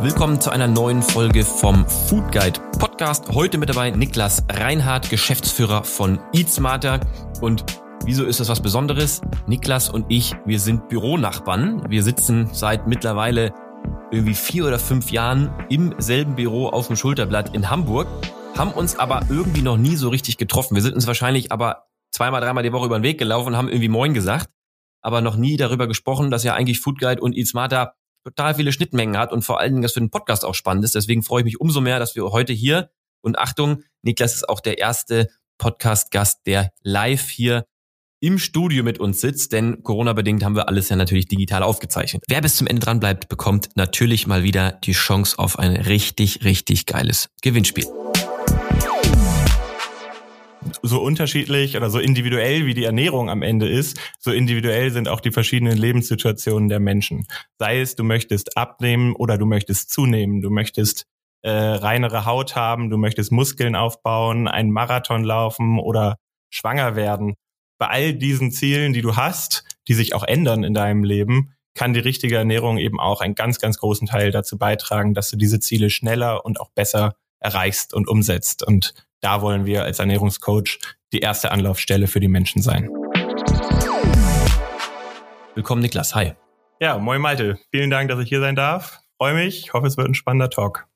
Willkommen 0.00 0.38
zu 0.38 0.50
einer 0.50 0.66
neuen 0.66 1.00
Folge 1.00 1.44
vom 1.44 1.88
Food 1.88 2.30
Guide 2.30 2.60
Podcast. 2.78 3.30
Heute 3.32 3.56
mit 3.56 3.70
dabei 3.70 3.90
Niklas 3.90 4.44
Reinhardt, 4.50 5.08
Geschäftsführer 5.08 5.82
von 5.82 6.18
Eat 6.34 6.50
Smarter. 6.50 7.00
Und 7.40 7.64
wieso 8.04 8.24
ist 8.26 8.38
das 8.38 8.50
was 8.50 8.60
Besonderes? 8.60 9.22
Niklas 9.46 9.88
und 9.88 10.04
ich, 10.10 10.34
wir 10.44 10.60
sind 10.60 10.90
Büronachbarn. 10.90 11.88
Wir 11.88 12.02
sitzen 12.02 12.50
seit 12.52 12.86
mittlerweile 12.86 13.54
irgendwie 14.10 14.34
vier 14.34 14.66
oder 14.66 14.78
fünf 14.78 15.10
Jahren 15.10 15.50
im 15.70 15.94
selben 15.96 16.36
Büro 16.36 16.68
auf 16.68 16.88
dem 16.88 16.96
Schulterblatt 16.96 17.54
in 17.54 17.70
Hamburg, 17.70 18.08
haben 18.58 18.72
uns 18.72 18.98
aber 18.98 19.22
irgendwie 19.30 19.62
noch 19.62 19.78
nie 19.78 19.96
so 19.96 20.10
richtig 20.10 20.36
getroffen. 20.36 20.74
Wir 20.74 20.82
sind 20.82 20.94
uns 20.94 21.06
wahrscheinlich 21.06 21.50
aber 21.50 21.86
zweimal, 22.10 22.42
dreimal 22.42 22.62
die 22.62 22.74
Woche 22.74 22.86
über 22.86 22.98
den 22.98 23.04
Weg 23.04 23.16
gelaufen 23.16 23.48
und 23.48 23.56
haben 23.56 23.68
irgendwie 23.68 23.88
Moin 23.88 24.12
gesagt, 24.12 24.50
aber 25.00 25.22
noch 25.22 25.36
nie 25.36 25.56
darüber 25.56 25.86
gesprochen, 25.86 26.30
dass 26.30 26.44
ja 26.44 26.52
eigentlich 26.52 26.80
Food 26.80 26.98
Guide 26.98 27.22
und 27.22 27.34
Eat 27.34 27.46
Smarter 27.46 27.94
total 28.24 28.54
viele 28.54 28.72
Schnittmengen 28.72 29.16
hat 29.16 29.32
und 29.32 29.42
vor 29.42 29.60
allen 29.60 29.72
Dingen 29.72 29.82
das 29.82 29.92
für 29.92 30.00
den 30.00 30.10
Podcast 30.10 30.44
auch 30.44 30.54
spannend 30.54 30.84
ist. 30.84 30.94
Deswegen 30.94 31.22
freue 31.22 31.40
ich 31.40 31.44
mich 31.44 31.60
umso 31.60 31.80
mehr, 31.80 31.98
dass 31.98 32.14
wir 32.16 32.24
heute 32.30 32.52
hier 32.52 32.90
und 33.22 33.38
Achtung, 33.38 33.82
Niklas 34.02 34.34
ist 34.34 34.48
auch 34.48 34.60
der 34.60 34.78
erste 34.78 35.28
Podcast-Gast, 35.58 36.46
der 36.46 36.70
live 36.82 37.28
hier 37.28 37.66
im 38.22 38.38
Studio 38.38 38.84
mit 38.84 38.98
uns 38.98 39.20
sitzt, 39.20 39.52
denn 39.52 39.82
Corona-bedingt 39.82 40.44
haben 40.44 40.54
wir 40.54 40.68
alles 40.68 40.90
ja 40.90 40.96
natürlich 40.96 41.26
digital 41.26 41.62
aufgezeichnet. 41.62 42.22
Wer 42.28 42.42
bis 42.42 42.56
zum 42.56 42.66
Ende 42.66 42.80
dran 42.80 43.00
bleibt, 43.00 43.28
bekommt 43.28 43.70
natürlich 43.76 44.26
mal 44.26 44.42
wieder 44.42 44.72
die 44.72 44.92
Chance 44.92 45.38
auf 45.38 45.58
ein 45.58 45.76
richtig, 45.76 46.44
richtig 46.44 46.86
geiles 46.86 47.30
Gewinnspiel 47.42 47.99
so 50.82 51.00
unterschiedlich 51.00 51.76
oder 51.76 51.90
so 51.90 51.98
individuell 51.98 52.66
wie 52.66 52.74
die 52.74 52.84
Ernährung 52.84 53.30
am 53.30 53.42
Ende 53.42 53.68
ist, 53.68 53.98
so 54.18 54.30
individuell 54.30 54.90
sind 54.90 55.08
auch 55.08 55.20
die 55.20 55.32
verschiedenen 55.32 55.76
Lebenssituationen 55.76 56.68
der 56.68 56.80
Menschen. 56.80 57.26
Sei 57.58 57.80
es, 57.80 57.96
du 57.96 58.04
möchtest 58.04 58.56
abnehmen 58.56 59.14
oder 59.14 59.38
du 59.38 59.46
möchtest 59.46 59.90
zunehmen, 59.90 60.40
du 60.42 60.50
möchtest 60.50 61.06
äh, 61.42 61.50
reinere 61.50 62.26
Haut 62.26 62.56
haben, 62.56 62.90
du 62.90 62.98
möchtest 62.98 63.32
Muskeln 63.32 63.74
aufbauen, 63.74 64.48
einen 64.48 64.70
Marathon 64.70 65.24
laufen 65.24 65.78
oder 65.78 66.16
schwanger 66.50 66.96
werden. 66.96 67.34
Bei 67.78 67.88
all 67.88 68.14
diesen 68.14 68.52
Zielen, 68.52 68.92
die 68.92 69.02
du 69.02 69.16
hast, 69.16 69.64
die 69.88 69.94
sich 69.94 70.14
auch 70.14 70.24
ändern 70.24 70.64
in 70.64 70.74
deinem 70.74 71.02
Leben, 71.02 71.54
kann 71.74 71.94
die 71.94 72.00
richtige 72.00 72.36
Ernährung 72.36 72.78
eben 72.78 73.00
auch 73.00 73.20
einen 73.20 73.34
ganz, 73.34 73.58
ganz 73.58 73.78
großen 73.78 74.06
Teil 74.06 74.32
dazu 74.32 74.58
beitragen, 74.58 75.14
dass 75.14 75.30
du 75.30 75.36
diese 75.36 75.60
Ziele 75.60 75.88
schneller 75.88 76.44
und 76.44 76.60
auch 76.60 76.70
besser 76.70 77.14
erreichst 77.38 77.94
und 77.94 78.06
umsetzt. 78.08 78.62
Und 78.62 78.92
da 79.20 79.42
wollen 79.42 79.66
wir 79.66 79.84
als 79.84 79.98
Ernährungscoach 79.98 80.78
die 81.12 81.20
erste 81.20 81.52
Anlaufstelle 81.52 82.06
für 82.06 82.20
die 82.20 82.28
Menschen 82.28 82.62
sein. 82.62 82.88
Willkommen, 85.54 85.82
Niklas. 85.82 86.14
Hi. 86.14 86.32
Ja, 86.80 86.98
moin 86.98 87.20
Malte. 87.20 87.58
Vielen 87.70 87.90
Dank, 87.90 88.08
dass 88.08 88.20
ich 88.20 88.28
hier 88.28 88.40
sein 88.40 88.56
darf. 88.56 89.00
Freue 89.18 89.34
mich. 89.34 89.64
Ich 89.64 89.72
hoffe, 89.72 89.86
es 89.86 89.96
wird 89.96 90.08
ein 90.08 90.14
spannender 90.14 90.48
Talk. 90.48 90.86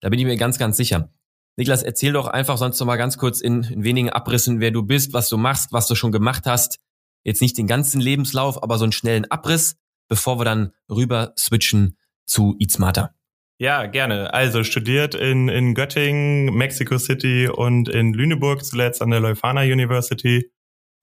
Da 0.00 0.08
bin 0.08 0.18
ich 0.18 0.24
mir 0.24 0.36
ganz, 0.36 0.58
ganz 0.58 0.76
sicher. 0.76 1.10
Niklas, 1.56 1.82
erzähl 1.82 2.12
doch 2.12 2.26
einfach 2.26 2.56
sonst 2.56 2.80
noch 2.80 2.86
mal 2.86 2.96
ganz 2.96 3.18
kurz 3.18 3.40
in, 3.40 3.62
in 3.64 3.84
wenigen 3.84 4.10
Abrissen, 4.10 4.60
wer 4.60 4.70
du 4.70 4.82
bist, 4.82 5.12
was 5.12 5.28
du 5.28 5.36
machst, 5.36 5.72
was 5.72 5.86
du 5.86 5.94
schon 5.94 6.12
gemacht 6.12 6.46
hast. 6.46 6.80
Jetzt 7.22 7.42
nicht 7.42 7.56
den 7.58 7.66
ganzen 7.66 8.00
Lebenslauf, 8.00 8.62
aber 8.62 8.78
so 8.78 8.84
einen 8.84 8.92
schnellen 8.92 9.30
Abriss, 9.30 9.76
bevor 10.08 10.38
wir 10.38 10.44
dann 10.44 10.72
rüber 10.90 11.32
switchen 11.38 11.96
zu 12.26 12.56
Eat 12.58 12.72
Smarter. 12.72 13.14
Ja, 13.58 13.86
gerne. 13.86 14.34
Also 14.34 14.64
studiert 14.64 15.14
in, 15.14 15.48
in 15.48 15.74
Göttingen, 15.74 16.54
Mexico 16.54 16.98
City 16.98 17.48
und 17.48 17.88
in 17.88 18.12
Lüneburg 18.12 18.64
zuletzt 18.64 19.00
an 19.00 19.10
der 19.10 19.20
Leuphana 19.20 19.60
University. 19.60 20.50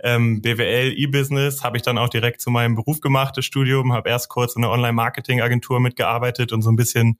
Ähm, 0.03 0.41
BWL 0.41 0.93
E-Business 0.97 1.63
habe 1.63 1.77
ich 1.77 1.83
dann 1.83 1.97
auch 1.97 2.09
direkt 2.09 2.41
zu 2.41 2.49
meinem 2.49 2.75
Beruf 2.75 2.99
gemacht, 2.99 3.37
das 3.37 3.45
Studium. 3.45 3.93
Habe 3.93 4.09
erst 4.09 4.29
kurz 4.29 4.55
in 4.55 4.63
einer 4.63 4.73
Online-Marketing-Agentur 4.73 5.79
mitgearbeitet 5.79 6.51
und 6.51 6.61
so 6.61 6.71
ein 6.71 6.75
bisschen 6.75 7.19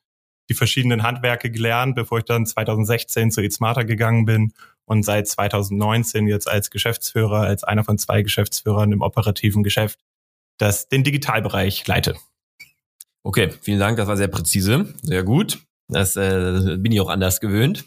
die 0.50 0.54
verschiedenen 0.54 1.04
Handwerke 1.04 1.50
gelernt, 1.50 1.96
bevor 1.96 2.18
ich 2.18 2.26
dann 2.26 2.46
2016 2.46 3.32
zu 3.32 3.42
eSmarter 3.42 3.86
gegangen 3.86 4.26
bin 4.26 4.52
und 4.84 5.04
seit 5.04 5.28
2019 5.28 6.28
jetzt 6.28 6.50
als 6.50 6.72
Geschäftsführer, 6.72 7.42
als 7.42 7.64
einer 7.64 7.86
von 7.86 7.98
zwei 7.98 8.22
Geschäftsführern 8.22 8.92
im 8.92 9.02
operativen 9.02 9.64
Geschäft, 9.64 10.00
das 10.58 10.90
den 10.90 11.06
Digitalbereich 11.06 11.88
leite. 11.88 12.16
Okay, 13.24 13.52
vielen 13.62 13.80
Dank, 13.80 13.98
das 13.98 14.08
war 14.08 14.18
sehr 14.18 14.28
präzise, 14.28 14.94
sehr 15.04 15.24
gut. 15.24 15.60
Das 15.88 16.16
äh, 16.16 16.78
bin 16.78 16.92
ich 16.92 17.02
auch 17.02 17.10
anders 17.10 17.40
gewöhnt. 17.40 17.86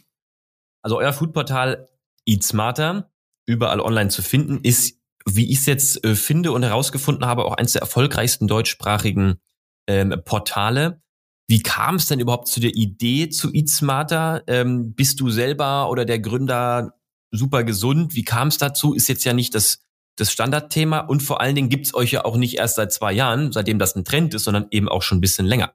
Also 0.83 0.99
euer 0.99 1.12
Foodportal 1.12 1.89
Eat 2.27 2.45
Smarter, 2.45 3.11
überall 3.47 3.81
online 3.81 4.11
zu 4.11 4.22
finden, 4.22 4.61
ist, 4.62 5.00
wie 5.27 5.50
ich 5.50 5.59
es 5.59 5.67
jetzt 5.67 6.05
äh, 6.05 6.15
finde 6.15 6.53
und 6.53 6.62
herausgefunden 6.62 7.27
habe, 7.27 7.45
auch 7.47 7.55
eines 7.55 7.72
der 7.72 7.83
erfolgreichsten 7.83 8.47
deutschsprachigen 8.47 9.41
ähm, 9.89 10.15
Portale. 10.25 11.03
Wie 11.49 11.62
kam 11.62 11.97
es 11.97 12.06
denn 12.06 12.21
überhaupt 12.21 12.49
zu 12.49 12.61
der 12.61 12.75
Idee 12.75 13.28
zu 13.28 13.53
Eat 13.53 13.69
Smarter? 13.69 14.43
Ähm, 14.47 14.95
bist 14.95 15.21
du 15.21 15.31
selber 15.31 15.91
oder 15.91 16.05
der 16.05 16.21
Gründer 16.21 16.95
super 17.31 17.65
gesund? 17.65 18.15
Wie 18.15 18.25
kam 18.25 18.49
es 18.49 18.59
dazu? 18.59 18.95
Ist 18.95 19.09
jetzt 19.09 19.25
ja 19.25 19.33
nicht 19.33 19.55
das 19.55 19.84
das 20.17 20.33
Standardthema 20.33 21.01
und 21.01 21.23
vor 21.23 21.41
allen 21.41 21.55
Dingen 21.55 21.69
gibt's 21.69 21.95
euch 21.95 22.13
ja 22.13 22.25
auch 22.25 22.37
nicht 22.37 22.59
erst 22.59 22.77
seit 22.77 22.93
zwei 22.93 23.13
Jahren, 23.13 23.53
seitdem 23.53 23.79
das 23.79 23.97
ein 23.97 24.05
Trend 24.05 24.35
ist, 24.35 24.45
sondern 24.45 24.67
eben 24.71 24.89
auch 24.89 25.03
schon 25.03 25.19
ein 25.19 25.21
bisschen 25.21 25.47
länger. 25.47 25.75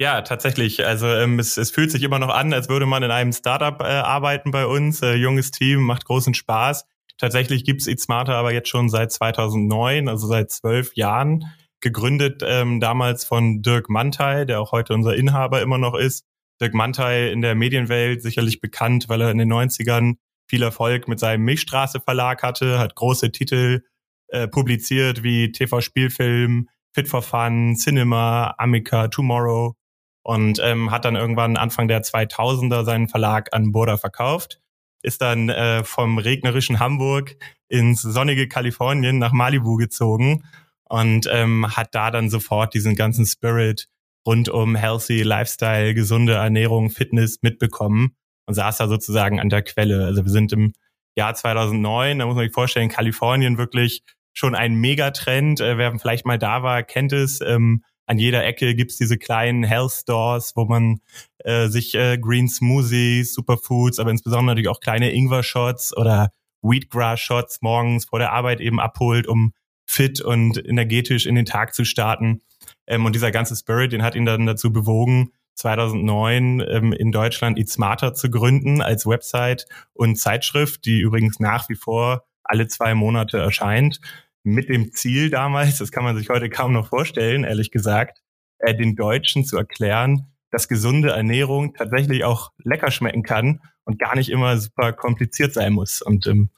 Ja, 0.00 0.22
tatsächlich. 0.22 0.86
Also 0.86 1.08
ähm, 1.08 1.40
es, 1.40 1.56
es 1.56 1.72
fühlt 1.72 1.90
sich 1.90 2.04
immer 2.04 2.20
noch 2.20 2.28
an, 2.28 2.52
als 2.52 2.68
würde 2.68 2.86
man 2.86 3.02
in 3.02 3.10
einem 3.10 3.32
Startup 3.32 3.80
äh, 3.80 3.84
arbeiten 3.84 4.52
bei 4.52 4.64
uns. 4.64 5.02
Äh, 5.02 5.14
junges 5.14 5.50
Team, 5.50 5.80
macht 5.80 6.04
großen 6.04 6.34
Spaß. 6.34 6.86
Tatsächlich 7.18 7.64
gibt's 7.64 7.88
Eat 7.88 8.00
Smarter 8.00 8.36
aber 8.36 8.52
jetzt 8.52 8.68
schon 8.68 8.88
seit 8.88 9.10
2009, 9.10 10.08
also 10.08 10.28
seit 10.28 10.52
zwölf 10.52 10.94
Jahren. 10.94 11.46
Gegründet 11.80 12.42
ähm, 12.46 12.78
damals 12.78 13.24
von 13.24 13.60
Dirk 13.62 13.90
Mantei, 13.90 14.44
der 14.44 14.60
auch 14.60 14.70
heute 14.70 14.94
unser 14.94 15.16
Inhaber 15.16 15.62
immer 15.62 15.78
noch 15.78 15.94
ist. 15.94 16.24
Dirk 16.60 16.74
Mantei 16.74 17.30
in 17.30 17.42
der 17.42 17.56
Medienwelt 17.56 18.22
sicherlich 18.22 18.60
bekannt, 18.60 19.08
weil 19.08 19.20
er 19.20 19.30
in 19.32 19.38
den 19.38 19.52
90ern 19.52 20.14
viel 20.48 20.62
Erfolg 20.62 21.08
mit 21.08 21.20
seinem 21.20 21.44
Milchstraße 21.44 22.00
Verlag 22.00 22.42
hatte, 22.42 22.78
hat 22.78 22.94
große 22.94 23.30
Titel 23.30 23.82
äh, 24.28 24.48
publiziert 24.48 25.22
wie 25.22 25.52
TV 25.52 25.80
Spielfilm, 25.80 26.68
Fit 26.92 27.08
for 27.08 27.22
Fun, 27.22 27.76
Cinema, 27.76 28.54
Amica, 28.58 29.08
Tomorrow 29.08 29.74
und 30.22 30.58
ähm, 30.62 30.90
hat 30.90 31.04
dann 31.04 31.16
irgendwann 31.16 31.56
Anfang 31.56 31.88
der 31.88 32.02
2000er 32.02 32.84
seinen 32.84 33.08
Verlag 33.08 33.48
an 33.52 33.72
Burda 33.72 33.96
verkauft, 33.96 34.60
ist 35.02 35.22
dann 35.22 35.48
äh, 35.48 35.84
vom 35.84 36.18
regnerischen 36.18 36.80
Hamburg 36.80 37.36
ins 37.68 38.02
sonnige 38.02 38.48
Kalifornien 38.48 39.18
nach 39.18 39.32
Malibu 39.32 39.76
gezogen 39.76 40.44
und 40.84 41.28
ähm, 41.30 41.76
hat 41.76 41.94
da 41.94 42.10
dann 42.10 42.30
sofort 42.30 42.74
diesen 42.74 42.96
ganzen 42.96 43.26
Spirit 43.26 43.88
rund 44.26 44.48
um 44.48 44.74
healthy 44.74 45.22
Lifestyle, 45.22 45.94
gesunde 45.94 46.34
Ernährung, 46.34 46.90
Fitness 46.90 47.38
mitbekommen 47.42 48.17
und 48.48 48.54
saß 48.54 48.78
da 48.78 48.88
sozusagen 48.88 49.38
an 49.38 49.50
der 49.50 49.62
Quelle. 49.62 50.06
Also 50.06 50.24
wir 50.24 50.32
sind 50.32 50.52
im 50.54 50.72
Jahr 51.14 51.34
2009, 51.34 52.18
da 52.18 52.26
muss 52.26 52.34
man 52.34 52.46
sich 52.46 52.54
vorstellen, 52.54 52.88
Kalifornien 52.88 53.58
wirklich 53.58 54.02
schon 54.32 54.54
ein 54.54 54.74
Megatrend. 54.74 55.60
Äh, 55.60 55.76
wer 55.76 55.96
vielleicht 55.98 56.24
mal 56.24 56.38
da 56.38 56.62
war, 56.62 56.82
kennt 56.82 57.12
es. 57.12 57.42
Ähm, 57.42 57.84
an 58.06 58.18
jeder 58.18 58.46
Ecke 58.46 58.74
gibt's 58.74 58.96
diese 58.96 59.18
kleinen 59.18 59.64
Health 59.64 59.92
Stores, 59.92 60.54
wo 60.56 60.64
man 60.64 61.00
äh, 61.40 61.68
sich 61.68 61.94
äh, 61.94 62.16
Green 62.16 62.48
Smoothies, 62.48 63.34
Superfoods, 63.34 63.98
aber 63.98 64.10
insbesondere 64.10 64.46
natürlich 64.46 64.68
auch 64.68 64.80
kleine 64.80 65.12
Ingwer-Shots 65.12 65.94
oder 65.94 66.30
Wheatgrass-Shots 66.62 67.60
morgens 67.60 68.06
vor 68.06 68.18
der 68.18 68.32
Arbeit 68.32 68.62
eben 68.62 68.80
abholt, 68.80 69.26
um 69.26 69.52
fit 69.84 70.22
und 70.22 70.56
energetisch 70.66 71.26
in 71.26 71.34
den 71.34 71.44
Tag 71.44 71.74
zu 71.74 71.84
starten. 71.84 72.40
Ähm, 72.86 73.04
und 73.04 73.14
dieser 73.14 73.30
ganze 73.30 73.54
Spirit, 73.56 73.92
den 73.92 74.02
hat 74.02 74.14
ihn 74.14 74.24
dann 74.24 74.46
dazu 74.46 74.72
bewogen, 74.72 75.32
2009 75.58 76.62
ähm, 76.68 76.92
in 76.92 77.10
Deutschland 77.10 77.58
Eat 77.58 77.68
Smarter 77.68 78.14
zu 78.14 78.30
gründen 78.30 78.80
als 78.80 79.06
Website 79.06 79.66
und 79.92 80.16
Zeitschrift, 80.16 80.84
die 80.84 81.00
übrigens 81.00 81.40
nach 81.40 81.68
wie 81.68 81.74
vor 81.74 82.24
alle 82.44 82.68
zwei 82.68 82.94
Monate 82.94 83.38
erscheint, 83.38 84.00
mit 84.44 84.68
dem 84.68 84.92
Ziel 84.92 85.30
damals, 85.30 85.78
das 85.78 85.90
kann 85.90 86.04
man 86.04 86.16
sich 86.16 86.28
heute 86.28 86.48
kaum 86.48 86.72
noch 86.72 86.88
vorstellen, 86.88 87.44
ehrlich 87.44 87.70
gesagt, 87.70 88.22
äh, 88.58 88.74
den 88.74 88.94
Deutschen 88.94 89.44
zu 89.44 89.56
erklären, 89.56 90.26
dass 90.50 90.68
gesunde 90.68 91.10
Ernährung 91.10 91.74
tatsächlich 91.74 92.24
auch 92.24 92.52
lecker 92.62 92.90
schmecken 92.90 93.22
kann 93.22 93.60
und 93.84 93.98
gar 93.98 94.14
nicht 94.14 94.30
immer 94.30 94.56
super 94.58 94.92
kompliziert 94.92 95.52
sein 95.52 95.72
muss. 95.72 96.02
Und 96.02 96.26
ähm, 96.26 96.50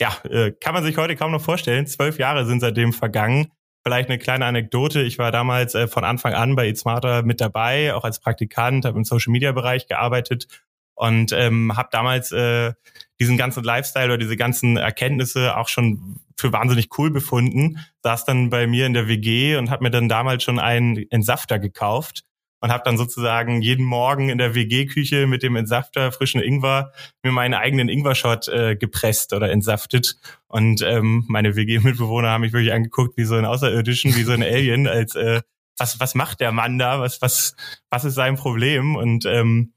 ja, 0.00 0.16
äh, 0.28 0.50
kann 0.52 0.74
man 0.74 0.82
sich 0.82 0.96
heute 0.96 1.14
kaum 1.14 1.30
noch 1.30 1.40
vorstellen. 1.40 1.86
Zwölf 1.86 2.18
Jahre 2.18 2.46
sind 2.46 2.60
seitdem 2.60 2.92
vergangen. 2.92 3.52
Vielleicht 3.90 4.08
eine 4.08 4.18
kleine 4.18 4.46
Anekdote. 4.46 5.02
Ich 5.02 5.18
war 5.18 5.32
damals 5.32 5.74
äh, 5.74 5.88
von 5.88 6.04
Anfang 6.04 6.32
an 6.32 6.54
bei 6.54 6.68
eSmarter 6.68 7.24
mit 7.24 7.40
dabei, 7.40 7.92
auch 7.92 8.04
als 8.04 8.20
Praktikant, 8.20 8.84
habe 8.84 8.96
im 8.96 9.02
Social-Media-Bereich 9.02 9.88
gearbeitet 9.88 10.46
und 10.94 11.32
ähm, 11.32 11.76
habe 11.76 11.88
damals 11.90 12.30
äh, 12.30 12.72
diesen 13.18 13.36
ganzen 13.36 13.64
Lifestyle 13.64 14.04
oder 14.04 14.18
diese 14.18 14.36
ganzen 14.36 14.76
Erkenntnisse 14.76 15.56
auch 15.56 15.66
schon 15.66 16.20
für 16.38 16.52
wahnsinnig 16.52 16.96
cool 16.98 17.10
befunden. 17.10 17.84
Saß 18.04 18.24
dann 18.26 18.48
bei 18.48 18.68
mir 18.68 18.86
in 18.86 18.94
der 18.94 19.08
WG 19.08 19.56
und 19.56 19.70
habe 19.70 19.82
mir 19.82 19.90
dann 19.90 20.08
damals 20.08 20.44
schon 20.44 20.60
einen 20.60 21.10
Entsafter 21.10 21.58
gekauft 21.58 22.22
und 22.60 22.70
habe 22.70 22.82
dann 22.84 22.98
sozusagen 22.98 23.62
jeden 23.62 23.84
Morgen 23.84 24.28
in 24.28 24.38
der 24.38 24.54
WG-Küche 24.54 25.26
mit 25.26 25.42
dem 25.42 25.56
Entsafter 25.56 26.12
frischen 26.12 26.42
Ingwer 26.42 26.92
mir 27.22 27.32
meinen 27.32 27.54
eigenen 27.54 27.88
Ingwer-Shot 27.88 28.48
äh, 28.48 28.76
gepresst 28.76 29.32
oder 29.32 29.50
entsaftet. 29.50 30.16
Und 30.46 30.82
ähm, 30.82 31.24
meine 31.28 31.56
WG-Mitbewohner 31.56 32.30
haben 32.30 32.42
mich 32.42 32.52
wirklich 32.52 32.72
angeguckt 32.72 33.16
wie 33.16 33.24
so 33.24 33.34
ein 33.36 33.46
Außerirdischen, 33.46 34.14
wie 34.14 34.24
so 34.24 34.32
ein 34.32 34.42
Alien, 34.42 34.86
als 34.86 35.14
äh, 35.14 35.40
was, 35.78 35.98
was 35.98 36.14
macht 36.14 36.40
der 36.40 36.52
Mann 36.52 36.78
da? 36.78 37.00
Was, 37.00 37.22
was, 37.22 37.56
was 37.88 38.04
ist 38.04 38.14
sein 38.14 38.36
Problem? 38.36 38.96
Und 38.96 39.24
ähm, 39.24 39.72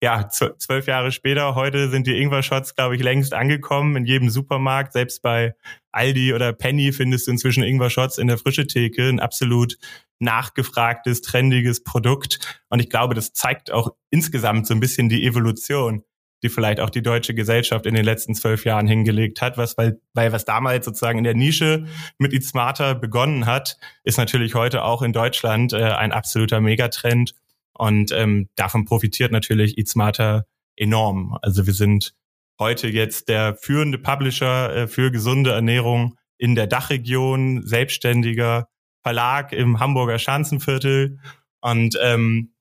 ja, 0.00 0.28
zwölf 0.28 0.86
Jahre 0.86 1.10
später, 1.10 1.56
heute 1.56 1.88
sind 1.88 2.06
die 2.06 2.20
Ingwer-Shots, 2.20 2.76
glaube 2.76 2.94
ich, 2.94 3.02
längst 3.02 3.34
angekommen 3.34 3.96
in 3.96 4.04
jedem 4.04 4.30
Supermarkt. 4.30 4.92
Selbst 4.92 5.22
bei 5.22 5.56
Aldi 5.98 6.32
oder 6.32 6.52
Penny 6.52 6.92
findest 6.92 7.26
du 7.26 7.32
inzwischen 7.32 7.64
Ingwer-Shots 7.64 8.18
in 8.18 8.28
der 8.28 8.38
frische 8.38 8.66
Theke. 8.66 9.08
Ein 9.08 9.20
absolut 9.20 9.76
nachgefragtes, 10.20 11.22
trendiges 11.22 11.82
Produkt. 11.82 12.62
Und 12.68 12.80
ich 12.80 12.88
glaube, 12.88 13.14
das 13.14 13.32
zeigt 13.32 13.72
auch 13.72 13.94
insgesamt 14.10 14.66
so 14.66 14.74
ein 14.74 14.80
bisschen 14.80 15.08
die 15.08 15.26
Evolution, 15.26 16.04
die 16.42 16.48
vielleicht 16.48 16.78
auch 16.78 16.90
die 16.90 17.02
deutsche 17.02 17.34
Gesellschaft 17.34 17.84
in 17.84 17.94
den 17.94 18.04
letzten 18.04 18.34
zwölf 18.34 18.64
Jahren 18.64 18.86
hingelegt 18.86 19.42
hat. 19.42 19.58
Was, 19.58 19.76
weil, 19.76 20.00
weil 20.14 20.32
was 20.32 20.44
damals 20.44 20.84
sozusagen 20.84 21.18
in 21.18 21.24
der 21.24 21.34
Nische 21.34 21.86
mit 22.18 22.32
Eat 22.32 22.44
Smarter 22.44 22.94
begonnen 22.94 23.46
hat, 23.46 23.76
ist 24.04 24.18
natürlich 24.18 24.54
heute 24.54 24.84
auch 24.84 25.02
in 25.02 25.12
Deutschland 25.12 25.72
äh, 25.72 25.82
ein 25.82 26.12
absoluter 26.12 26.60
Megatrend. 26.60 27.34
Und 27.72 28.12
ähm, 28.12 28.48
davon 28.54 28.84
profitiert 28.84 29.32
natürlich 29.32 29.78
Eat 29.78 29.88
Smarter 29.88 30.46
enorm. 30.76 31.36
Also 31.42 31.66
wir 31.66 31.74
sind 31.74 32.14
heute 32.58 32.88
jetzt 32.88 33.28
der 33.28 33.56
führende 33.56 33.98
Publisher 33.98 34.74
äh, 34.74 34.88
für 34.88 35.10
gesunde 35.10 35.52
Ernährung 35.52 36.16
in 36.38 36.54
der 36.54 36.66
Dachregion, 36.66 37.66
selbstständiger 37.66 38.68
Verlag 39.02 39.52
im 39.52 39.80
Hamburger 39.80 40.18
Schanzenviertel. 40.18 41.18
Und 41.60 41.98
ähm, 42.02 42.54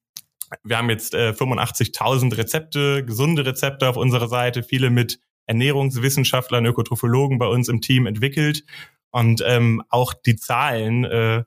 wir 0.64 0.78
haben 0.78 0.90
jetzt 0.90 1.14
äh, 1.14 1.34
85.000 1.38 2.38
Rezepte, 2.38 3.06
gesunde 3.06 3.46
Rezepte 3.46 3.88
auf 3.88 3.98
unserer 3.98 4.28
Seite, 4.28 4.64
viele 4.64 4.90
mit 4.90 5.20
Ernährungswissenschaftlern, 5.46 6.66
Ökotrophologen 6.66 7.38
bei 7.38 7.48
uns 7.48 7.70
im 7.70 7.82
Team 7.82 8.06
entwickelt. 8.06 8.64
Und 9.12 9.44
ähm, 9.46 9.84
auch 9.90 10.14
die 10.14 10.36
Zahlen 10.36 11.06
äh, 11.06 11.44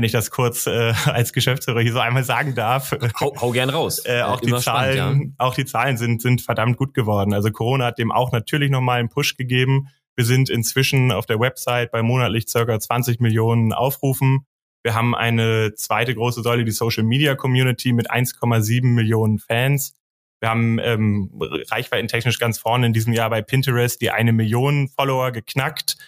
wenn 0.00 0.04
ich 0.06 0.12
das 0.12 0.30
kurz 0.30 0.66
äh, 0.66 0.94
als 1.04 1.34
Geschäftsführer 1.34 1.82
hier 1.82 1.92
so 1.92 1.98
einmal 1.98 2.24
sagen 2.24 2.54
darf. 2.54 2.96
Hau, 3.20 3.34
hau 3.38 3.50
gern 3.50 3.68
raus. 3.68 4.02
Äh, 4.06 4.22
auch, 4.22 4.40
die 4.40 4.56
Zahlen, 4.56 4.96
spannend, 4.96 5.34
ja. 5.38 5.44
auch 5.44 5.54
die 5.54 5.66
Zahlen 5.66 5.98
sind, 5.98 6.22
sind 6.22 6.40
verdammt 6.40 6.78
gut 6.78 6.94
geworden. 6.94 7.34
Also 7.34 7.50
Corona 7.50 7.84
hat 7.84 7.98
dem 7.98 8.10
auch 8.10 8.32
natürlich 8.32 8.70
nochmal 8.70 9.00
einen 9.00 9.10
Push 9.10 9.36
gegeben. 9.36 9.88
Wir 10.16 10.24
sind 10.24 10.48
inzwischen 10.48 11.12
auf 11.12 11.26
der 11.26 11.38
Website 11.38 11.92
bei 11.92 12.02
monatlich 12.02 12.48
circa 12.48 12.80
20 12.80 13.20
Millionen 13.20 13.74
Aufrufen. 13.74 14.46
Wir 14.82 14.94
haben 14.94 15.14
eine 15.14 15.74
zweite 15.74 16.14
große 16.14 16.40
Säule, 16.40 16.64
die 16.64 16.70
Social 16.70 17.04
Media 17.04 17.34
Community 17.34 17.92
mit 17.92 18.10
1,7 18.10 18.86
Millionen 18.86 19.38
Fans. 19.38 19.92
Wir 20.40 20.48
haben 20.48 20.78
ähm, 20.78 21.30
reichweitentechnisch 21.70 22.38
ganz 22.38 22.58
vorne 22.58 22.86
in 22.86 22.94
diesem 22.94 23.12
Jahr 23.12 23.28
bei 23.28 23.42
Pinterest 23.42 24.00
die 24.00 24.10
eine 24.10 24.32
Million 24.32 24.88
Follower 24.88 25.30
geknackt. 25.30 25.98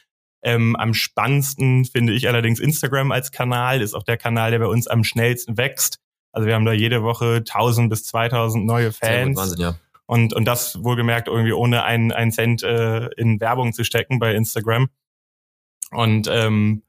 Ähm, 0.43 0.77
am 0.77 0.95
spannendsten 0.95 1.85
finde 1.85 2.13
ich 2.13 2.29
allerdings 2.29 2.59
Instagram 2.59 3.13
als 3.13 3.31
Kanal, 3.31 3.81
ist 3.81 3.95
auch 3.95 4.03
der 4.03 4.17
Kanal, 4.17 4.51
der 4.51 4.59
bei 4.59 4.67
uns 4.67 4.89
am 4.89 5.05
schnellsten 5.05 5.57
wächst. 5.57 5.99
Also 6.33 6.47
wir 6.47 6.55
haben 6.55 6.65
da 6.65 6.73
jede 6.73 7.03
Woche 7.03 7.37
1000 7.37 7.91
bis 7.91 8.05
2000 8.05 8.65
neue 8.65 8.93
Fans. 8.93 9.39
Wahnsinn, 9.39 9.61
ja. 9.61 9.75
Und, 10.07 10.35
und 10.35 10.45
das 10.45 10.83
wohlgemerkt 10.83 11.29
irgendwie 11.29 11.53
ohne 11.53 11.85
einen, 11.85 12.13
einen 12.13 12.33
Cent 12.33 12.63
äh, 12.63 13.07
in 13.17 13.41
Werbung 13.41 13.73
zu 13.73 13.85
stecken 13.85 14.19
bei 14.19 14.35
Instagram. 14.35 14.89
Und 15.91 16.29
ähm, 16.31 16.83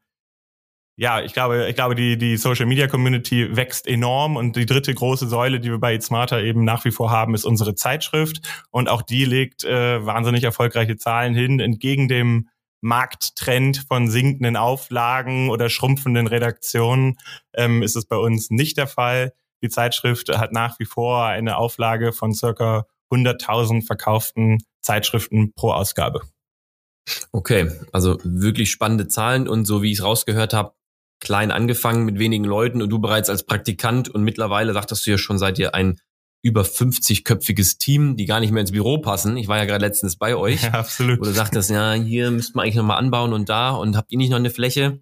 ja, 0.96 1.20
ich 1.22 1.32
glaube, 1.32 1.66
ich 1.68 1.74
glaube, 1.74 1.94
die, 1.94 2.16
die 2.16 2.36
Social 2.36 2.66
Media 2.66 2.86
Community 2.86 3.56
wächst 3.56 3.86
enorm 3.86 4.36
und 4.36 4.56
die 4.56 4.66
dritte 4.66 4.94
große 4.94 5.26
Säule, 5.26 5.58
die 5.58 5.70
wir 5.70 5.78
bei 5.78 5.94
It's 5.94 6.06
Smarter 6.06 6.42
eben 6.42 6.64
nach 6.64 6.84
wie 6.84 6.92
vor 6.92 7.10
haben, 7.10 7.34
ist 7.34 7.44
unsere 7.44 7.74
Zeitschrift. 7.74 8.66
Und 8.70 8.88
auch 8.88 9.02
die 9.02 9.24
legt 9.24 9.64
äh, 9.64 10.04
wahnsinnig 10.04 10.44
erfolgreiche 10.44 10.96
Zahlen 10.96 11.34
hin, 11.34 11.58
entgegen 11.58 12.08
dem 12.08 12.48
Markttrend 12.84 13.84
von 13.88 14.08
sinkenden 14.08 14.56
Auflagen 14.56 15.48
oder 15.48 15.70
schrumpfenden 15.70 16.26
Redaktionen 16.26 17.18
ähm, 17.54 17.82
ist 17.82 17.96
es 17.96 18.04
bei 18.04 18.16
uns 18.16 18.50
nicht 18.50 18.76
der 18.76 18.86
Fall. 18.86 19.32
Die 19.62 19.70
Zeitschrift 19.70 20.28
hat 20.36 20.52
nach 20.52 20.78
wie 20.78 20.84
vor 20.84 21.24
eine 21.24 21.56
Auflage 21.56 22.12
von 22.12 22.34
circa 22.34 22.86
100.000 23.10 23.86
verkauften 23.86 24.58
Zeitschriften 24.82 25.54
pro 25.54 25.72
Ausgabe. 25.72 26.20
Okay, 27.32 27.70
also 27.90 28.18
wirklich 28.22 28.70
spannende 28.70 29.08
Zahlen 29.08 29.48
und 29.48 29.64
so 29.64 29.80
wie 29.80 29.90
ich 29.90 30.00
es 30.00 30.04
rausgehört 30.04 30.52
habe, 30.52 30.74
klein 31.20 31.50
angefangen 31.50 32.04
mit 32.04 32.18
wenigen 32.18 32.44
Leuten 32.44 32.82
und 32.82 32.90
du 32.90 32.98
bereits 32.98 33.30
als 33.30 33.46
Praktikant 33.46 34.10
und 34.10 34.24
mittlerweile 34.24 34.74
sagtest 34.74 35.06
du 35.06 35.12
ja 35.12 35.18
schon, 35.18 35.38
seid 35.38 35.58
ihr 35.58 35.74
ein 35.74 35.98
über 36.44 36.62
50-köpfiges 36.62 37.78
Team, 37.78 38.16
die 38.16 38.26
gar 38.26 38.38
nicht 38.38 38.52
mehr 38.52 38.60
ins 38.60 38.70
Büro 38.70 38.98
passen. 38.98 39.38
Ich 39.38 39.48
war 39.48 39.56
ja 39.56 39.64
gerade 39.64 39.84
letztens 39.84 40.16
bei 40.16 40.36
euch. 40.36 40.62
Ja, 40.62 40.72
absolut. 40.72 41.18
Wo 41.18 41.24
du 41.24 41.32
sagtest, 41.32 41.70
ja, 41.70 41.94
hier 41.94 42.30
müssten 42.30 42.58
wir 42.58 42.62
eigentlich 42.62 42.74
nochmal 42.74 42.98
anbauen 42.98 43.32
und 43.32 43.48
da 43.48 43.70
und 43.70 43.96
habt 43.96 44.12
ihr 44.12 44.18
nicht 44.18 44.28
noch 44.28 44.36
eine 44.36 44.50
Fläche? 44.50 45.00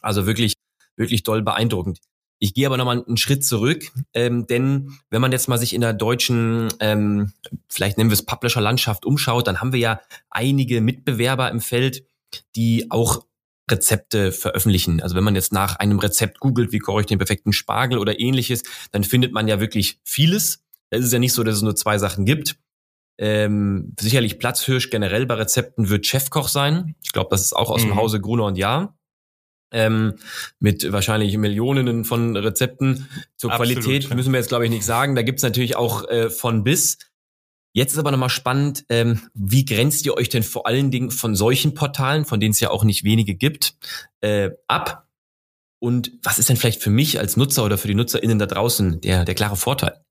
Also 0.00 0.26
wirklich, 0.26 0.54
wirklich 0.96 1.24
doll 1.24 1.42
beeindruckend. 1.42 1.98
Ich 2.38 2.54
gehe 2.54 2.66
aber 2.66 2.78
nochmal 2.78 3.04
einen 3.06 3.18
Schritt 3.18 3.44
zurück, 3.44 3.92
ähm, 4.14 4.46
denn 4.46 4.98
wenn 5.10 5.20
man 5.20 5.30
jetzt 5.30 5.46
mal 5.46 5.58
sich 5.58 5.74
in 5.74 5.82
der 5.82 5.92
deutschen, 5.92 6.72
ähm, 6.80 7.32
vielleicht 7.68 7.98
nennen 7.98 8.08
wir 8.08 8.14
es 8.14 8.24
Publisher-Landschaft 8.24 9.04
umschaut, 9.04 9.46
dann 9.46 9.60
haben 9.60 9.72
wir 9.72 9.78
ja 9.78 10.00
einige 10.30 10.80
Mitbewerber 10.80 11.50
im 11.50 11.60
Feld, 11.60 12.04
die 12.56 12.90
auch 12.90 13.26
Rezepte 13.70 14.32
veröffentlichen. 14.32 15.00
Also 15.02 15.14
wenn 15.14 15.24
man 15.24 15.34
jetzt 15.34 15.52
nach 15.52 15.76
einem 15.76 15.98
Rezept 15.98 16.40
googelt, 16.40 16.72
wie 16.72 16.78
koche 16.78 17.02
ich 17.02 17.06
den 17.06 17.18
perfekten 17.18 17.52
Spargel 17.52 17.98
oder 17.98 18.18
ähnliches, 18.18 18.62
dann 18.90 19.04
findet 19.04 19.32
man 19.32 19.48
ja 19.48 19.60
wirklich 19.60 20.00
vieles. 20.02 20.61
Es 20.92 21.06
ist 21.06 21.12
ja 21.12 21.18
nicht 21.18 21.32
so, 21.32 21.42
dass 21.42 21.56
es 21.56 21.62
nur 21.62 21.74
zwei 21.74 21.98
Sachen 21.98 22.24
gibt. 22.24 22.56
Ähm, 23.18 23.94
sicherlich 23.98 24.38
Platzhirsch 24.38 24.90
generell 24.90 25.26
bei 25.26 25.34
Rezepten 25.34 25.88
wird 25.88 26.06
Chefkoch 26.06 26.48
sein. 26.48 26.96
Ich 27.02 27.12
glaube, 27.12 27.28
das 27.30 27.40
ist 27.40 27.54
auch 27.54 27.70
aus 27.70 27.82
mhm. 27.82 27.88
dem 27.88 27.96
Hause 27.96 28.20
Gruner 28.20 28.46
und 28.46 28.58
Jahr. 28.58 28.98
Ähm, 29.72 30.16
mit 30.58 30.92
wahrscheinlich 30.92 31.36
Millionen 31.38 32.04
von 32.04 32.36
Rezepten. 32.36 33.08
Zur 33.36 33.52
Absolut, 33.52 33.74
Qualität 33.74 34.10
ja. 34.10 34.16
müssen 34.16 34.32
wir 34.32 34.38
jetzt, 34.38 34.48
glaube 34.48 34.64
ich, 34.64 34.70
nicht 34.70 34.84
sagen. 34.84 35.14
Da 35.14 35.22
gibt's 35.22 35.42
natürlich 35.42 35.76
auch 35.76 36.06
äh, 36.08 36.28
von 36.28 36.62
bis. 36.62 36.98
Jetzt 37.74 37.94
ist 37.94 37.98
aber 37.98 38.10
nochmal 38.10 38.28
spannend, 38.28 38.84
ähm, 38.90 39.22
wie 39.32 39.64
grenzt 39.64 40.04
ihr 40.04 40.14
euch 40.14 40.28
denn 40.28 40.42
vor 40.42 40.66
allen 40.66 40.90
Dingen 40.90 41.10
von 41.10 41.34
solchen 41.34 41.72
Portalen, 41.72 42.26
von 42.26 42.38
denen 42.38 42.52
es 42.52 42.60
ja 42.60 42.68
auch 42.68 42.84
nicht 42.84 43.02
wenige 43.02 43.34
gibt, 43.34 43.76
äh, 44.20 44.50
ab? 44.68 45.08
Und 45.78 46.12
was 46.22 46.38
ist 46.38 46.50
denn 46.50 46.58
vielleicht 46.58 46.82
für 46.82 46.90
mich 46.90 47.18
als 47.18 47.38
Nutzer 47.38 47.64
oder 47.64 47.78
für 47.78 47.88
die 47.88 47.94
NutzerInnen 47.94 48.38
da 48.38 48.46
draußen 48.46 49.00
der, 49.00 49.24
der 49.24 49.34
klare 49.34 49.56
Vorteil? 49.56 50.04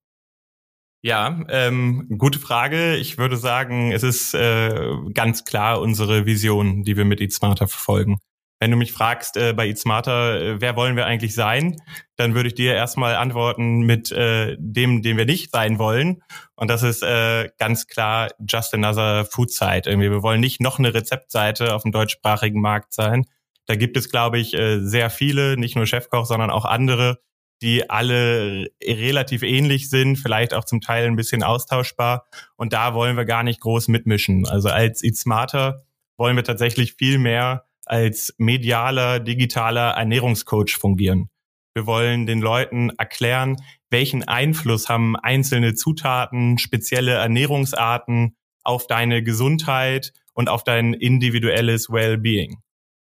Ja, 1.04 1.44
ähm, 1.50 2.08
gute 2.20 2.38
Frage. 2.38 2.96
Ich 2.96 3.18
würde 3.18 3.36
sagen, 3.36 3.92
es 3.92 4.04
ist 4.04 4.36
äh, 4.36 4.92
ganz 5.16 5.46
klar 5.46 5.82
unsere 5.82 6.28
Vision, 6.28 6.84
die 6.84 6.96
wir 6.96 7.06
mit 7.06 7.20
Eat 7.22 7.34
Smarter 7.34 7.68
verfolgen. 7.68 8.20
Wenn 8.60 8.70
du 8.70 8.78
mich 8.78 8.92
fragst 8.92 9.36
äh, 9.38 9.54
bei 9.54 9.66
Eat 9.66 9.80
Smarter, 9.80 10.40
äh, 10.40 10.62
wer 10.62 10.76
wollen 10.76 10.96
wir 10.96 11.08
eigentlich 11.08 11.34
sein, 11.34 11.78
dann 12.18 12.36
würde 12.36 12.50
ich 12.50 12.54
dir 12.54 12.76
erstmal 12.76 13.16
antworten 13.16 13.80
mit 13.80 14.12
äh, 14.12 14.56
dem, 14.60 15.02
den 15.02 15.18
wir 15.18 15.26
nicht 15.26 15.52
sein 15.52 15.80
wollen. 15.80 16.22
Und 16.56 16.70
das 16.70 16.84
ist 16.84 17.02
äh, 17.02 17.50
ganz 17.58 17.88
klar 17.88 18.30
just 18.48 18.72
another 18.76 19.26
food 19.26 19.50
site. 19.50 19.90
Irgendwie. 19.90 20.12
Wir 20.12 20.22
wollen 20.22 20.40
nicht 20.40 20.62
noch 20.62 20.78
eine 20.78 20.94
Rezeptseite 20.94 21.74
auf 21.74 21.82
dem 21.82 21.92
deutschsprachigen 21.92 22.62
Markt 22.62 22.94
sein. 22.94 23.26
Da 23.66 23.76
gibt 23.76 23.98
es, 23.98 24.12
glaube 24.12 24.38
ich, 24.38 24.54
äh, 24.54 24.80
sehr 24.82 25.10
viele, 25.10 25.58
nicht 25.58 25.76
nur 25.76 25.88
Chefkoch, 25.88 26.28
sondern 26.28 26.52
auch 26.52 26.66
andere, 26.66 27.18
die 27.62 27.90
alle 27.90 28.72
relativ 28.84 29.44
ähnlich 29.44 29.90
sind, 29.90 30.18
vielleicht 30.18 30.54
auch 30.54 30.66
zum 30.66 30.82
Teil 30.82 31.06
ein 31.06 31.16
bisschen 31.16 31.44
austauschbar. 31.44 32.26
Und 32.56 32.74
da 32.74 32.94
wollen 32.94 33.18
wir 33.18 33.26
gar 33.26 33.44
nicht 33.44 33.62
groß 33.62 33.88
mitmischen. 33.88 34.48
Also 34.48 34.70
als 34.70 35.04
Eat 35.04 35.18
Smarter 35.18 35.84
wollen 36.18 36.36
wir 36.36 36.44
tatsächlich 36.44 36.94
viel 36.94 37.18
mehr 37.18 37.66
als 37.86 38.34
medialer, 38.38 39.20
digitaler 39.20 39.92
Ernährungscoach 39.92 40.78
fungieren. 40.80 41.30
Wir 41.74 41.86
wollen 41.86 42.26
den 42.26 42.42
Leuten 42.42 42.90
erklären, 42.98 43.58
welchen 43.90 44.28
Einfluss 44.28 44.90
haben 44.90 45.16
einzelne 45.16 45.74
Zutaten, 45.74 46.58
spezielle 46.58 47.14
Ernährungsarten 47.14 48.36
auf 48.64 48.88
deine 48.88 49.24
Gesundheit 49.24 50.14
und 50.34 50.50
auf 50.50 50.64
dein 50.64 50.94
individuelles 50.94 51.90
Wellbeing. 51.90 52.58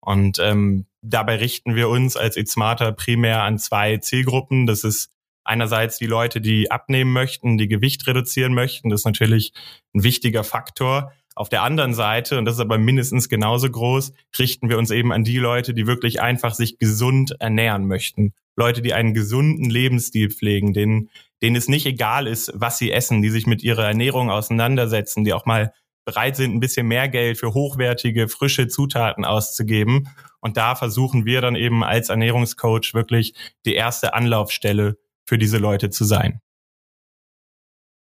Und 0.02 0.40
ähm, 0.40 0.86
dabei 1.02 1.38
richten 1.38 1.76
wir 1.76 1.90
uns 1.90 2.16
als 2.18 2.36
Smarter 2.36 2.92
primär 2.92 3.44
an 3.44 3.58
zwei 3.58 3.98
Zielgruppen. 3.98 4.66
Das 4.66 4.84
ist 4.84 5.12
einerseits 5.44 5.98
die 5.98 6.06
Leute, 6.06 6.42
die 6.42 6.72
abnehmen 6.72 7.12
möchten, 7.12 7.58
die 7.58 7.68
Gewicht 7.68 8.06
reduzieren 8.08 8.54
möchten. 8.54 8.90
Das 8.90 9.02
ist 9.02 9.06
natürlich 9.06 9.54
ein 9.94 10.04
wichtiger 10.04 10.44
Faktor. 10.44 11.12
Auf 11.36 11.50
der 11.50 11.64
anderen 11.64 11.94
Seite, 11.94 12.38
und 12.38 12.46
das 12.46 12.56
ist 12.56 12.60
aber 12.60 12.78
mindestens 12.78 13.30
genauso 13.30 13.70
groß, 13.70 14.14
richten 14.38 14.70
wir 14.70 14.78
uns 14.78 14.92
eben 14.92 15.14
an 15.14 15.24
die 15.24 15.38
Leute, 15.38 15.74
die 15.74 15.88
wirklich 15.88 16.22
einfach 16.22 16.54
sich 16.54 16.78
gesund 16.78 17.36
ernähren 17.40 17.88
möchten. 17.88 18.34
Leute, 18.58 18.82
die 18.82 18.94
einen 18.94 19.14
gesunden 19.14 19.70
Lebensstil 19.70 20.30
pflegen, 20.30 20.74
denen, 20.74 21.10
denen 21.42 21.56
es 21.56 21.70
nicht 21.70 21.86
egal 21.86 22.28
ist, 22.28 22.52
was 22.54 22.78
sie 22.78 22.92
essen, 22.92 23.22
die 23.22 23.30
sich 23.30 23.48
mit 23.48 23.64
ihrer 23.64 23.88
Ernährung 23.88 24.30
auseinandersetzen, 24.30 25.24
die 25.24 25.34
auch 25.34 25.46
mal 25.46 25.72
bereit 26.12 26.36
sind, 26.36 26.56
ein 26.56 26.60
bisschen 26.60 26.88
mehr 26.88 27.08
Geld 27.08 27.38
für 27.38 27.54
hochwertige, 27.54 28.28
frische 28.28 28.68
Zutaten 28.68 29.26
auszugeben. 29.26 30.10
Und 30.40 30.58
da 30.58 30.76
versuchen 30.76 31.26
wir 31.26 31.42
dann 31.42 31.56
eben 31.56 31.84
als 31.84 32.10
Ernährungscoach 32.10 32.94
wirklich 32.94 33.34
die 33.66 33.76
erste 33.76 34.14
Anlaufstelle 34.14 34.98
für 35.26 35.38
diese 35.38 35.58
Leute 35.58 35.90
zu 35.90 36.06
sein 36.06 36.42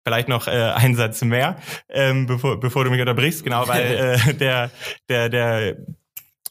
vielleicht 0.07 0.29
noch 0.29 0.47
äh, 0.47 0.51
einen 0.51 0.95
Satz 0.95 1.21
mehr, 1.23 1.57
ähm, 1.89 2.27
bevor, 2.27 2.61
bevor 2.61 2.85
du 2.85 2.91
mich 2.91 3.01
unterbrichst, 3.01 3.43
genau, 3.43 3.67
weil 3.67 4.19
äh, 4.29 4.35
der, 4.35 4.71
der, 5.09 5.29
der 5.29 5.77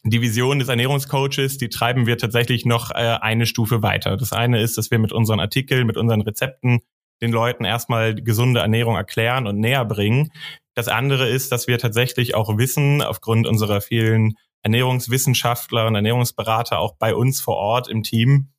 die 0.04 0.22
Vision 0.22 0.60
des 0.60 0.68
Ernährungscoaches, 0.68 1.58
die 1.58 1.70
treiben 1.70 2.06
wir 2.06 2.18
tatsächlich 2.18 2.66
noch 2.66 2.92
äh, 2.92 2.96
eine 2.96 3.46
Stufe 3.46 3.82
weiter. 3.82 4.18
Das 4.18 4.34
eine 4.34 4.62
ist, 4.62 4.78
dass 4.78 4.92
wir 4.92 5.00
mit 5.00 5.12
unseren 5.12 5.40
Artikeln, 5.40 5.88
mit 5.88 5.96
unseren 5.96 6.22
Rezepten 6.22 6.82
den 7.22 7.32
Leuten 7.32 7.66
erstmal 7.66 8.14
gesunde 8.14 8.60
Ernährung 8.60 8.98
erklären 8.98 9.48
und 9.48 9.60
näher 9.60 9.86
bringen. 9.86 10.32
Das 10.76 10.88
andere 10.88 11.28
ist, 11.30 11.52
dass 11.52 11.68
wir 11.68 11.80
tatsächlich 11.80 12.36
auch 12.36 12.58
wissen, 12.58 13.02
aufgrund 13.02 13.48
unserer 13.48 13.82
vielen 13.82 14.36
Ernährungswissenschaftler 14.62 15.88
und 15.88 15.96
Ernährungsberater 15.96 16.80
auch 16.80 16.96
bei 16.98 17.16
uns 17.16 17.40
vor 17.40 17.56
Ort 17.56 17.88
im 17.88 18.04
Team, 18.04 18.50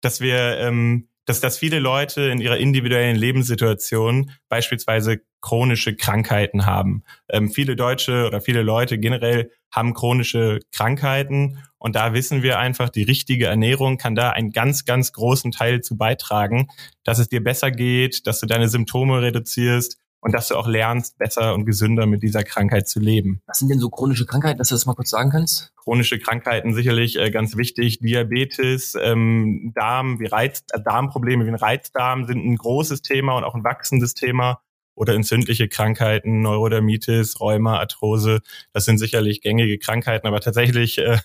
dass 0.00 0.20
wir 0.20 0.58
ähm, 0.58 1.08
dass, 1.24 1.40
dass 1.40 1.58
viele 1.58 1.78
Leute 1.78 2.22
in 2.22 2.40
ihrer 2.40 2.56
individuellen 2.56 3.16
Lebenssituation 3.16 4.32
beispielsweise 4.48 5.20
chronische 5.40 5.94
Krankheiten 5.94 6.66
haben. 6.66 7.04
Ähm, 7.28 7.50
viele 7.50 7.76
Deutsche 7.76 8.26
oder 8.26 8.40
viele 8.40 8.62
Leute 8.62 8.98
generell 8.98 9.50
haben 9.70 9.94
chronische 9.94 10.60
Krankheiten 10.72 11.58
und 11.78 11.96
da 11.96 12.12
wissen 12.12 12.42
wir 12.42 12.58
einfach, 12.58 12.90
die 12.90 13.02
richtige 13.02 13.46
Ernährung 13.46 13.98
kann 13.98 14.14
da 14.14 14.30
einen 14.30 14.50
ganz, 14.50 14.84
ganz 14.84 15.12
großen 15.12 15.50
Teil 15.52 15.80
zu 15.80 15.96
beitragen, 15.96 16.68
dass 17.04 17.18
es 17.18 17.28
dir 17.28 17.42
besser 17.42 17.70
geht, 17.70 18.26
dass 18.26 18.40
du 18.40 18.46
deine 18.46 18.68
Symptome 18.68 19.22
reduzierst 19.22 19.98
und 20.22 20.32
dass 20.32 20.48
du 20.48 20.56
auch 20.56 20.68
lernst, 20.68 21.18
besser 21.18 21.52
und 21.52 21.66
gesünder 21.66 22.06
mit 22.06 22.22
dieser 22.22 22.44
Krankheit 22.44 22.88
zu 22.88 23.00
leben. 23.00 23.42
Was 23.46 23.58
sind 23.58 23.68
denn 23.68 23.80
so 23.80 23.90
chronische 23.90 24.24
Krankheiten, 24.24 24.58
dass 24.58 24.68
du 24.68 24.76
das 24.76 24.86
mal 24.86 24.94
kurz 24.94 25.10
sagen 25.10 25.30
kannst? 25.30 25.74
Chronische 25.76 26.20
Krankheiten 26.20 26.74
sicherlich 26.74 27.18
äh, 27.18 27.30
ganz 27.30 27.56
wichtig. 27.56 27.98
Diabetes, 27.98 28.96
ähm, 29.00 29.72
Darm, 29.74 30.20
wie 30.20 30.26
Reiz, 30.26 30.64
äh, 30.72 30.80
Darmprobleme 30.80 31.44
wie 31.44 31.48
ein 31.48 31.56
Reizdarm 31.56 32.24
sind 32.26 32.38
ein 32.38 32.56
großes 32.56 33.02
Thema 33.02 33.36
und 33.36 33.42
auch 33.42 33.56
ein 33.56 33.64
wachsendes 33.64 34.14
Thema. 34.14 34.62
Oder 34.94 35.14
entzündliche 35.14 35.68
Krankheiten, 35.68 36.42
Neurodermitis, 36.42 37.40
Rheuma, 37.40 37.78
Arthrose, 37.78 38.42
das 38.72 38.84
sind 38.84 38.98
sicherlich 38.98 39.40
gängige 39.40 39.78
Krankheiten, 39.78 40.26
aber 40.26 40.40
tatsächlich, 40.40 40.98
äh, 40.98 41.18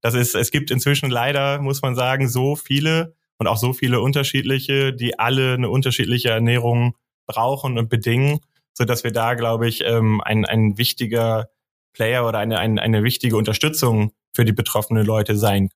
das 0.00 0.14
ist, 0.14 0.34
es 0.34 0.50
gibt 0.50 0.70
inzwischen 0.70 1.08
leider, 1.08 1.60
muss 1.60 1.82
man 1.82 1.94
sagen, 1.94 2.28
so 2.28 2.56
viele 2.56 3.14
und 3.38 3.46
auch 3.46 3.56
so 3.56 3.72
viele 3.72 4.00
unterschiedliche, 4.00 4.92
die 4.92 5.18
alle 5.18 5.54
eine 5.54 5.70
unterschiedliche 5.70 6.30
Ernährung 6.30 6.96
brauchen 7.26 7.78
und 7.78 7.88
bedingen, 7.88 8.40
so 8.72 8.84
dass 8.84 9.04
wir 9.04 9.12
da, 9.12 9.34
glaube 9.34 9.68
ich, 9.68 9.82
ähm, 9.84 10.20
ein, 10.20 10.44
ein 10.44 10.78
wichtiger 10.78 11.48
Player 11.92 12.26
oder 12.26 12.38
eine, 12.38 12.58
eine, 12.58 12.80
eine 12.80 13.04
wichtige 13.04 13.36
Unterstützung 13.36 14.12
für 14.34 14.44
die 14.44 14.52
betroffenen 14.52 15.04
Leute 15.04 15.36
sein. 15.36 15.68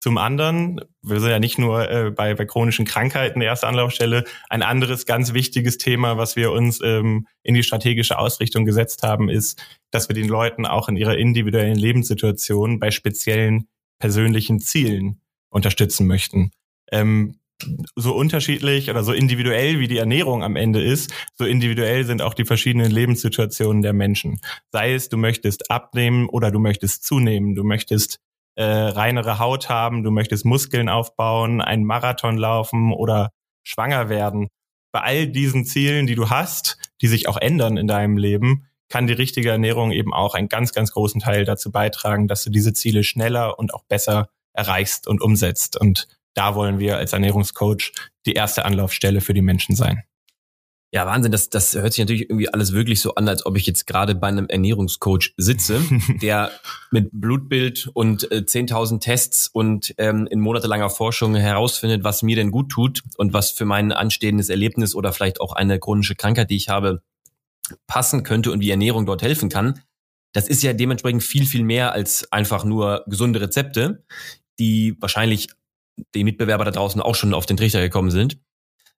Zum 0.00 0.16
anderen, 0.16 0.80
wir 1.02 1.18
sind 1.18 1.30
ja 1.30 1.40
nicht 1.40 1.58
nur 1.58 1.90
äh, 1.90 2.10
bei, 2.12 2.34
bei 2.34 2.44
chronischen 2.44 2.84
Krankheiten 2.84 3.40
erste 3.40 3.66
Anlaufstelle, 3.66 4.24
ein 4.48 4.62
anderes 4.62 5.06
ganz 5.06 5.32
wichtiges 5.34 5.76
Thema, 5.76 6.16
was 6.16 6.36
wir 6.36 6.52
uns 6.52 6.80
ähm, 6.82 7.26
in 7.42 7.54
die 7.54 7.64
strategische 7.64 8.16
Ausrichtung 8.16 8.64
gesetzt 8.64 9.02
haben, 9.02 9.28
ist, 9.28 9.60
dass 9.90 10.08
wir 10.08 10.14
den 10.14 10.28
Leuten 10.28 10.66
auch 10.66 10.88
in 10.88 10.96
ihrer 10.96 11.16
individuellen 11.16 11.76
Lebenssituation 11.76 12.78
bei 12.78 12.92
speziellen 12.92 13.68
persönlichen 13.98 14.60
Zielen 14.60 15.20
unterstützen 15.50 16.06
möchten. 16.06 16.52
Ähm, 16.92 17.37
so 17.96 18.14
unterschiedlich 18.14 18.90
oder 18.90 19.02
so 19.02 19.12
individuell 19.12 19.78
wie 19.80 19.88
die 19.88 19.98
Ernährung 19.98 20.42
am 20.42 20.56
Ende 20.56 20.82
ist, 20.82 21.12
so 21.34 21.44
individuell 21.44 22.04
sind 22.04 22.22
auch 22.22 22.34
die 22.34 22.44
verschiedenen 22.44 22.90
Lebenssituationen 22.90 23.82
der 23.82 23.92
Menschen. 23.92 24.40
Sei 24.70 24.94
es, 24.94 25.08
du 25.08 25.16
möchtest 25.16 25.70
abnehmen 25.70 26.28
oder 26.28 26.50
du 26.50 26.60
möchtest 26.60 27.04
zunehmen, 27.04 27.54
du 27.54 27.64
möchtest 27.64 28.20
äh, 28.54 28.64
reinere 28.64 29.38
Haut 29.38 29.68
haben, 29.68 30.02
du 30.02 30.10
möchtest 30.10 30.44
Muskeln 30.44 30.88
aufbauen, 30.88 31.60
einen 31.60 31.84
Marathon 31.84 32.36
laufen 32.36 32.92
oder 32.92 33.30
schwanger 33.62 34.08
werden. 34.08 34.48
Bei 34.92 35.00
all 35.00 35.26
diesen 35.28 35.64
Zielen, 35.64 36.06
die 36.06 36.14
du 36.14 36.30
hast, 36.30 36.78
die 37.00 37.08
sich 37.08 37.28
auch 37.28 37.36
ändern 37.36 37.76
in 37.76 37.86
deinem 37.86 38.16
Leben, 38.16 38.64
kann 38.88 39.06
die 39.06 39.12
richtige 39.12 39.50
Ernährung 39.50 39.92
eben 39.92 40.14
auch 40.14 40.34
einen 40.34 40.48
ganz, 40.48 40.72
ganz 40.72 40.92
großen 40.92 41.20
Teil 41.20 41.44
dazu 41.44 41.70
beitragen, 41.70 42.26
dass 42.26 42.42
du 42.42 42.50
diese 42.50 42.72
Ziele 42.72 43.04
schneller 43.04 43.58
und 43.58 43.74
auch 43.74 43.84
besser 43.84 44.28
erreichst 44.54 45.06
und 45.06 45.20
umsetzt. 45.20 45.78
Und 45.78 46.08
da 46.34 46.54
wollen 46.54 46.78
wir 46.78 46.96
als 46.96 47.12
Ernährungscoach 47.12 47.92
die 48.26 48.34
erste 48.34 48.64
Anlaufstelle 48.64 49.20
für 49.20 49.34
die 49.34 49.42
Menschen 49.42 49.74
sein. 49.74 50.04
Ja, 50.90 51.04
Wahnsinn, 51.04 51.32
das, 51.32 51.50
das 51.50 51.74
hört 51.74 51.92
sich 51.92 52.02
natürlich 52.02 52.30
irgendwie 52.30 52.48
alles 52.48 52.72
wirklich 52.72 53.00
so 53.00 53.14
an, 53.14 53.28
als 53.28 53.44
ob 53.44 53.58
ich 53.58 53.66
jetzt 53.66 53.86
gerade 53.86 54.14
bei 54.14 54.28
einem 54.28 54.46
Ernährungscoach 54.48 55.34
sitze, 55.36 55.82
der 56.22 56.50
mit 56.90 57.10
Blutbild 57.12 57.90
und 57.92 58.30
äh, 58.32 58.36
10.000 58.36 59.00
Tests 59.00 59.48
und 59.48 59.94
ähm, 59.98 60.26
in 60.30 60.40
monatelanger 60.40 60.88
Forschung 60.88 61.34
herausfindet, 61.34 62.04
was 62.04 62.22
mir 62.22 62.36
denn 62.36 62.50
gut 62.50 62.70
tut 62.70 63.02
und 63.18 63.34
was 63.34 63.50
für 63.50 63.66
mein 63.66 63.92
anstehendes 63.92 64.48
Erlebnis 64.48 64.94
oder 64.94 65.12
vielleicht 65.12 65.42
auch 65.42 65.52
eine 65.52 65.78
chronische 65.78 66.14
Krankheit, 66.14 66.48
die 66.48 66.56
ich 66.56 66.70
habe, 66.70 67.02
passen 67.86 68.22
könnte 68.22 68.50
und 68.50 68.60
wie 68.60 68.70
Ernährung 68.70 69.04
dort 69.04 69.20
helfen 69.20 69.50
kann. 69.50 69.82
Das 70.32 70.48
ist 70.48 70.62
ja 70.62 70.72
dementsprechend 70.72 71.22
viel, 71.22 71.44
viel 71.44 71.64
mehr 71.64 71.92
als 71.92 72.32
einfach 72.32 72.64
nur 72.64 73.04
gesunde 73.06 73.42
Rezepte, 73.42 74.04
die 74.58 74.96
wahrscheinlich 75.00 75.48
die 76.14 76.24
Mitbewerber 76.24 76.64
da 76.64 76.70
draußen 76.70 77.00
auch 77.00 77.14
schon 77.14 77.34
auf 77.34 77.46
den 77.46 77.56
Trichter 77.56 77.80
gekommen 77.80 78.10
sind. 78.10 78.38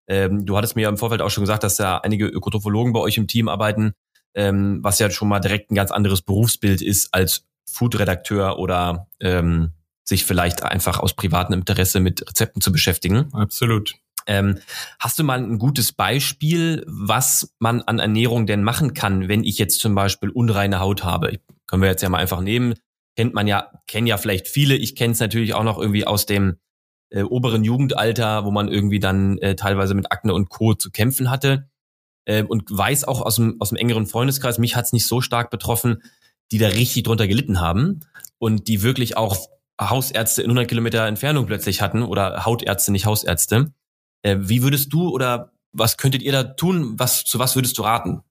Ähm, 0.07 0.45
du 0.45 0.57
hattest 0.57 0.77
mir 0.77 0.89
im 0.89 0.97
Vorfeld 0.97 1.23
auch 1.23 1.31
schon 1.31 1.43
gesagt, 1.43 1.63
dass 1.63 1.77
da 1.77 1.99
einige 1.99 2.27
Ökotrophologen 2.27 2.93
bei 2.93 3.01
euch 3.01 3.17
im 3.17 3.29
Team 3.29 3.49
arbeiten, 3.49 3.93
ähm, 4.35 4.81
was 4.83 4.99
ja 4.99 5.11
schon 5.11 5.29
mal 5.29 5.41
direkt 5.41 5.71
ein 5.71 5.77
ganz 5.77 5.91
anderes 5.91 6.23
Berufsbild 6.23 6.83
ist 6.83 7.15
als 7.15 7.47
Food-Redakteur 7.71 8.59
oder 8.59 9.07
ähm, 9.21 9.73
sich 10.05 10.25
vielleicht 10.25 10.63
einfach 10.63 10.99
aus 10.99 11.15
privatem 11.15 11.55
Interesse 11.55 12.01
mit 12.01 12.29
Rezepten 12.29 12.61
zu 12.61 12.73
beschäftigen. 12.73 13.33
Absolut. 13.33 13.95
Ähm, 14.27 14.59
hast 14.99 15.19
du 15.19 15.25
mal 15.25 15.39
ein 15.39 15.59
gutes 15.59 15.93
Beispiel, 15.93 16.85
was 16.87 17.55
man 17.59 17.83
an 17.83 17.99
Ernährung 17.99 18.47
denn 18.47 18.63
machen 18.63 18.95
kann, 18.95 19.29
wenn 19.29 19.45
ich 19.45 19.59
jetzt 19.59 19.81
zum 19.81 19.95
Beispiel 19.95 20.31
unreine 20.31 20.81
Haut 20.81 21.05
habe? 21.05 21.39
Können 21.67 21.83
wir 21.83 21.89
jetzt 21.89 22.03
ja 22.03 22.09
mal 22.09 22.19
einfach 22.19 22.41
nehmen. 22.41 22.75
Kennt 23.17 23.35
man 23.35 23.47
ja, 23.47 23.71
kennen 23.87 24.07
ja 24.07 24.19
vielleicht 24.19 24.49
viele. 24.49 24.75
Ich 24.75 24.95
kenne 24.95 25.13
es 25.13 25.21
natürlich 25.21 25.55
auch 25.55 25.65
noch 25.65 25.79
irgendwie 25.79 26.07
aus 26.07 26.27
dem 26.27 26.57
äh, 27.11 27.23
oberen 27.23 27.65
Jugendalter, 27.65 28.45
wo 28.45 28.51
man 28.51 28.69
irgendwie 28.69 29.01
dann 29.01 29.39
äh, 29.39 29.57
teilweise 29.57 29.95
mit 29.95 30.11
Akne 30.11 30.35
und 30.35 30.49
Co. 30.49 30.75
zu 30.75 30.91
kämpfen 30.91 31.31
hatte. 31.31 31.69
Äh, 32.25 32.43
und 32.43 32.65
weiß 32.71 33.05
auch 33.05 33.21
aus 33.23 33.37
dem, 33.37 33.57
aus 33.61 33.71
dem 33.71 33.77
engeren 33.77 34.07
Freundeskreis, 34.07 34.59
mich 34.59 34.77
hat's 34.77 34.93
nicht 34.93 35.07
so 35.07 35.21
stark 35.21 35.51
betroffen, 35.51 36.03
die 36.53 36.59
da 36.59 36.69
richtig 36.69 37.05
drunter 37.05 37.27
gelitten 37.27 37.61
haben 37.61 38.01
und 38.39 38.69
die 38.69 38.83
wirklich 38.83 39.17
auch 39.17 39.49
Hausärzte 39.81 40.43
in 40.43 40.49
100 40.51 40.69
Kilometer 40.69 41.07
Entfernung 41.07 41.47
plötzlich 41.47 41.81
hatten 41.81 42.03
oder 42.03 42.45
Hautärzte, 42.45 42.93
nicht 42.93 43.07
Hausärzte. 43.07 43.73
Äh, 44.23 44.37
wie 44.41 44.63
würdest 44.63 44.93
du 44.93 45.09
oder 45.11 45.53
was 45.73 45.97
könntet 45.97 46.23
ihr 46.23 46.33
da 46.33 46.45
tun? 46.45 46.99
Was, 46.99 47.25
zu 47.25 47.39
was 47.39 47.55
würdest 47.55 47.79
du 47.79 47.83
raten? 47.83 48.23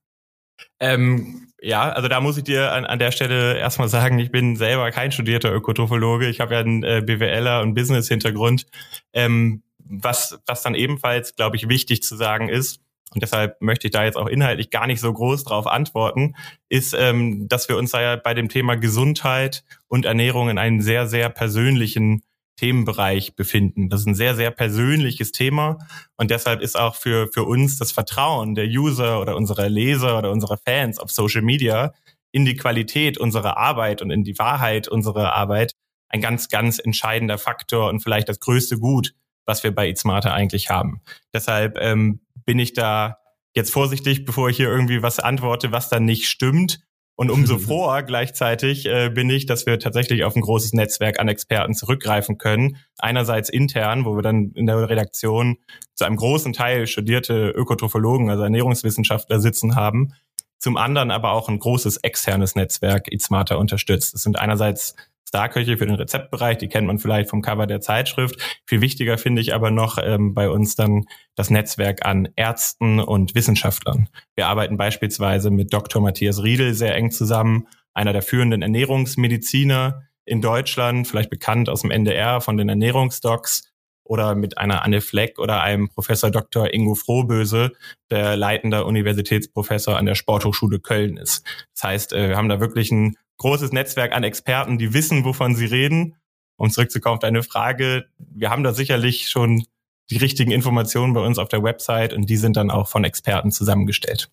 Ähm, 0.78 1.48
ja, 1.62 1.90
also 1.90 2.08
da 2.08 2.20
muss 2.20 2.38
ich 2.38 2.44
dir 2.44 2.72
an, 2.72 2.86
an 2.86 2.98
der 2.98 3.12
Stelle 3.12 3.58
erstmal 3.58 3.88
sagen, 3.88 4.18
ich 4.18 4.30
bin 4.30 4.56
selber 4.56 4.90
kein 4.90 5.12
studierter 5.12 5.52
Ökotrophologe. 5.52 6.28
Ich 6.28 6.40
habe 6.40 6.54
ja 6.54 6.60
einen 6.60 6.82
äh, 6.82 7.02
BWLer 7.04 7.60
und 7.60 7.74
Business-Hintergrund. 7.74 8.66
Ähm, 9.12 9.62
was, 9.78 10.38
was 10.46 10.62
dann 10.62 10.74
ebenfalls, 10.74 11.34
glaube 11.34 11.56
ich, 11.56 11.68
wichtig 11.68 12.02
zu 12.02 12.16
sagen 12.16 12.48
ist, 12.48 12.80
und 13.12 13.22
deshalb 13.22 13.60
möchte 13.60 13.88
ich 13.88 13.90
da 13.90 14.04
jetzt 14.04 14.16
auch 14.16 14.28
inhaltlich 14.28 14.70
gar 14.70 14.86
nicht 14.86 15.00
so 15.00 15.12
groß 15.12 15.42
drauf 15.44 15.66
antworten, 15.66 16.36
ist, 16.68 16.94
ähm, 16.96 17.48
dass 17.48 17.68
wir 17.68 17.76
uns 17.76 17.90
da 17.90 18.00
ja 18.00 18.16
bei 18.16 18.34
dem 18.34 18.48
Thema 18.48 18.76
Gesundheit 18.76 19.64
und 19.88 20.04
Ernährung 20.04 20.48
in 20.48 20.58
einen 20.58 20.80
sehr, 20.80 21.08
sehr 21.08 21.28
persönlichen 21.28 22.22
Themenbereich 22.60 23.36
befinden. 23.36 23.88
Das 23.88 24.00
ist 24.00 24.06
ein 24.06 24.14
sehr, 24.14 24.36
sehr 24.36 24.50
persönliches 24.50 25.32
Thema 25.32 25.78
und 26.18 26.30
deshalb 26.30 26.60
ist 26.60 26.78
auch 26.78 26.94
für, 26.94 27.28
für 27.32 27.44
uns 27.44 27.78
das 27.78 27.90
Vertrauen 27.90 28.54
der 28.54 28.66
User 28.66 29.18
oder 29.18 29.34
unserer 29.34 29.70
Leser 29.70 30.18
oder 30.18 30.30
unserer 30.30 30.58
Fans 30.58 30.98
auf 30.98 31.10
Social 31.10 31.40
Media 31.40 31.94
in 32.32 32.44
die 32.44 32.56
Qualität 32.56 33.16
unserer 33.16 33.56
Arbeit 33.56 34.02
und 34.02 34.10
in 34.10 34.24
die 34.24 34.38
Wahrheit 34.38 34.88
unserer 34.88 35.32
Arbeit 35.32 35.72
ein 36.10 36.20
ganz, 36.20 36.50
ganz 36.50 36.78
entscheidender 36.78 37.38
Faktor 37.38 37.88
und 37.88 38.00
vielleicht 38.00 38.28
das 38.28 38.40
größte 38.40 38.78
Gut, 38.78 39.14
was 39.46 39.64
wir 39.64 39.74
bei 39.74 39.88
Eatsmarter 39.88 40.34
eigentlich 40.34 40.68
haben. 40.68 41.00
Deshalb 41.32 41.78
ähm, 41.80 42.20
bin 42.44 42.58
ich 42.58 42.74
da 42.74 43.16
jetzt 43.56 43.72
vorsichtig, 43.72 44.26
bevor 44.26 44.50
ich 44.50 44.58
hier 44.58 44.68
irgendwie 44.68 45.02
was 45.02 45.18
antworte, 45.18 45.72
was 45.72 45.88
dann 45.88 46.04
nicht 46.04 46.28
stimmt 46.28 46.80
und 47.20 47.30
umso 47.30 47.58
froher 47.58 48.02
gleichzeitig 48.02 48.86
äh, 48.86 49.10
bin 49.10 49.28
ich, 49.28 49.44
dass 49.44 49.66
wir 49.66 49.78
tatsächlich 49.78 50.24
auf 50.24 50.34
ein 50.34 50.40
großes 50.40 50.72
Netzwerk 50.72 51.20
an 51.20 51.28
Experten 51.28 51.74
zurückgreifen 51.74 52.38
können. 52.38 52.78
Einerseits 52.98 53.50
intern, 53.50 54.06
wo 54.06 54.16
wir 54.16 54.22
dann 54.22 54.52
in 54.54 54.64
der 54.64 54.88
Redaktion 54.88 55.58
zu 55.94 56.06
einem 56.06 56.16
großen 56.16 56.54
Teil 56.54 56.86
studierte 56.86 57.50
Ökotrophologen, 57.50 58.30
also 58.30 58.42
Ernährungswissenschaftler 58.42 59.38
sitzen 59.38 59.76
haben. 59.76 60.14
Zum 60.58 60.78
anderen 60.78 61.10
aber 61.10 61.32
auch 61.32 61.50
ein 61.50 61.58
großes 61.58 61.98
externes 61.98 62.54
Netzwerk 62.54 63.12
Eatsmarter 63.12 63.58
unterstützt. 63.58 64.14
Das 64.14 64.22
sind 64.22 64.38
einerseits 64.38 64.94
Starköche 65.30 65.78
für 65.78 65.86
den 65.86 65.94
Rezeptbereich, 65.94 66.58
die 66.58 66.66
kennt 66.66 66.88
man 66.88 66.98
vielleicht 66.98 67.30
vom 67.30 67.40
Cover 67.40 67.68
der 67.68 67.80
Zeitschrift. 67.80 68.60
Viel 68.66 68.80
wichtiger 68.80 69.16
finde 69.16 69.40
ich 69.40 69.54
aber 69.54 69.70
noch 69.70 69.96
ähm, 70.02 70.34
bei 70.34 70.50
uns 70.50 70.74
dann 70.74 71.04
das 71.36 71.50
Netzwerk 71.50 72.04
an 72.04 72.28
Ärzten 72.34 72.98
und 72.98 73.36
Wissenschaftlern. 73.36 74.08
Wir 74.34 74.48
arbeiten 74.48 74.76
beispielsweise 74.76 75.50
mit 75.50 75.72
Dr. 75.72 76.02
Matthias 76.02 76.42
Riedel 76.42 76.74
sehr 76.74 76.96
eng 76.96 77.12
zusammen, 77.12 77.68
einer 77.94 78.12
der 78.12 78.22
führenden 78.22 78.62
Ernährungsmediziner 78.62 80.02
in 80.24 80.42
Deutschland, 80.42 81.06
vielleicht 81.06 81.30
bekannt 81.30 81.68
aus 81.68 81.82
dem 81.82 81.92
NDR 81.92 82.40
von 82.40 82.56
den 82.56 82.68
Ernährungsdocs 82.68 83.70
oder 84.02 84.34
mit 84.34 84.58
einer 84.58 84.82
Anne 84.82 85.00
Fleck 85.00 85.38
oder 85.38 85.62
einem 85.62 85.90
Professor 85.90 86.32
Dr. 86.32 86.74
Ingo 86.74 86.96
Frohböse, 86.96 87.70
der 88.10 88.36
leitender 88.36 88.84
Universitätsprofessor 88.84 89.96
an 89.96 90.06
der 90.06 90.16
Sporthochschule 90.16 90.80
Köln 90.80 91.16
ist. 91.16 91.46
Das 91.74 91.84
heißt, 91.84 92.12
äh, 92.14 92.30
wir 92.30 92.36
haben 92.36 92.48
da 92.48 92.58
wirklich 92.58 92.90
ein 92.90 93.14
großes 93.40 93.72
Netzwerk 93.72 94.12
an 94.12 94.22
Experten, 94.22 94.78
die 94.78 94.92
wissen, 94.92 95.24
wovon 95.24 95.56
sie 95.56 95.64
reden. 95.64 96.16
Um 96.56 96.70
zurückzukommen 96.70 97.14
auf 97.14 97.20
deine 97.20 97.42
Frage, 97.42 98.04
wir 98.18 98.50
haben 98.50 98.62
da 98.62 98.74
sicherlich 98.74 99.30
schon 99.30 99.64
die 100.10 100.18
richtigen 100.18 100.50
Informationen 100.50 101.14
bei 101.14 101.20
uns 101.22 101.38
auf 101.38 101.48
der 101.48 101.62
Website 101.62 102.12
und 102.12 102.28
die 102.28 102.36
sind 102.36 102.56
dann 102.56 102.70
auch 102.70 102.88
von 102.88 103.02
Experten 103.02 103.50
zusammengestellt. 103.50 104.30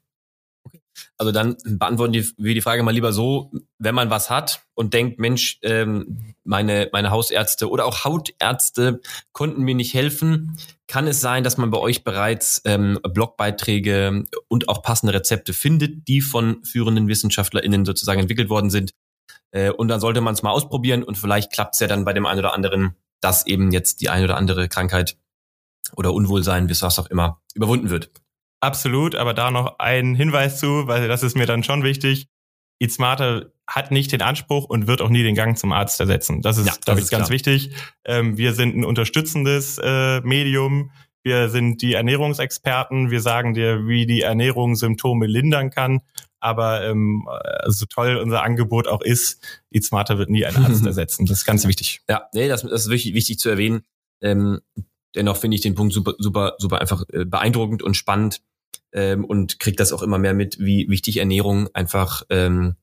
Also 1.17 1.31
dann 1.31 1.57
beantworten 1.65 2.13
wir 2.13 2.53
die 2.53 2.61
Frage 2.61 2.83
mal 2.83 2.91
lieber 2.91 3.13
so, 3.13 3.51
wenn 3.79 3.95
man 3.95 4.09
was 4.09 4.29
hat 4.29 4.61
und 4.73 4.93
denkt, 4.93 5.19
Mensch, 5.19 5.59
ähm, 5.63 6.35
meine, 6.43 6.89
meine 6.91 7.11
Hausärzte 7.11 7.69
oder 7.69 7.85
auch 7.85 8.05
Hautärzte 8.05 9.01
konnten 9.33 9.63
mir 9.63 9.75
nicht 9.75 9.93
helfen, 9.93 10.57
kann 10.87 11.07
es 11.07 11.19
sein, 11.19 11.43
dass 11.43 11.57
man 11.57 11.71
bei 11.71 11.79
euch 11.79 12.03
bereits 12.03 12.61
ähm, 12.65 12.99
Blogbeiträge 13.03 14.25
und 14.47 14.69
auch 14.69 14.81
passende 14.81 15.13
Rezepte 15.13 15.53
findet, 15.53 16.07
die 16.07 16.21
von 16.21 16.63
führenden 16.63 17.07
WissenschaftlerInnen 17.07 17.85
sozusagen 17.85 18.21
entwickelt 18.21 18.49
worden 18.49 18.69
sind. 18.69 18.91
Äh, 19.51 19.71
und 19.71 19.87
dann 19.89 19.99
sollte 19.99 20.21
man 20.21 20.33
es 20.33 20.43
mal 20.43 20.51
ausprobieren 20.51 21.03
und 21.03 21.17
vielleicht 21.17 21.51
klappt 21.51 21.75
es 21.75 21.79
ja 21.79 21.87
dann 21.87 22.05
bei 22.05 22.13
dem 22.13 22.25
einen 22.25 22.39
oder 22.39 22.53
anderen, 22.53 22.95
dass 23.21 23.45
eben 23.45 23.71
jetzt 23.71 24.01
die 24.01 24.09
eine 24.09 24.25
oder 24.25 24.37
andere 24.37 24.69
Krankheit 24.69 25.17
oder 25.95 26.13
Unwohlsein, 26.13 26.67
bis 26.67 26.81
was 26.81 26.99
auch 26.99 27.07
immer, 27.07 27.41
überwunden 27.53 27.89
wird. 27.89 28.11
Absolut, 28.59 29.15
aber 29.15 29.33
da 29.33 29.51
noch 29.51 29.79
ein 29.79 30.15
Hinweis 30.15 30.59
zu, 30.59 30.87
weil 30.87 31.07
das 31.07 31.23
ist 31.23 31.35
mir 31.35 31.45
dann 31.45 31.63
schon 31.63 31.83
wichtig. 31.83 32.27
Eat 32.79 32.91
Smarter 32.91 33.51
hat 33.67 33.91
nicht 33.91 34.11
den 34.11 34.21
Anspruch 34.21 34.65
und 34.65 34.87
wird 34.87 35.01
auch 35.01 35.09
nie 35.09 35.23
den 35.23 35.35
Gang 35.35 35.57
zum 35.57 35.71
Arzt 35.71 35.99
ersetzen. 35.99 36.41
Das 36.41 36.57
ist, 36.57 36.67
ja, 36.67 36.73
glaube 36.83 37.01
ich, 37.01 37.09
ganz 37.09 37.27
klar. 37.27 37.33
wichtig. 37.33 37.71
Ähm, 38.05 38.37
wir 38.37 38.53
sind 38.53 38.75
ein 38.75 38.85
unterstützendes 38.85 39.79
äh, 39.83 40.21
Medium. 40.21 40.91
Wir 41.23 41.49
sind 41.49 41.81
die 41.81 41.93
Ernährungsexperten. 41.93 43.11
Wir 43.11 43.21
sagen 43.21 43.53
dir, 43.53 43.87
wie 43.87 44.05
die 44.05 44.21
Ernährung 44.21 44.75
Symptome 44.75 45.27
lindern 45.27 45.69
kann. 45.69 46.01
Aber 46.39 46.85
ähm, 46.85 47.27
so 47.65 47.85
toll 47.87 48.17
unser 48.17 48.43
Angebot 48.43 48.87
auch 48.87 49.01
ist, 49.01 49.43
Eat 49.71 49.83
Smarter 49.83 50.17
wird 50.17 50.29
nie 50.29 50.45
einen 50.45 50.63
Arzt 50.63 50.85
ersetzen. 50.85 51.25
Das 51.25 51.39
ist 51.39 51.45
ganz 51.45 51.67
wichtig. 51.67 52.01
Ja, 52.07 52.29
nee, 52.33 52.47
das, 52.47 52.61
das 52.61 52.83
ist 52.83 52.89
wirklich 52.89 53.13
wichtig 53.13 53.39
zu 53.39 53.49
erwähnen. 53.49 53.81
Ähm, 54.21 54.61
dennoch 55.15 55.37
finde 55.37 55.55
ich 55.55 55.61
den 55.61 55.75
Punkt 55.75 55.93
super, 55.93 56.13
super, 56.19 56.55
super 56.59 56.79
einfach 56.79 57.03
äh, 57.11 57.25
beeindruckend 57.25 57.83
und 57.83 57.95
spannend 57.95 58.41
ähm, 58.91 59.25
und 59.25 59.59
kriege 59.59 59.75
das 59.75 59.93
auch 59.93 60.01
immer 60.01 60.17
mehr 60.17 60.33
mit, 60.33 60.59
wie 60.59 60.89
wichtig 60.89 61.17
Ernährung 61.17 61.69
einfach 61.73 62.23
ähm, 62.29 62.75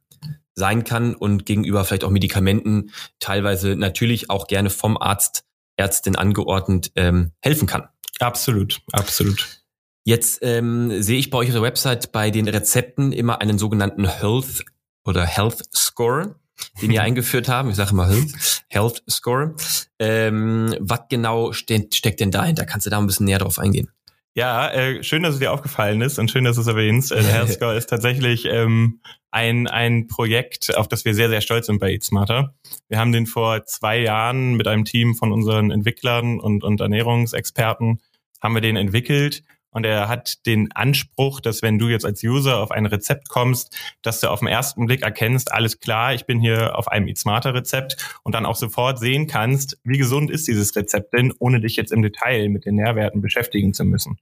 sein 0.54 0.84
kann 0.84 1.14
und 1.14 1.46
gegenüber 1.46 1.84
vielleicht 1.84 2.04
auch 2.04 2.10
Medikamenten 2.10 2.90
teilweise 3.18 3.76
natürlich 3.76 4.30
auch 4.30 4.46
gerne 4.46 4.70
vom 4.70 4.96
Arzt, 4.96 5.44
Ärztin 5.76 6.16
angeordnet 6.16 6.92
ähm, 6.94 7.32
helfen 7.40 7.66
kann. 7.66 7.88
Absolut, 8.20 8.80
absolut. 8.92 9.62
Jetzt 10.04 10.40
ähm, 10.42 11.02
sehe 11.02 11.18
ich 11.18 11.30
bei 11.30 11.38
euch 11.38 11.48
auf 11.48 11.54
der 11.54 11.62
Website 11.62 12.12
bei 12.12 12.30
den 12.30 12.46
Rezepten 12.46 13.12
immer 13.12 13.40
einen 13.40 13.58
sogenannten 13.58 14.06
Health 14.06 14.64
oder 15.04 15.24
Health 15.24 15.64
Score 15.74 16.36
den 16.80 16.90
ihr 16.90 17.02
eingeführt 17.02 17.48
haben. 17.48 17.70
Ich 17.70 17.76
sage 17.76 17.94
mal 17.94 18.08
Health, 18.08 18.64
Health 18.68 19.02
Score. 19.08 19.54
Ähm, 19.98 20.74
was 20.80 21.00
genau 21.08 21.52
steht, 21.52 21.94
steckt 21.94 22.20
denn 22.20 22.30
dahinter? 22.30 22.66
Kannst 22.66 22.86
du 22.86 22.90
da 22.90 22.98
ein 22.98 23.06
bisschen 23.06 23.26
näher 23.26 23.38
drauf 23.38 23.58
eingehen? 23.58 23.90
Ja, 24.36 24.68
äh, 24.70 25.04
schön, 25.04 25.22
dass 25.22 25.34
es 25.34 25.40
dir 25.40 25.52
aufgefallen 25.52 26.00
ist 26.00 26.18
und 26.18 26.28
schön, 26.28 26.42
dass 26.42 26.56
du 26.56 26.62
es 26.62 26.66
erwähnst. 26.66 27.12
Äh, 27.12 27.22
der 27.22 27.32
Health 27.32 27.52
Score 27.52 27.76
ist 27.76 27.88
tatsächlich 27.88 28.46
ähm, 28.46 29.00
ein, 29.30 29.68
ein 29.68 30.08
Projekt, 30.08 30.76
auf 30.76 30.88
das 30.88 31.04
wir 31.04 31.14
sehr, 31.14 31.28
sehr 31.28 31.40
stolz 31.40 31.66
sind 31.66 31.78
bei 31.78 31.92
Eat 31.92 32.02
Smarter. 32.02 32.54
Wir 32.88 32.98
haben 32.98 33.12
den 33.12 33.26
vor 33.26 33.64
zwei 33.64 34.00
Jahren 34.00 34.54
mit 34.54 34.66
einem 34.66 34.84
Team 34.84 35.14
von 35.14 35.32
unseren 35.32 35.70
Entwicklern 35.70 36.40
und, 36.40 36.64
und 36.64 36.80
Ernährungsexperten 36.80 38.00
haben 38.42 38.54
wir 38.54 38.60
den 38.60 38.76
entwickelt 38.76 39.44
und 39.74 39.84
er 39.84 40.08
hat 40.08 40.46
den 40.46 40.72
Anspruch, 40.72 41.40
dass 41.40 41.60
wenn 41.60 41.78
du 41.78 41.88
jetzt 41.88 42.06
als 42.06 42.22
User 42.22 42.60
auf 42.60 42.70
ein 42.70 42.86
Rezept 42.86 43.28
kommst, 43.28 43.76
dass 44.02 44.20
du 44.20 44.30
auf 44.30 44.38
den 44.38 44.48
ersten 44.48 44.86
Blick 44.86 45.02
erkennst, 45.02 45.52
alles 45.52 45.80
klar, 45.80 46.14
ich 46.14 46.24
bin 46.24 46.40
hier 46.40 46.78
auf 46.78 46.88
einem 46.88 47.08
Eat 47.08 47.18
Smarter 47.18 47.52
Rezept 47.52 48.18
und 48.22 48.34
dann 48.34 48.46
auch 48.46 48.56
sofort 48.56 48.98
sehen 48.98 49.26
kannst, 49.26 49.78
wie 49.84 49.98
gesund 49.98 50.30
ist 50.30 50.48
dieses 50.48 50.74
Rezept 50.76 51.12
denn, 51.12 51.32
ohne 51.38 51.60
dich 51.60 51.76
jetzt 51.76 51.92
im 51.92 52.02
Detail 52.02 52.48
mit 52.48 52.64
den 52.64 52.76
Nährwerten 52.76 53.20
beschäftigen 53.20 53.74
zu 53.74 53.84
müssen. 53.84 54.16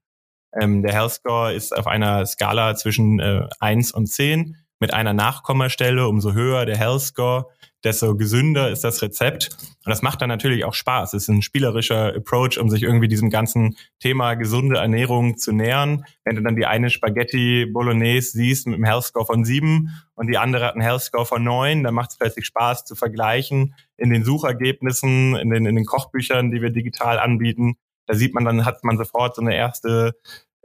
Ähm, 0.59 0.83
der 0.83 0.93
Health 0.93 1.13
Score 1.13 1.53
ist 1.53 1.77
auf 1.77 1.87
einer 1.87 2.27
Skala 2.27 2.75
zwischen 2.75 3.21
äh, 3.21 3.47
1 3.61 3.93
und 3.93 4.07
10 4.07 4.57
mit 4.83 4.93
einer 4.93 5.13
Nachkommastelle, 5.13 6.09
umso 6.09 6.33
höher 6.33 6.67
der 6.67 6.77
Health 6.77 7.03
Score, 7.03 7.47
desto 7.85 8.17
gesünder 8.17 8.69
ist 8.69 8.83
das 8.83 9.01
Rezept. 9.01 9.51
Und 9.85 9.91
das 9.91 10.03
macht 10.03 10.21
dann 10.21 10.29
natürlich 10.29 10.65
auch 10.65 10.75
Spaß. 10.75 11.15
Es 11.15 11.23
ist 11.23 11.29
ein 11.29 11.41
spielerischer 11.41 12.17
Approach, 12.17 12.59
um 12.59 12.69
sich 12.69 12.83
irgendwie 12.83 13.07
diesem 13.07 13.31
ganzen 13.31 13.77
Thema 14.01 14.35
gesunde 14.35 14.79
Ernährung 14.79 15.39
zu 15.39 15.53
nähern. 15.53 16.05
Wenn 16.25 16.35
du 16.35 16.43
dann 16.43 16.57
die 16.57 16.67
eine 16.67 16.91
Spaghetti 16.91 17.65
Bolognese 17.67 18.33
siehst 18.33 18.67
mit 18.67 18.75
einem 18.75 18.85
Health 18.85 19.05
Score 19.05 19.25
von 19.25 19.45
sieben 19.45 19.91
und 20.17 20.27
die 20.27 20.37
andere 20.37 20.67
hat 20.67 20.75
einen 20.75 20.83
Health 20.83 21.03
Score 21.03 21.27
von 21.27 21.45
neun, 21.45 21.85
dann 21.85 21.95
macht 21.95 22.11
es 22.11 22.19
plötzlich 22.19 22.47
Spaß 22.47 22.85
zu 22.85 22.97
vergleichen 22.97 23.77
in 23.97 24.11
den 24.11 24.25
Suchergebnissen, 24.25 25.37
in 25.37 25.51
den, 25.51 25.65
in 25.65 25.77
den 25.77 25.87
Kochbüchern, 25.87 26.51
die 26.51 26.61
wir 26.61 26.71
digital 26.71 27.21
anbieten. 27.21 27.77
Da 28.07 28.15
sieht 28.15 28.35
man 28.35 28.45
dann, 28.45 28.65
hat 28.65 28.83
man 28.83 28.99
sofort 28.99 29.37
so 29.37 29.43
eine 29.43 29.55
erste 29.55 30.17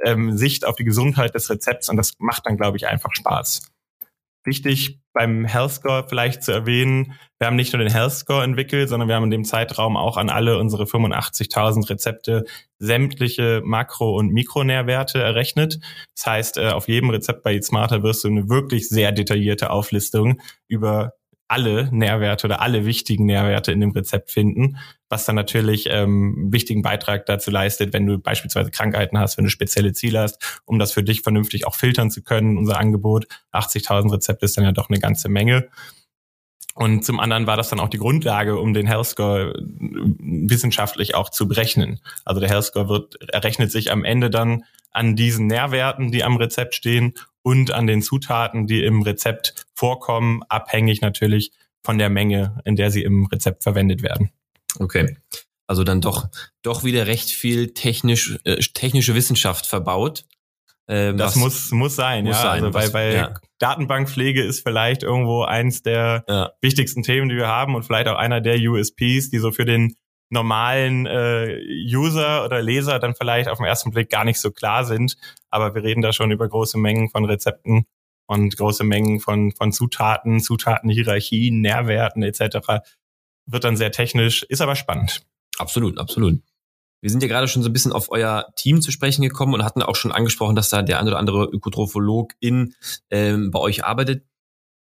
ähm, 0.04 0.36
Sicht 0.36 0.66
auf 0.66 0.76
die 0.76 0.86
Gesundheit 0.86 1.36
des 1.36 1.52
Rezepts 1.52 1.88
und 1.90 1.98
das 1.98 2.14
macht 2.18 2.48
dann, 2.48 2.58
glaube 2.58 2.78
ich, 2.78 2.88
einfach 2.88 3.14
Spaß 3.14 3.62
wichtig 4.48 5.00
beim 5.14 5.46
Health 5.46 5.72
Score 5.72 6.06
vielleicht 6.08 6.44
zu 6.44 6.52
erwähnen, 6.52 7.14
wir 7.40 7.48
haben 7.48 7.56
nicht 7.56 7.74
nur 7.74 7.84
den 7.84 7.92
Health 7.92 8.14
Score 8.14 8.44
entwickelt, 8.44 8.90
sondern 8.90 9.08
wir 9.08 9.16
haben 9.16 9.26
in 9.26 9.32
dem 9.32 9.44
Zeitraum 9.44 9.96
auch 9.96 10.18
an 10.18 10.30
alle 10.30 10.58
unsere 10.58 10.86
85.000 10.86 11.90
Rezepte 11.90 12.46
sämtliche 12.80 13.62
Makro- 13.64 14.18
und 14.18 14.34
Mikronährwerte 14.34 15.22
errechnet. 15.22 15.80
Das 16.16 16.26
heißt, 16.26 16.58
äh, 16.58 16.70
auf 16.70 16.88
jedem 16.88 17.12
Rezept 17.12 17.44
bei 17.44 17.54
Eat 17.54 17.64
Smarter 17.64 18.02
wirst 18.02 18.24
du 18.24 18.30
eine 18.30 18.50
wirklich 18.50 18.90
sehr 18.90 19.12
detaillierte 19.12 19.70
Auflistung 19.70 20.42
über 20.68 21.14
alle 21.48 21.90
Nährwerte 21.92 22.48
oder 22.48 22.62
alle 22.62 22.86
wichtigen 22.86 23.26
Nährwerte 23.26 23.72
in 23.72 23.80
dem 23.80 23.92
Rezept 23.92 24.32
finden, 24.32 24.78
was 25.10 25.26
dann 25.26 25.36
natürlich 25.36 25.88
ähm, 25.90 26.52
wichtigen 26.52 26.82
Beitrag 26.82 27.26
dazu 27.26 27.52
leistet, 27.52 27.94
wenn 27.94 28.06
du 28.06 28.18
beispielsweise 28.18 28.72
Krankheiten 28.72 29.18
hast, 29.18 29.38
wenn 29.38 29.46
du 29.46 29.52
spezielle 29.52 29.94
Ziele 29.94 30.20
hast, 30.20 30.62
um 30.66 30.80
das 30.80 30.92
für 30.92 31.04
dich 31.04 31.22
vernünftig 31.22 31.66
auch 31.66 31.76
filtern 31.76 32.12
zu 32.12 32.22
können. 32.22 32.58
Unser 32.58 32.80
Angebot 32.80 33.28
80.000 33.54 34.14
Rezepte 34.14 34.46
ist 34.46 34.58
dann 34.58 34.66
ja 34.66 34.72
doch 34.72 34.90
eine 34.90 35.00
ganze 35.00 35.30
Menge. 35.30 35.70
Und 36.76 37.04
zum 37.04 37.20
anderen 37.20 37.48
war 37.48 37.58
das 37.58 37.70
dann 37.70 37.80
auch 37.80 37.90
die 37.90 37.98
Grundlage, 37.98 38.60
um 38.60 38.74
den 38.74 38.86
Health 38.86 39.08
Score 39.08 39.54
äh, 39.54 39.54
wissenschaftlich 39.60 41.16
auch 41.16 41.30
zu 41.30 41.48
berechnen. 41.48 42.00
Also 42.24 42.40
der 42.40 42.50
Health 42.50 42.66
Score 42.66 42.88
wird, 42.88 43.16
errechnet 43.34 43.72
sich 43.72 43.92
am 43.92 44.04
Ende 44.04 44.30
dann 44.30 44.64
an 44.92 45.16
diesen 45.16 45.48
Nährwerten, 45.48 46.12
die 46.12 46.24
am 46.24 46.38
Rezept 46.38 46.76
stehen 46.76 47.14
und 47.48 47.72
an 47.72 47.88
den 47.88 48.02
Zutaten, 48.02 48.68
die 48.68 48.84
im 48.84 49.04
Rezept 49.04 49.68
vorkommen, 49.74 50.44
abhängig 50.50 51.00
natürlich 51.00 51.54
von 51.82 51.98
der 51.98 52.10
Menge, 52.10 52.60
in 52.66 52.76
der 52.76 52.92
sie 52.92 53.04
im 53.04 53.26
Rezept 53.28 53.64
verwendet 53.64 54.04
werden. 54.04 54.32
Okay. 54.80 55.16
Also 55.66 55.86
dann 55.86 56.02
doch, 56.02 56.28
doch 56.62 56.84
wieder 56.84 57.08
recht 57.08 57.30
viel 57.30 57.74
technisch, 57.74 58.38
äh, 58.44 58.58
technische 58.58 59.16
Wissenschaft 59.16 59.66
verbaut. 59.66 60.26
Ähm, 60.90 61.16
das 61.16 61.38
muss, 61.38 61.72
muss 61.72 61.96
sein, 61.96 62.26
muss 62.26 62.36
ja. 62.36 62.42
Sein, 62.42 62.64
also 62.66 62.74
weil, 62.74 62.92
weil 62.92 63.14
ja. 63.14 63.34
Datenbankpflege 63.60 64.44
ist 64.44 64.60
vielleicht 64.64 65.04
irgendwo 65.04 65.44
eins 65.44 65.82
der 65.82 66.26
ja. 66.28 66.52
wichtigsten 66.60 67.02
Themen, 67.02 67.30
die 67.30 67.38
wir 67.38 67.48
haben 67.48 67.76
und 67.76 67.84
vielleicht 67.84 68.10
auch 68.10 68.18
einer 68.18 68.42
der 68.42 68.58
USPs, 68.58 69.30
die 69.30 69.40
so 69.40 69.54
für 69.54 69.64
den 69.64 69.96
normalen 70.30 71.06
äh, 71.06 71.60
User 71.86 72.44
oder 72.46 72.62
Leser 72.62 73.00
dann 73.00 73.16
vielleicht 73.16 73.50
auf 73.50 73.58
den 73.58 73.66
ersten 73.66 73.92
Blick 73.92 74.10
gar 74.10 74.26
nicht 74.26 74.40
so 74.40 74.52
klar 74.52 74.86
sind. 74.86 75.18
Aber 75.50 75.74
wir 75.76 75.84
reden 75.84 76.02
da 76.02 76.14
schon 76.14 76.32
über 76.32 76.48
große 76.48 76.78
Mengen 76.78 77.10
von 77.10 77.26
Rezepten 77.26 77.86
und 78.28 78.56
große 78.58 78.84
Mengen 78.84 79.20
von, 79.20 79.52
von 79.52 79.72
Zutaten, 79.72 80.40
Zutatenhierarchien, 80.40 81.62
Nährwerten 81.62 82.24
etc. 82.24 82.84
Wird 83.46 83.64
dann 83.64 83.78
sehr 83.78 83.92
technisch, 83.92 84.44
ist 84.44 84.62
aber 84.62 84.76
spannend. 84.76 85.22
Absolut, 85.58 85.98
absolut. 85.98 86.42
Wir 87.02 87.12
sind 87.12 87.22
ja 87.22 87.30
gerade 87.30 87.48
schon 87.48 87.62
so 87.64 87.70
ein 87.70 87.74
bisschen 87.74 87.92
auf 87.92 88.12
euer 88.12 88.48
Team 88.56 88.82
zu 88.82 88.92
sprechen 88.92 89.22
gekommen 89.22 89.54
und 89.54 89.64
hatten 89.64 89.84
auch 89.84 89.96
schon 89.96 90.12
angesprochen, 90.12 90.56
dass 90.56 90.70
da 90.70 90.82
der 90.82 91.00
ein 91.00 91.08
oder 91.08 91.20
andere 91.20 91.46
Ökotropholog 91.46 92.34
in 92.40 92.74
ähm, 93.12 93.52
bei 93.52 93.60
euch 93.60 93.86
arbeitet. 93.86 94.26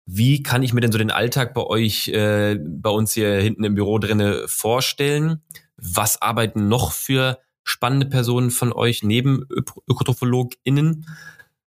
Wie 0.07 0.42
kann 0.42 0.62
ich 0.62 0.73
mir 0.73 0.81
denn 0.81 0.92
so 0.92 0.99
den 0.99 1.11
Alltag 1.11 1.53
bei 1.53 1.62
euch, 1.62 2.09
äh, 2.09 2.57
bei 2.61 2.90
uns 2.90 3.12
hier 3.12 3.35
hinten 3.40 3.64
im 3.64 3.75
Büro 3.75 3.99
drinne 3.99 4.45
vorstellen? 4.47 5.42
Was 5.77 6.23
arbeiten 6.23 6.69
noch 6.69 6.92
für 6.92 7.40
spannende 7.64 8.07
Personen 8.07 8.53
von 8.53 8.73
euch 8.73 9.03
neben 9.03 9.45
Ö 9.51 9.62
ÖkotrophologInnen? 9.90 11.07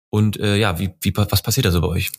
Und 0.10 0.40
äh, 0.40 0.56
ja, 0.56 0.80
wie, 0.80 0.92
wie, 1.02 1.14
was 1.16 1.42
passiert 1.42 1.66
da 1.66 1.72
so 1.72 1.82
bei 1.82 1.88
euch? 1.88 2.12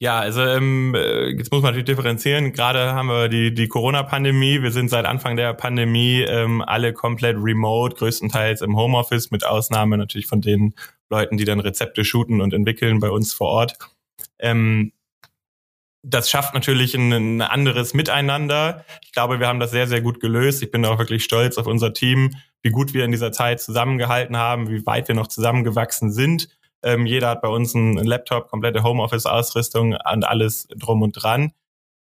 Ja, 0.00 0.20
also 0.20 0.42
ähm, 0.42 0.94
äh, 0.94 1.28
jetzt 1.30 1.50
muss 1.50 1.60
man 1.60 1.72
natürlich 1.72 1.86
differenzieren. 1.86 2.52
Gerade 2.52 2.92
haben 2.92 3.08
wir 3.08 3.28
die, 3.28 3.52
die 3.52 3.66
Corona-Pandemie. 3.66 4.62
Wir 4.62 4.70
sind 4.70 4.88
seit 4.88 5.04
Anfang 5.04 5.36
der 5.36 5.54
Pandemie 5.54 6.22
ähm, 6.22 6.62
alle 6.62 6.92
komplett 6.92 7.36
remote, 7.38 7.96
größtenteils 7.96 8.62
im 8.62 8.76
Homeoffice, 8.76 9.32
mit 9.32 9.44
Ausnahme 9.44 9.98
natürlich 9.98 10.26
von 10.26 10.40
den 10.40 10.74
Leuten, 11.10 11.36
die 11.36 11.44
dann 11.44 11.58
Rezepte 11.60 12.04
shooten 12.04 12.40
und 12.40 12.54
entwickeln 12.54 13.00
bei 13.00 13.10
uns 13.10 13.34
vor 13.34 13.48
Ort. 13.48 13.76
Ähm, 14.38 14.92
das 16.02 16.30
schafft 16.30 16.54
natürlich 16.54 16.94
ein, 16.94 17.12
ein, 17.12 17.42
anderes 17.42 17.92
Miteinander. 17.92 18.84
Ich 19.02 19.12
glaube, 19.12 19.40
wir 19.40 19.48
haben 19.48 19.60
das 19.60 19.70
sehr, 19.70 19.86
sehr 19.86 20.00
gut 20.00 20.20
gelöst. 20.20 20.62
Ich 20.62 20.70
bin 20.70 20.84
auch 20.86 20.98
wirklich 20.98 21.24
stolz 21.24 21.58
auf 21.58 21.66
unser 21.66 21.92
Team, 21.92 22.34
wie 22.62 22.70
gut 22.70 22.94
wir 22.94 23.04
in 23.04 23.10
dieser 23.10 23.32
Zeit 23.32 23.60
zusammengehalten 23.60 24.36
haben, 24.36 24.68
wie 24.68 24.86
weit 24.86 25.08
wir 25.08 25.14
noch 25.14 25.26
zusammengewachsen 25.26 26.12
sind. 26.12 26.48
Ähm, 26.82 27.06
jeder 27.06 27.30
hat 27.30 27.42
bei 27.42 27.48
uns 27.48 27.74
einen 27.74 27.96
Laptop, 27.96 28.48
komplette 28.48 28.82
Homeoffice-Ausrüstung 28.82 29.94
und 30.12 30.24
alles 30.24 30.68
drum 30.76 31.02
und 31.02 31.12
dran. 31.12 31.52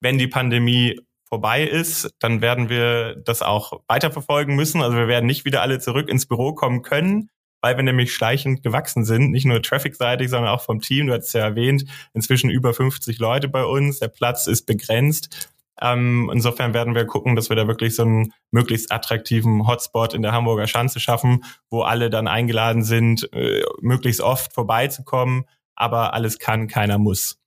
wenn 0.03 0.17
die 0.17 0.29
Pandemie 0.29 0.99
vorbei 1.31 1.63
ist, 1.63 2.15
dann 2.19 2.41
werden 2.41 2.69
wir 2.69 3.17
das 3.17 3.43
auch 3.43 3.83
weiterverfolgen 3.87 4.57
müssen. 4.57 4.83
Also 4.83 4.97
wir 4.97 5.09
werden 5.09 5.27
nicht 5.27 5.45
wieder 5.45 5.63
alle 5.63 5.79
zurück 5.79 6.09
ins 6.09 6.27
Büro 6.27 6.55
kommen 6.55 6.83
können, 6.83 7.31
weil 7.61 7.77
wir 7.77 7.83
nämlich 7.83 8.13
schleichend 8.15 8.63
gewachsen 8.63 9.05
sind, 9.05 9.31
nicht 9.31 9.45
nur 9.45 9.63
traffic-seitig, 9.63 10.31
sondern 10.31 10.51
auch 10.51 10.63
vom 10.63 10.81
Team. 10.81 11.07
Du 11.07 11.15
hast 11.15 11.33
ja 11.33 11.43
erwähnt, 11.43 11.85
inzwischen 12.15 12.51
über 12.51 12.75
50 12.75 13.19
Leute 13.19 13.49
bei 13.49 13.65
uns. 13.65 13.99
Der 13.99 14.09
Platz 14.09 14.47
ist 14.47 14.67
begrenzt. 14.67 15.51
Ähm, 15.81 16.31
insofern 16.33 16.75
werden 16.75 16.95
wir 16.95 17.07
gucken, 17.07 17.37
dass 17.37 17.49
wir 17.49 17.57
da 17.57 17.67
wirklich 17.67 17.97
so 17.97 18.03
einen 18.03 18.33
möglichst 18.51 18.93
attraktiven 18.93 19.67
Hotspot 19.67 20.13
in 20.13 20.23
der 20.23 20.33
Hamburger 20.33 20.67
Schanze 20.67 21.01
schaffen, 21.01 21.45
wo 21.71 21.83
alle 21.83 22.11
dann 22.11 22.29
eingeladen 22.29 22.83
sind, 22.83 23.33
äh, 23.33 23.63
möglichst 23.81 24.21
oft 24.21 24.53
vorbeizukommen. 24.53 25.45
Aber 25.75 26.13
alles 26.13 26.39
kann, 26.39 26.69
keiner 26.69 26.99
muss. 26.99 27.39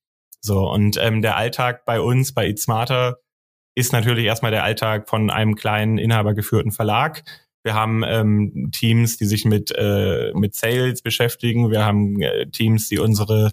So, 0.42 0.70
und 0.70 0.98
ähm, 0.98 1.22
der 1.22 1.38
Alltag 1.38 1.86
bei 1.86 2.02
uns, 2.02 2.34
bei 2.34 2.48
Eat 2.48 2.60
Smarter, 2.60 3.20
ist 3.76 3.94
natürlich 3.94 4.26
erstmal 4.26 4.52
der 4.52 4.64
Alltag 4.64 5.10
von 5.10 5.30
einem 5.30 5.56
kleinen 5.56 5.98
inhabergeführten 5.98 6.72
Verlag. 6.72 7.24
Wir 7.64 7.74
haben 7.74 8.04
ähm, 8.06 8.70
Teams, 8.72 9.18
die 9.18 9.26
sich 9.26 9.46
mit, 9.46 9.74
äh, 9.76 10.32
mit 10.36 10.54
Sales 10.54 11.02
beschäftigen. 11.02 11.72
Wir 11.72 11.86
haben 11.86 12.22
äh, 12.22 12.48
Teams, 12.48 12.90
die 12.90 13.00
unsere 13.00 13.52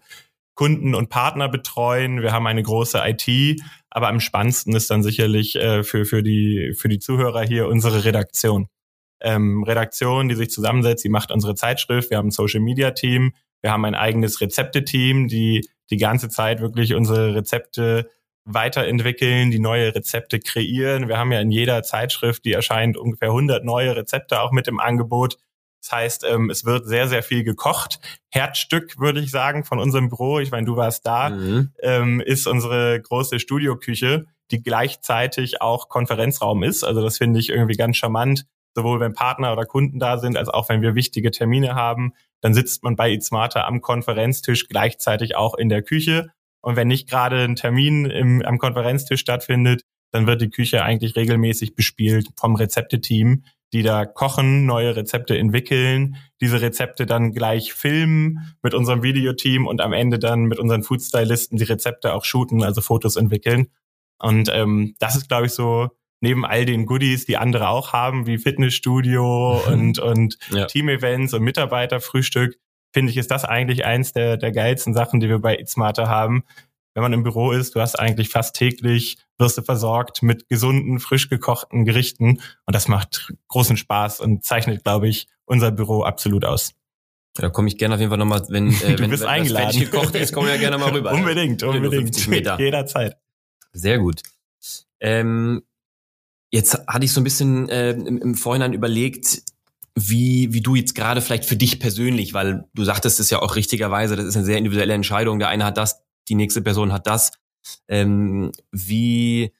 Kunden 0.54 0.94
und 0.94 1.08
Partner 1.08 1.48
betreuen. 1.48 2.20
Wir 2.20 2.32
haben 2.32 2.46
eine 2.46 2.62
große 2.62 3.00
IT. 3.02 3.62
Aber 3.88 4.08
am 4.08 4.20
spannendsten 4.20 4.74
ist 4.74 4.90
dann 4.90 5.02
sicherlich 5.02 5.56
äh, 5.56 5.84
für, 5.84 6.04
für, 6.04 6.22
die, 6.22 6.74
für 6.76 6.88
die 6.88 6.98
Zuhörer 6.98 7.42
hier 7.42 7.68
unsere 7.68 8.04
Redaktion. 8.04 8.66
Ähm, 9.22 9.62
Redaktion, 9.62 10.28
die 10.28 10.34
sich 10.34 10.50
zusammensetzt, 10.50 11.04
die 11.04 11.08
macht 11.08 11.30
unsere 11.30 11.54
Zeitschrift. 11.54 12.10
Wir 12.10 12.18
haben 12.18 12.28
ein 12.28 12.32
Social 12.32 12.60
Media 12.60 12.90
Team. 12.90 13.32
Wir 13.62 13.70
haben 13.70 13.84
ein 13.84 13.94
eigenes 13.94 14.40
Rezepte-Team, 14.40 15.28
die 15.28 15.68
die 15.90 15.96
ganze 15.96 16.28
Zeit 16.28 16.60
wirklich 16.60 16.94
unsere 16.94 17.34
Rezepte 17.34 18.10
weiterentwickeln, 18.54 19.50
die 19.50 19.58
neue 19.58 19.94
Rezepte 19.94 20.40
kreieren. 20.40 21.08
Wir 21.08 21.18
haben 21.18 21.32
ja 21.32 21.40
in 21.40 21.50
jeder 21.50 21.82
Zeitschrift, 21.82 22.44
die 22.44 22.52
erscheint, 22.52 22.96
ungefähr 22.96 23.28
100 23.28 23.64
neue 23.64 23.96
Rezepte 23.96 24.40
auch 24.40 24.52
mit 24.52 24.68
im 24.68 24.80
Angebot. 24.80 25.38
Das 25.82 25.92
heißt, 25.92 26.24
ähm, 26.24 26.50
es 26.50 26.64
wird 26.64 26.86
sehr, 26.86 27.08
sehr 27.08 27.22
viel 27.22 27.42
gekocht. 27.42 28.00
Herzstück, 28.30 28.98
würde 28.98 29.20
ich 29.20 29.30
sagen, 29.30 29.64
von 29.64 29.78
unserem 29.78 30.08
Büro, 30.08 30.38
ich 30.38 30.50
meine, 30.50 30.66
du 30.66 30.76
warst 30.76 31.06
da, 31.06 31.30
mhm. 31.30 31.72
ähm, 31.82 32.20
ist 32.20 32.46
unsere 32.46 33.00
große 33.00 33.38
Studioküche, 33.38 34.26
die 34.50 34.62
gleichzeitig 34.62 35.62
auch 35.62 35.88
Konferenzraum 35.88 36.62
ist. 36.62 36.84
Also 36.84 37.02
das 37.02 37.18
finde 37.18 37.40
ich 37.40 37.48
irgendwie 37.48 37.76
ganz 37.76 37.96
charmant, 37.96 38.44
sowohl 38.74 39.00
wenn 39.00 39.14
Partner 39.14 39.52
oder 39.52 39.64
Kunden 39.64 39.98
da 39.98 40.18
sind, 40.18 40.36
als 40.36 40.48
auch 40.48 40.68
wenn 40.68 40.82
wir 40.82 40.94
wichtige 40.94 41.30
Termine 41.30 41.74
haben. 41.74 42.12
Dann 42.42 42.52
sitzt 42.52 42.82
man 42.82 42.96
bei 42.96 43.18
Smarter 43.20 43.66
am 43.66 43.80
Konferenztisch 43.80 44.68
gleichzeitig 44.68 45.36
auch 45.36 45.54
in 45.54 45.68
der 45.68 45.82
Küche 45.82 46.30
und 46.62 46.76
wenn 46.76 46.88
nicht 46.88 47.08
gerade 47.08 47.42
ein 47.42 47.56
Termin 47.56 48.04
im, 48.06 48.42
am 48.42 48.58
Konferenztisch 48.58 49.20
stattfindet, 49.20 49.82
dann 50.12 50.26
wird 50.26 50.40
die 50.40 50.50
Küche 50.50 50.82
eigentlich 50.82 51.16
regelmäßig 51.16 51.74
bespielt 51.74 52.28
vom 52.36 52.56
Rezepteteam, 52.56 53.44
die 53.72 53.82
da 53.82 54.04
kochen, 54.04 54.66
neue 54.66 54.96
Rezepte 54.96 55.38
entwickeln, 55.38 56.16
diese 56.40 56.60
Rezepte 56.60 57.06
dann 57.06 57.32
gleich 57.32 57.72
filmen 57.72 58.54
mit 58.62 58.74
unserem 58.74 59.02
Videoteam 59.02 59.66
und 59.66 59.80
am 59.80 59.92
Ende 59.92 60.18
dann 60.18 60.44
mit 60.44 60.58
unseren 60.58 60.82
Foodstylisten 60.82 61.56
die 61.56 61.64
Rezepte 61.64 62.12
auch 62.12 62.24
shooten, 62.24 62.64
also 62.64 62.80
Fotos 62.80 63.16
entwickeln. 63.16 63.68
Und 64.18 64.50
ähm, 64.52 64.96
das 64.98 65.16
ist, 65.16 65.28
glaube 65.28 65.46
ich, 65.46 65.52
so 65.52 65.88
neben 66.20 66.44
all 66.44 66.64
den 66.64 66.84
Goodies, 66.84 67.24
die 67.26 67.36
andere 67.36 67.68
auch 67.68 67.92
haben, 67.92 68.26
wie 68.26 68.38
Fitnessstudio 68.38 69.62
und, 69.68 69.98
und 69.98 70.38
ja. 70.50 70.66
Team-Events 70.66 71.32
und 71.34 71.42
Mitarbeiterfrühstück, 71.42 72.58
finde 72.92 73.10
ich, 73.10 73.16
ist 73.16 73.30
das 73.30 73.44
eigentlich 73.44 73.84
eins 73.84 74.12
der, 74.12 74.36
der 74.36 74.52
geilsten 74.52 74.94
Sachen, 74.94 75.20
die 75.20 75.28
wir 75.28 75.38
bei 75.38 75.62
Smarter 75.66 76.08
haben. 76.08 76.44
Wenn 76.94 77.02
man 77.02 77.12
im 77.12 77.22
Büro 77.22 77.52
ist, 77.52 77.74
du 77.74 77.80
hast 77.80 77.98
eigentlich 77.98 78.30
fast 78.30 78.56
täglich, 78.56 79.18
wirst 79.38 79.56
du 79.58 79.62
versorgt 79.62 80.22
mit 80.22 80.48
gesunden, 80.48 80.98
frisch 80.98 81.28
gekochten 81.28 81.84
Gerichten 81.84 82.40
und 82.66 82.74
das 82.74 82.88
macht 82.88 83.32
großen 83.48 83.76
Spaß 83.76 84.20
und 84.20 84.44
zeichnet, 84.44 84.82
glaube 84.82 85.08
ich, 85.08 85.28
unser 85.44 85.70
Büro 85.70 86.02
absolut 86.02 86.44
aus. 86.44 86.74
Da 87.34 87.48
komme 87.48 87.68
ich 87.68 87.78
gerne 87.78 87.94
auf 87.94 88.00
jeden 88.00 88.10
Fall 88.10 88.18
nochmal, 88.18 88.44
wenn, 88.48 88.68
äh, 88.82 88.96
du 88.96 89.02
wenn, 89.02 89.10
bist 89.10 89.22
wenn 89.22 89.30
eingeladen. 89.30 89.68
das 89.68 89.90
gekocht 89.90 90.14
ist, 90.16 90.32
komme 90.32 90.48
ich 90.48 90.54
ja 90.54 90.60
gerne 90.60 90.78
mal 90.78 90.90
rüber. 90.90 91.12
unbedingt, 91.14 91.62
unbedingt. 91.62 92.26
Jederzeit. 92.26 93.16
Sehr 93.72 93.98
gut. 93.98 94.22
Ähm, 94.98 95.62
jetzt 96.50 96.86
hatte 96.86 97.04
ich 97.04 97.12
so 97.12 97.20
ein 97.20 97.24
bisschen 97.24 97.68
äh, 97.68 97.92
im, 97.92 98.18
im 98.18 98.34
Vorhinein 98.34 98.72
überlegt, 98.72 99.42
wie, 99.94 100.52
wie 100.52 100.60
du 100.60 100.74
jetzt 100.74 100.94
gerade 100.94 101.20
vielleicht 101.20 101.44
für 101.44 101.56
dich 101.56 101.80
persönlich, 101.80 102.34
weil 102.34 102.64
du 102.74 102.84
sagtest 102.84 103.20
es 103.20 103.30
ja 103.30 103.40
auch 103.40 103.56
richtigerweise, 103.56 104.16
das 104.16 104.26
ist 104.26 104.36
eine 104.36 104.44
sehr 104.44 104.58
individuelle 104.58 104.94
Entscheidung. 104.94 105.38
Der 105.38 105.48
eine 105.48 105.64
hat 105.64 105.76
das, 105.76 106.02
die 106.28 106.34
nächste 106.34 106.62
Person 106.62 106.92
hat 106.92 107.06
das. 107.06 107.32
Ähm, 107.88 108.52
wie 108.70 109.52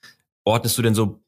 ordnest 0.44 0.78
du 0.78 0.82
denn 0.82 0.94
so 0.94 1.22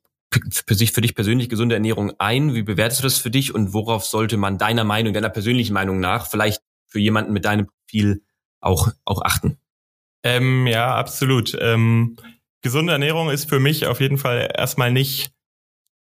für 0.66 0.74
sich, 0.74 0.92
für 0.92 1.02
dich 1.02 1.14
persönlich 1.14 1.48
gesunde 1.48 1.74
Ernährung 1.74 2.12
ein? 2.18 2.54
Wie 2.54 2.62
bewertest 2.62 3.00
du 3.00 3.04
das 3.04 3.18
für 3.18 3.30
dich 3.30 3.54
und 3.54 3.74
worauf 3.74 4.04
sollte 4.04 4.36
man 4.36 4.58
deiner 4.58 4.84
Meinung, 4.84 5.12
deiner 5.12 5.28
persönlichen 5.28 5.74
Meinung 5.74 6.00
nach 6.00 6.26
vielleicht 6.26 6.62
für 6.86 6.98
jemanden 6.98 7.32
mit 7.32 7.44
deinem 7.44 7.66
Profil 7.66 8.22
auch, 8.60 8.88
auch 9.04 9.22
achten? 9.22 9.58
Ähm, 10.22 10.66
ja, 10.66 10.94
absolut. 10.94 11.56
Ähm, 11.60 12.16
gesunde 12.62 12.92
Ernährung 12.92 13.30
ist 13.30 13.48
für 13.48 13.60
mich 13.60 13.86
auf 13.86 14.00
jeden 14.00 14.18
Fall 14.18 14.50
erstmal 14.56 14.92
nicht 14.92 15.32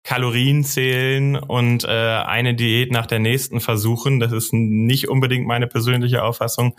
Kalorien 0.03 0.65
zählen 0.65 1.37
und 1.37 1.85
äh, 1.85 1.89
eine 1.89 2.55
Diät 2.55 2.91
nach 2.91 3.07
der 3.07 3.19
nächsten 3.19 3.61
versuchen. 3.61 4.19
Das 4.19 4.33
ist 4.33 4.53
nicht 4.53 5.09
unbedingt 5.09 5.47
meine 5.47 5.67
persönliche 5.67 6.25
Auffassung. 6.25 6.77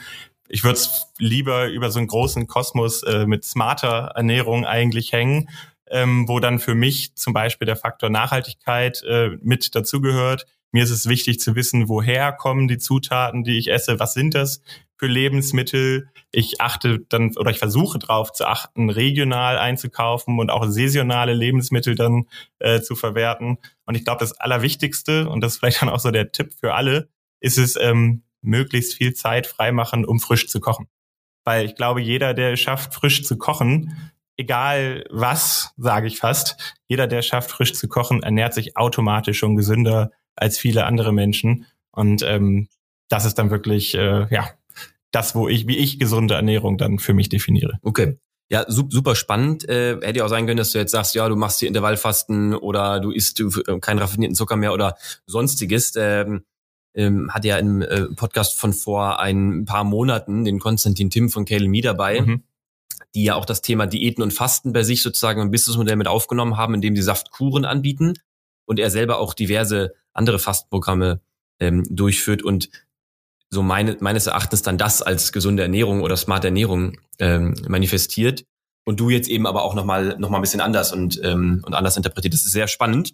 Ich 0.50 0.64
würde 0.64 0.78
es 0.78 1.08
lieber 1.18 1.68
über 1.68 1.92
so 1.92 2.00
einen 2.00 2.08
großen 2.08 2.48
Kosmos 2.48 3.04
äh, 3.04 3.26
mit 3.26 3.46
smarter 3.46 4.12
Ernährung 4.16 4.66
eigentlich 4.66 5.14
hängen, 5.14 5.50
ähm, 5.90 6.28
wo 6.28 6.40
dann 6.40 6.60
für 6.60 6.76
mich 6.76 7.16
zum 7.16 7.34
Beispiel 7.34 7.66
der 7.66 7.78
Faktor 7.78 8.10
Nachhaltigkeit 8.10 9.02
äh, 9.04 9.38
mit 9.42 9.76
dazugehört. 9.76 10.46
Mir 10.72 10.84
ist 10.84 10.92
es 10.92 11.08
wichtig 11.08 11.40
zu 11.40 11.56
wissen, 11.56 11.90
woher 11.90 12.32
kommen 12.32 12.68
die 12.68 12.78
Zutaten, 12.78 13.44
die 13.44 13.58
ich 13.58 13.70
esse, 13.70 14.00
was 14.00 14.14
sind 14.14 14.34
das 14.36 14.62
für 14.98 15.08
Lebensmittel. 15.08 16.10
Ich 16.32 16.62
achte 16.62 17.00
dann 17.10 17.36
oder 17.36 17.52
ich 17.52 17.60
versuche 17.60 18.00
darauf 18.00 18.32
zu 18.32 18.46
achten, 18.46 18.90
regional 18.90 19.58
einzukaufen 19.58 20.40
und 20.40 20.50
auch 20.50 20.66
saisonale 20.68 21.34
Lebensmittel 21.34 21.96
dann 21.96 22.28
äh, 22.60 22.82
zu 22.82 22.96
verwerten. 22.96 23.58
Und 23.86 23.96
ich 23.96 24.06
glaube, 24.06 24.20
das 24.20 24.40
Allerwichtigste, 24.40 25.28
und 25.28 25.42
das 25.42 25.54
ist 25.54 25.60
vielleicht 25.60 25.82
dann 25.82 25.90
auch 25.90 26.00
so 26.00 26.12
der 26.12 26.32
Tipp 26.32 26.54
für 26.60 26.74
alle, 26.76 27.10
ist 27.40 27.58
es, 27.58 27.76
ähm, 27.76 28.24
möglichst 28.42 28.94
viel 28.94 29.14
Zeit 29.14 29.48
freimachen, 29.48 30.06
um 30.06 30.20
frisch 30.20 30.48
zu 30.48 30.60
kochen. 30.60 30.88
Weil 31.44 31.66
ich 31.66 31.76
glaube, 31.76 32.02
jeder, 32.02 32.34
der 32.34 32.54
es 32.54 32.60
schafft, 32.60 32.94
frisch 32.94 33.24
zu 33.24 33.38
kochen, 33.38 34.12
egal 34.38 35.04
was, 35.10 35.74
sage 35.78 36.08
ich 36.08 36.18
fast, 36.18 36.78
jeder, 36.88 37.08
der 37.08 37.20
es 37.20 37.28
schafft, 37.28 37.52
frisch 37.52 37.74
zu 37.74 37.88
kochen, 37.88 38.24
ernährt 38.24 38.54
sich 38.54 38.78
automatisch 38.78 39.40
schon 39.40 39.56
gesünder 39.56 40.12
als 40.36 40.58
viele 40.58 40.86
andere 40.86 41.14
Menschen. 41.14 41.66
Und 41.92 42.24
ähm, 42.24 42.68
das 43.10 43.26
ist 43.26 43.36
dann 43.36 43.52
wirklich, 43.52 43.96
äh, 43.96 44.28
ja, 44.34 44.50
das, 45.12 45.36
wo 45.36 45.48
ich, 45.48 45.68
wie 45.68 45.78
ich 45.78 46.00
gesunde 46.00 46.36
Ernährung 46.36 46.78
dann 46.78 47.00
für 47.00 47.14
mich 47.14 47.30
definiere. 47.30 47.80
Okay. 47.82 48.18
Ja, 48.50 48.66
super 48.68 49.16
spannend. 49.16 49.68
Äh, 49.70 49.96
hätte 50.02 50.20
ja 50.20 50.26
auch 50.26 50.30
sein 50.30 50.46
können, 50.46 50.58
dass 50.58 50.74
du 50.74 50.78
jetzt 50.78 50.92
sagst, 50.92 51.16
ja, 51.16 51.30
du 51.30 51.38
machst 51.38 51.60
hier 51.60 51.70
Intervallfasten 51.70 52.54
oder 52.54 53.00
du 53.00 53.12
isst 53.12 53.40
äh, 53.40 53.80
keinen 53.80 54.00
raffinierten 54.00 54.36
Zucker 54.36 54.58
mehr 54.58 54.74
oder 54.74 54.98
sonstiges. 55.26 55.94
Ähm, 55.96 56.44
ähm, 56.94 57.34
hatte 57.34 57.48
ja 57.48 57.58
im 57.58 57.82
äh, 57.82 58.08
Podcast 58.16 58.60
von 58.60 58.74
vor 58.74 59.20
ein 59.20 59.64
paar 59.66 59.84
Monaten 59.84 60.44
den 60.44 60.60
Konstantin 60.60 61.10
Tim 61.10 61.30
von 61.30 61.46
Kale 61.46 61.68
Me 61.70 61.82
dabei, 61.82 62.22
mhm. 62.22 62.44
die 63.16 63.24
ja 63.24 63.36
auch 63.36 63.46
das 63.46 63.62
Thema 63.62 63.88
Diäten 63.88 64.22
und 64.22 64.34
Fasten 64.34 64.74
bei 64.74 64.84
sich 64.84 65.02
sozusagen 65.02 65.42
im 65.42 65.52
Businessmodell 65.52 65.96
mit 65.96 66.08
aufgenommen 66.08 66.58
haben, 66.58 66.74
indem 66.74 66.96
sie 66.96 67.02
Saftkuren 67.02 67.64
anbieten 67.64 68.16
und 68.66 68.80
er 68.80 68.90
selber 68.90 69.20
auch 69.20 69.34
diverse 69.34 69.94
andere 70.14 70.40
Fastenprogramme 70.40 71.22
ähm, 71.60 71.86
durchführt 71.90 72.44
und 72.44 72.70
so 73.50 73.62
meine, 73.62 73.98
meines 74.00 74.28
Erachtens 74.28 74.62
dann 74.62 74.78
das 74.78 75.02
als 75.02 75.32
gesunde 75.32 75.64
Ernährung 75.64 76.02
oder 76.02 76.16
smarte 76.16 76.48
Ernährung 76.48 76.98
ähm, 77.20 77.56
manifestiert 77.68 78.46
und 78.86 79.00
du 79.00 79.10
jetzt 79.10 79.30
eben 79.30 79.46
aber 79.46 79.64
auch 79.64 79.76
nochmal 79.76 80.18
noch 80.18 80.30
mal 80.30 80.38
ein 80.38 80.42
bisschen 80.42 80.62
anders 80.62 80.94
und, 80.94 81.20
ähm, 81.24 81.62
und 81.66 81.74
anders 81.74 81.98
interpretiert. 81.98 82.34
Das 82.34 82.46
ist 82.46 82.54
sehr 82.54 82.68
spannend. 82.68 83.14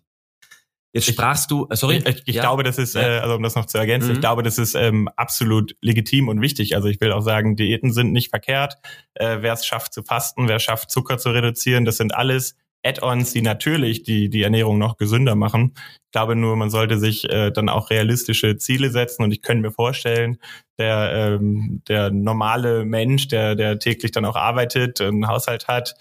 Jetzt 0.93 1.07
sprachst 1.07 1.51
du, 1.51 1.67
äh, 1.69 1.75
sorry? 1.75 2.01
Ich, 2.05 2.23
ich 2.25 2.35
ja? 2.35 2.41
glaube, 2.41 2.63
das 2.63 2.77
ist, 2.77 2.95
äh, 2.95 3.19
also 3.21 3.35
um 3.35 3.43
das 3.43 3.55
noch 3.55 3.65
zu 3.65 3.77
ergänzen, 3.77 4.09
mhm. 4.09 4.13
ich 4.15 4.19
glaube, 4.19 4.41
das 4.41 4.57
ist 4.57 4.73
ähm, 4.75 5.09
absolut 5.15 5.75
legitim 5.81 6.27
und 6.27 6.41
wichtig. 6.41 6.75
Also 6.75 6.87
ich 6.87 7.01
will 7.01 7.11
auch 7.11 7.21
sagen, 7.21 7.55
Diäten 7.55 7.91
sind 7.91 8.13
nicht 8.13 8.29
verkehrt. 8.29 8.75
Äh, 9.13 9.37
wer 9.41 9.53
es 9.53 9.65
schafft 9.65 9.93
zu 9.93 10.03
fasten, 10.03 10.47
wer 10.47 10.59
schafft 10.59 10.89
Zucker 10.89 11.17
zu 11.17 11.29
reduzieren, 11.29 11.85
das 11.85 11.97
sind 11.97 12.15
alles 12.15 12.55
Add-ons, 12.87 13.33
die 13.33 13.41
natürlich 13.41 14.03
die, 14.03 14.29
die 14.29 14.43
Ernährung 14.43 14.77
noch 14.77 14.97
gesünder 14.97 15.35
machen. 15.35 15.73
Ich 16.05 16.11
glaube 16.11 16.35
nur, 16.35 16.55
man 16.55 16.69
sollte 16.69 16.97
sich 16.97 17.29
äh, 17.29 17.51
dann 17.51 17.69
auch 17.69 17.89
realistische 17.89 18.57
Ziele 18.57 18.89
setzen 18.89 19.23
und 19.23 19.31
ich 19.31 19.41
könnte 19.41 19.61
mir 19.61 19.71
vorstellen, 19.71 20.37
der, 20.77 21.37
ähm, 21.39 21.81
der 21.87 22.11
normale 22.11 22.85
Mensch, 22.85 23.27
der, 23.27 23.55
der 23.55 23.79
täglich 23.79 24.11
dann 24.11 24.25
auch 24.25 24.35
arbeitet, 24.35 25.01
einen 25.01 25.27
Haushalt 25.27 25.67
hat, 25.67 25.95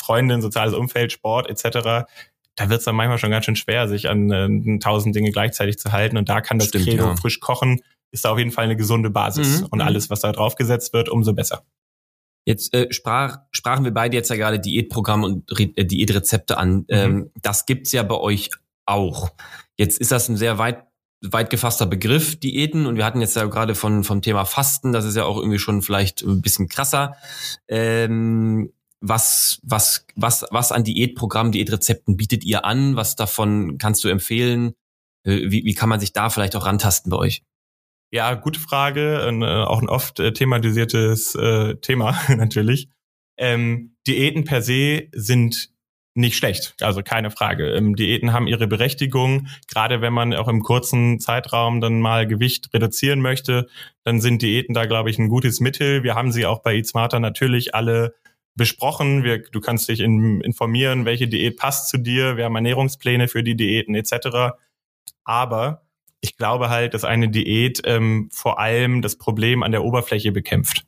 Freundin, 0.00 0.42
soziales 0.42 0.74
Umfeld, 0.74 1.12
Sport 1.12 1.48
etc., 1.48 2.06
da 2.56 2.68
wird 2.70 2.78
es 2.78 2.84
dann 2.84 2.94
manchmal 2.94 3.18
schon 3.18 3.30
ganz 3.30 3.46
schön 3.46 3.56
schwer, 3.56 3.88
sich 3.88 4.08
an 4.08 4.30
äh, 4.30 4.78
tausend 4.78 5.16
Dinge 5.16 5.32
gleichzeitig 5.32 5.78
zu 5.78 5.90
halten. 5.90 6.16
Und 6.16 6.28
da 6.28 6.40
kann 6.40 6.58
das 6.58 6.68
Stimmt, 6.68 6.84
Credo 6.84 7.06
ja. 7.06 7.16
frisch 7.16 7.40
kochen, 7.40 7.80
ist 8.12 8.24
da 8.24 8.30
auf 8.30 8.38
jeden 8.38 8.52
Fall 8.52 8.64
eine 8.64 8.76
gesunde 8.76 9.10
Basis. 9.10 9.60
Mhm. 9.60 9.66
Und 9.70 9.78
mhm. 9.80 9.86
alles, 9.86 10.08
was 10.08 10.20
da 10.20 10.30
draufgesetzt 10.30 10.92
wird, 10.92 11.08
umso 11.08 11.32
besser. 11.32 11.64
Jetzt 12.44 12.74
äh, 12.74 12.92
sprach, 12.92 13.38
sprachen 13.52 13.84
wir 13.84 13.92
beide 13.92 14.16
jetzt 14.16 14.30
ja 14.30 14.36
gerade 14.36 14.60
Diätprogramm 14.60 15.24
und 15.24 15.50
Re 15.58 15.70
äh, 15.76 15.84
Diätrezepte 15.84 16.58
an. 16.58 16.76
Mhm. 16.76 16.84
Ähm, 16.88 17.30
das 17.40 17.66
gibt's 17.66 17.92
ja 17.92 18.02
bei 18.02 18.16
euch 18.16 18.50
auch. 18.86 19.30
Jetzt 19.76 19.98
ist 19.98 20.12
das 20.12 20.28
ein 20.28 20.36
sehr 20.36 20.58
weit 20.58 20.84
weit 21.32 21.50
gefasster 21.50 21.86
Begriff, 21.86 22.38
Diäten. 22.38 22.86
Und 22.86 22.96
wir 22.96 23.04
hatten 23.04 23.20
jetzt 23.20 23.36
ja 23.36 23.44
gerade 23.46 23.74
von, 23.74 24.04
vom 24.04 24.22
Thema 24.22 24.44
Fasten, 24.44 24.92
das 24.92 25.04
ist 25.04 25.16
ja 25.16 25.24
auch 25.24 25.38
irgendwie 25.38 25.58
schon 25.58 25.82
vielleicht 25.82 26.22
ein 26.22 26.42
bisschen 26.42 26.68
krasser. 26.68 27.16
Ähm, 27.68 28.72
was, 29.00 29.58
was, 29.62 30.06
was, 30.16 30.46
was 30.50 30.72
an 30.72 30.84
Diätprogrammen, 30.84 31.52
Diätrezepten 31.52 32.16
bietet 32.16 32.44
ihr 32.44 32.64
an? 32.64 32.96
Was 32.96 33.16
davon 33.16 33.78
kannst 33.78 34.04
du 34.04 34.08
empfehlen? 34.08 34.74
Äh, 35.24 35.50
wie, 35.50 35.64
wie 35.64 35.74
kann 35.74 35.88
man 35.88 36.00
sich 36.00 36.12
da 36.12 36.30
vielleicht 36.30 36.56
auch 36.56 36.66
rantasten 36.66 37.10
bei 37.10 37.16
euch? 37.16 37.42
Ja, 38.14 38.34
gute 38.34 38.60
Frage. 38.60 39.26
Und, 39.26 39.42
äh, 39.42 39.46
auch 39.46 39.82
ein 39.82 39.88
oft 39.88 40.20
äh, 40.20 40.32
thematisiertes 40.32 41.34
äh, 41.34 41.74
Thema 41.78 42.16
natürlich. 42.28 42.88
Ähm, 43.36 43.96
Diäten 44.06 44.44
per 44.44 44.62
se 44.62 45.08
sind 45.10 45.70
nicht 46.14 46.36
schlecht, 46.36 46.76
also 46.80 47.02
keine 47.02 47.32
Frage. 47.32 47.72
Ähm, 47.72 47.96
Diäten 47.96 48.32
haben 48.32 48.46
ihre 48.46 48.68
Berechtigung, 48.68 49.48
gerade 49.66 50.00
wenn 50.00 50.12
man 50.12 50.32
auch 50.32 50.46
im 50.46 50.62
kurzen 50.62 51.18
Zeitraum 51.18 51.80
dann 51.80 52.00
mal 52.00 52.24
Gewicht 52.28 52.72
reduzieren 52.72 53.20
möchte, 53.20 53.66
dann 54.04 54.20
sind 54.20 54.42
Diäten 54.42 54.76
da, 54.76 54.86
glaube 54.86 55.10
ich, 55.10 55.18
ein 55.18 55.28
gutes 55.28 55.58
Mittel. 55.58 56.04
Wir 56.04 56.14
haben 56.14 56.30
sie 56.30 56.46
auch 56.46 56.62
bei 56.62 56.76
Eat 56.76 56.92
natürlich 57.14 57.74
alle 57.74 58.14
besprochen. 58.54 59.24
Wir, 59.24 59.42
du 59.42 59.58
kannst 59.58 59.88
dich 59.88 59.98
in, 59.98 60.40
informieren, 60.40 61.04
welche 61.04 61.26
Diät 61.26 61.56
passt 61.56 61.88
zu 61.88 61.98
dir. 61.98 62.36
Wir 62.36 62.44
haben 62.44 62.54
Ernährungspläne 62.54 63.26
für 63.26 63.42
die 63.42 63.56
Diäten 63.56 63.96
etc. 63.96 64.54
Aber 65.24 65.83
ich 66.24 66.38
glaube 66.38 66.70
halt, 66.70 66.94
dass 66.94 67.04
eine 67.04 67.28
Diät 67.28 67.82
ähm, 67.84 68.30
vor 68.32 68.58
allem 68.58 69.02
das 69.02 69.16
Problem 69.16 69.62
an 69.62 69.72
der 69.72 69.84
Oberfläche 69.84 70.32
bekämpft. 70.32 70.86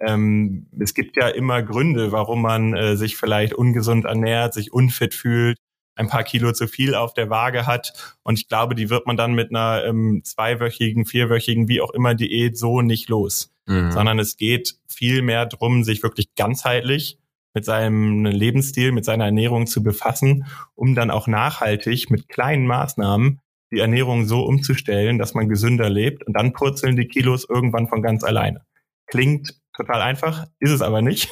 Ähm, 0.00 0.68
es 0.78 0.94
gibt 0.94 1.16
ja 1.16 1.26
immer 1.26 1.60
Gründe, 1.60 2.12
warum 2.12 2.42
man 2.42 2.72
äh, 2.72 2.96
sich 2.96 3.16
vielleicht 3.16 3.52
ungesund 3.52 4.04
ernährt, 4.04 4.54
sich 4.54 4.72
unfit 4.72 5.12
fühlt, 5.12 5.58
ein 5.96 6.06
paar 6.06 6.22
Kilo 6.22 6.52
zu 6.52 6.68
viel 6.68 6.94
auf 6.94 7.14
der 7.14 7.30
Waage 7.30 7.66
hat. 7.66 8.16
Und 8.22 8.38
ich 8.38 8.46
glaube, 8.46 8.76
die 8.76 8.88
wird 8.88 9.08
man 9.08 9.16
dann 9.16 9.34
mit 9.34 9.50
einer 9.50 9.84
ähm, 9.84 10.20
zweiwöchigen, 10.22 11.04
vierwöchigen, 11.04 11.66
wie 11.66 11.80
auch 11.80 11.90
immer 11.90 12.14
Diät 12.14 12.56
so 12.56 12.80
nicht 12.80 13.08
los. 13.08 13.52
Mhm. 13.66 13.90
Sondern 13.90 14.20
es 14.20 14.36
geht 14.36 14.76
viel 14.88 15.20
mehr 15.20 15.46
drum, 15.46 15.82
sich 15.82 16.04
wirklich 16.04 16.32
ganzheitlich 16.36 17.18
mit 17.54 17.64
seinem 17.64 18.24
Lebensstil, 18.24 18.92
mit 18.92 19.04
seiner 19.04 19.24
Ernährung 19.24 19.66
zu 19.66 19.82
befassen, 19.82 20.46
um 20.76 20.94
dann 20.94 21.10
auch 21.10 21.26
nachhaltig 21.26 22.08
mit 22.08 22.28
kleinen 22.28 22.68
Maßnahmen 22.68 23.40
die 23.72 23.80
Ernährung 23.80 24.26
so 24.26 24.42
umzustellen, 24.44 25.18
dass 25.18 25.34
man 25.34 25.48
gesünder 25.48 25.90
lebt 25.90 26.26
und 26.26 26.34
dann 26.34 26.52
purzeln 26.52 26.96
die 26.96 27.08
Kilos 27.08 27.46
irgendwann 27.48 27.88
von 27.88 28.02
ganz 28.02 28.24
alleine. 28.24 28.62
Klingt 29.06 29.60
total 29.76 30.02
einfach, 30.02 30.46
ist 30.58 30.70
es 30.70 30.82
aber 30.82 31.02
nicht. 31.02 31.30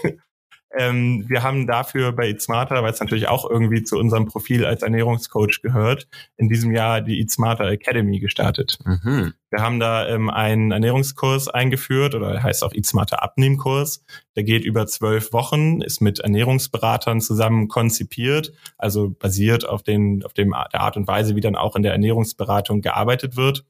Ähm, 0.77 1.25
wir 1.29 1.43
haben 1.43 1.67
dafür 1.67 2.13
bei 2.13 2.29
Eat 2.29 2.43
Smarter, 2.43 2.83
weil 2.83 2.93
es 2.93 3.01
natürlich 3.01 3.29
auch 3.29 3.49
irgendwie 3.49 3.85
zu 3.85 3.99
unserem 3.99 4.27
Profil 4.27 4.65
als 4.65 4.83
Ernährungscoach 4.83 5.61
gehört, 5.63 6.09
in 6.37 6.49
diesem 6.49 6.73
Jahr 6.73 7.01
die 7.01 7.21
Eat 7.21 7.31
Smarter 7.31 7.67
Academy 7.67 8.19
gestartet. 8.19 8.79
Mhm. 8.85 9.35
Wir 9.51 9.63
haben 9.63 9.79
da 9.79 10.09
ähm, 10.09 10.31
einen 10.31 10.73
Ernährungskurs 10.73 11.49
eingeführt 11.49 12.17
oder 12.17 12.43
heißt 12.43 12.65
auch 12.65 12.75
Eat 12.75 12.87
Smarter 12.87 13.23
Abnehmkurs. 13.23 14.05
Der 14.35 14.43
geht 14.43 14.65
über 14.65 14.87
zwölf 14.87 15.33
Wochen, 15.33 15.81
ist 15.81 16.01
mit 16.01 16.19
Ernährungsberatern 16.19 17.21
zusammen 17.21 17.69
konzipiert, 17.69 18.53
also 18.77 19.11
basiert 19.11 19.69
auf, 19.69 19.85
den, 19.85 20.25
auf 20.25 20.33
dem, 20.33 20.55
der 20.73 20.81
Art 20.81 20.97
und 20.97 21.07
Weise, 21.07 21.37
wie 21.37 21.41
dann 21.41 21.55
auch 21.55 21.77
in 21.77 21.85
der 21.85 21.93
Ernährungsberatung 21.93 22.81
gearbeitet 22.81 23.37
wird. 23.37 23.65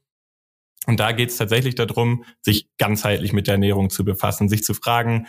Und 0.86 1.00
da 1.00 1.12
geht 1.12 1.30
es 1.30 1.36
tatsächlich 1.36 1.74
darum, 1.74 2.24
sich 2.42 2.68
ganzheitlich 2.78 3.32
mit 3.32 3.46
der 3.46 3.54
Ernährung 3.54 3.90
zu 3.90 4.04
befassen, 4.04 4.48
sich 4.48 4.64
zu 4.64 4.74
fragen, 4.74 5.26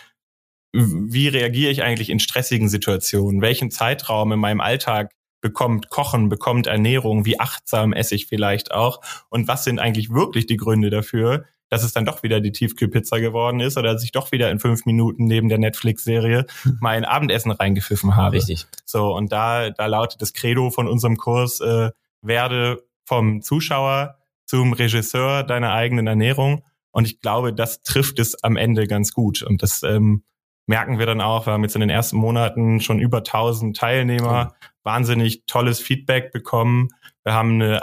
wie 0.76 1.28
reagiere 1.28 1.72
ich 1.72 1.84
eigentlich 1.84 2.10
in 2.10 2.20
stressigen 2.20 2.70
Situationen? 2.70 3.42
Welchen 3.42 3.72
Zeitraum 3.72 4.32
in 4.32 4.40
meinem 4.40 4.62
Alltag 4.62 5.12
bekommt 5.42 5.90
Kochen, 5.90 6.30
bekommt 6.30 6.68
Ernährung? 6.68 7.26
Wie 7.26 7.40
achtsam 7.40 7.94
esse 7.94 8.16
ich 8.16 8.28
vielleicht 8.28 8.72
auch? 8.72 9.02
Und 9.30 9.48
was 9.48 9.64
sind 9.64 9.80
eigentlich 9.80 10.10
wirklich 10.10 10.48
die 10.48 10.58
Gründe 10.58 10.90
dafür, 10.90 11.46
dass 11.70 11.84
es 11.84 11.94
dann 11.94 12.06
doch 12.06 12.24
wieder 12.24 12.42
die 12.42 12.52
Tiefkühlpizza 12.52 13.20
geworden 13.20 13.60
ist 13.60 13.78
oder 13.78 13.94
dass 13.94 14.04
ich 14.04 14.12
doch 14.12 14.32
wieder 14.32 14.52
in 14.52 14.60
fünf 14.60 14.86
Minuten 14.86 15.26
neben 15.26 15.50
der 15.50 15.58
Netflix-Serie 15.58 16.46
mal 16.80 16.96
ein 16.96 17.06
Abendessen 17.06 17.52
reingepfiffen 17.52 18.16
habe. 18.16 18.38
Richtig. 18.38 18.66
So, 18.86 19.16
und 19.16 19.32
da, 19.32 19.70
da 19.72 19.86
lautet 19.86 20.22
das 20.22 20.34
Credo 20.34 20.70
von 20.70 20.88
unserem 20.88 21.18
Kurs, 21.18 21.60
äh, 21.62 21.92
werde 22.22 22.84
vom 23.04 23.42
Zuschauer 23.42 24.18
zum 24.46 24.74
Regisseur 24.74 25.44
deiner 25.44 25.74
eigenen 25.74 26.08
Ernährung. 26.08 26.64
Und 26.92 27.08
ich 27.08 27.20
glaube, 27.20 27.54
das 27.54 27.82
trifft 27.82 28.20
es 28.20 28.42
am 28.44 28.58
Ende 28.58 28.88
ganz 28.88 29.14
gut. 29.14 29.42
Und 29.42 29.64
das 29.64 29.84
ähm, 29.84 30.24
merken 30.68 31.00
wir 31.00 31.06
dann 31.06 31.22
auch. 31.22 31.46
Wir 31.46 31.54
haben 31.54 31.64
jetzt 31.64 31.76
in 31.76 31.82
den 31.82 31.90
ersten 31.90 32.18
Monaten 32.18 32.80
schon 32.82 33.00
über 33.00 33.18
1000 33.18 33.78
Teilnehmer, 33.78 34.54
oh. 34.54 34.66
wahnsinnig 34.84 35.46
tolles 35.46 35.80
Feedback 35.80 36.32
bekommen. 36.32 36.90
Wir 37.24 37.34
haben 37.34 37.62
eine 37.62 37.82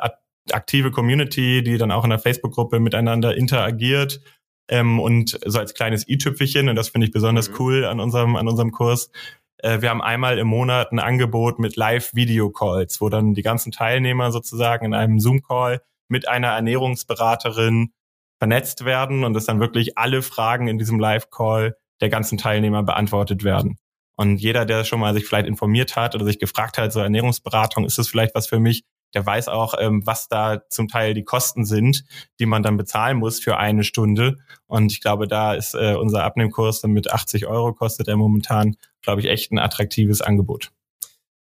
aktive 0.51 0.90
Community, 0.90 1.62
die 1.62 1.79
dann 1.79 1.92
auch 1.92 2.05
in 2.05 2.11
der 2.11 2.18
Facebook-Gruppe 2.18 2.81
miteinander 2.81 3.37
interagiert. 3.37 4.21
Ähm, 4.68 5.01
und 5.01 5.38
so 5.45 5.59
als 5.59 5.75
kleines 5.75 6.09
i-Tüpfelchen, 6.09 6.68
und 6.68 6.77
das 6.77 6.88
finde 6.88 7.07
ich 7.07 7.12
besonders 7.12 7.51
mhm. 7.51 7.55
cool 7.59 7.85
an 7.85 8.01
unserem, 8.01 8.37
an 8.37 8.49
unserem 8.49 8.73
Kurs, 8.73 9.11
äh, 9.59 9.81
wir 9.81 9.90
haben 9.90 10.03
einmal 10.03 10.38
im 10.38 10.49
Monat 10.49 10.92
ein 10.92 10.99
Angebot 10.99 11.59
mit 11.59 11.77
Live-Video-Calls, 11.77 13.01
wo 13.01 13.09
dann 13.09 13.35
die 13.35 13.42
ganzen 13.42 13.73
Teilnehmer 13.73 14.31
sozusagen 14.33 14.87
in 14.87 14.95
einem 14.95 15.18
Zoom-Call 15.18 15.83
mit 16.09 16.29
einer 16.29 16.49
Ernährungsberaterin 16.49 17.92
vernetzt 18.38 18.85
werden 18.85 19.25
und 19.25 19.35
dass 19.35 19.47
dann 19.47 19.61
wirklich 19.61 19.97
alle 19.97 20.23
Fragen 20.23 20.68
in 20.68 20.79
diesem 20.79 20.99
Live-Call 20.99 21.77
der 22.03 22.11
ganzen 22.11 22.37
Teilnehmer 22.37 22.83
beantwortet 22.83 23.45
werden. 23.45 23.79
Und 24.17 24.37
jeder, 24.37 24.67
der 24.67 24.85
schon 24.85 25.01
mal 25.01 25.15
sich 25.15 25.25
vielleicht 25.25 25.47
informiert 25.47 25.97
hat 25.97 26.15
oder 26.15 26.27
sich 26.27 26.38
gefragt 26.38 26.77
hat, 26.77 26.93
so 26.93 27.01
Ernährungsberatung, 27.01 27.85
ist 27.87 27.97
das 27.97 28.09
vielleicht 28.09 28.35
was 28.35 28.47
für 28.47 28.61
mich, 28.61 28.85
der 29.15 29.25
weiß 29.25 29.49
auch, 29.49 29.75
ähm, 29.79 30.03
was 30.07 30.29
da 30.29 30.62
zum 30.69 30.88
Teil 30.88 31.15
die 31.15 31.25
Kosten 31.25 31.65
sind, 31.65 32.05
die 32.38 32.47
man 32.47 32.62
dann 32.62 32.77
bezahlen 32.77 33.19
muss 33.19 33.41
für 33.41 33.57
eine 33.57 33.85
Stunde. 33.85 34.38
Und 34.67 34.93
ich 34.93 35.01
glaube, 35.01 35.29
da 35.29 35.55
ist 35.55 35.75
äh, 35.75 35.95
unser 35.95 36.25
Abnehmkurs 36.25 36.81
dann 36.81 36.93
mit 36.93 37.11
80 37.11 37.47
Euro 37.47 37.73
kostet 37.73 38.09
er 38.09 38.17
momentan, 38.17 38.77
glaube 39.03 39.21
ich, 39.21 39.29
echt 39.29 39.53
ein 39.53 39.59
attraktives 39.59 40.21
Angebot. 40.21 40.73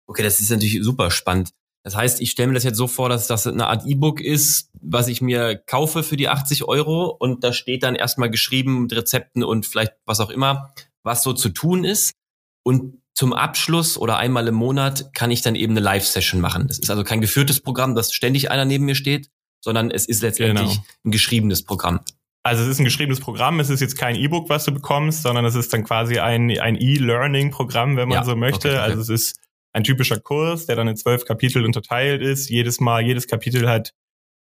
Okay, 0.07 0.23
das 0.23 0.40
ist 0.40 0.51
natürlich 0.51 0.83
super 0.83 1.11
spannend. 1.11 1.51
Das 1.85 1.94
heißt, 1.94 2.23
ich 2.23 2.31
stelle 2.31 2.49
mir 2.49 2.55
das 2.55 2.64
jetzt 2.64 2.79
so 2.79 2.87
vor, 2.87 3.11
dass 3.11 3.27
das 3.27 3.47
eine 3.47 3.66
Art 3.66 3.85
E-Book 3.87 4.20
ist, 4.20 4.70
was 4.81 5.07
ich 5.07 5.20
mir 5.20 5.55
kaufe 5.55 6.03
für 6.03 6.16
die 6.16 6.29
80 6.29 6.64
Euro 6.64 7.07
und 7.07 7.44
da 7.44 7.53
steht 7.53 7.83
dann 7.83 7.94
erstmal 7.94 8.31
geschrieben 8.31 8.83
mit 8.83 8.97
Rezepten 8.97 9.44
und 9.44 9.66
vielleicht 9.66 9.92
was 10.07 10.20
auch 10.20 10.31
immer, 10.31 10.73
was 11.03 11.23
so 11.23 11.35
zu 11.35 11.51
tun 11.51 11.85
ist. 11.85 12.14
Und 12.62 13.03
zum 13.14 13.35
Abschluss 13.35 13.99
oder 13.99 14.16
einmal 14.16 14.49
im 14.49 14.55
Monat 14.55 15.12
kann 15.12 15.31
ich 15.31 15.42
dann 15.42 15.55
eben 15.55 15.75
eine 15.75 15.81
Live-Session 15.81 16.40
machen. 16.40 16.66
Das 16.66 16.79
ist 16.79 16.90
also 16.90 17.05
kein 17.05 17.20
geführtes 17.20 17.61
Programm, 17.61 17.94
dass 17.94 18.14
ständig 18.14 18.51
einer 18.51 18.64
neben 18.64 18.87
mir 18.87 18.94
steht, 18.94 19.31
sondern 19.61 19.90
es 19.90 20.07
ist 20.07 20.23
letztendlich 20.23 20.70
genau. 20.70 20.85
ein 21.05 21.11
geschriebenes 21.11 21.64
Programm. 21.64 22.01
Also 22.42 22.62
es 22.62 22.68
ist 22.68 22.79
ein 22.79 22.85
geschriebenes 22.85 23.20
Programm, 23.20 23.61
es 23.61 23.70
ist 23.70 23.81
jetzt 23.81 23.97
kein 23.97 24.16
E-Book, 24.16 24.49
was 24.49 24.64
du 24.64 24.73
bekommst, 24.73 25.23
sondern 25.23 25.44
es 25.44 25.55
ist 25.55 25.73
dann 25.73 25.85
quasi 25.85 26.18
ein, 26.18 26.51
ein 26.59 26.77
E-Learning-Programm, 26.77 27.97
wenn 27.97 28.09
man 28.09 28.18
ja, 28.18 28.25
so 28.25 28.37
möchte. 28.37 28.68
Okay, 28.68 28.79
okay. 28.79 28.85
Also 28.85 29.01
es 29.01 29.09
ist 29.09 29.37
ein 29.75 29.85
typischer 29.85 30.21
Kurs, 30.21 30.67
der 30.67 30.77
dann 30.77 30.89
in 30.89 30.97
zwölf 30.97 31.27
Kapitel 31.27 31.65
unterteilt 31.67 32.23
ist. 32.23 32.49
Jedes 32.49 32.81
Mal, 32.81 33.05
jedes 33.05 33.27
Kapitel 33.27 33.69
hat 33.69 33.93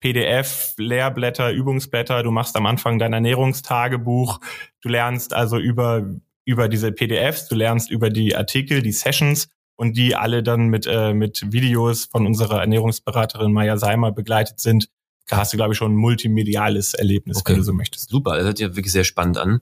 PDF, 0.01 0.75
Lehrblätter, 0.77 1.53
Übungsblätter. 1.53 2.23
Du 2.23 2.31
machst 2.31 2.57
am 2.57 2.66
Anfang 2.66 2.99
dein 2.99 3.12
Ernährungstagebuch. 3.12 4.40
Du 4.83 4.88
lernst 4.88 5.33
also 5.33 5.59
über, 5.59 6.11
über 6.45 6.69
diese 6.69 6.90
PDFs, 6.90 7.49
du 7.49 7.55
lernst 7.55 7.90
über 7.90 8.11
die 8.11 8.35
Artikel, 8.35 8.83
die 8.83 8.93
Sessions 8.93 9.49
und 9.77 9.97
die 9.97 10.16
alle 10.16 10.43
dann 10.43 10.69
mit, 10.69 10.87
äh, 10.87 11.14
mit 11.14 11.53
Videos 11.53 12.07
von 12.07 12.27
unserer 12.27 12.61
Ernährungsberaterin 12.61 13.53
Maya 13.53 13.77
Seimer 13.77 14.11
begleitet 14.11 14.59
sind. 14.59 14.88
Da 15.29 15.37
hast 15.37 15.53
du, 15.53 15.57
glaube 15.57 15.75
ich, 15.75 15.79
schon 15.79 15.93
ein 15.93 15.97
multimediales 15.97 16.95
Erlebnis, 16.95 17.38
okay. 17.38 17.53
wenn 17.53 17.59
du 17.59 17.64
so 17.64 17.73
möchtest. 17.73 18.11
Super, 18.11 18.35
das 18.35 18.45
hört 18.45 18.59
sich 18.59 18.66
ja 18.66 18.75
wirklich 18.75 18.93
sehr 18.93 19.05
spannend 19.05 19.38
an. 19.38 19.61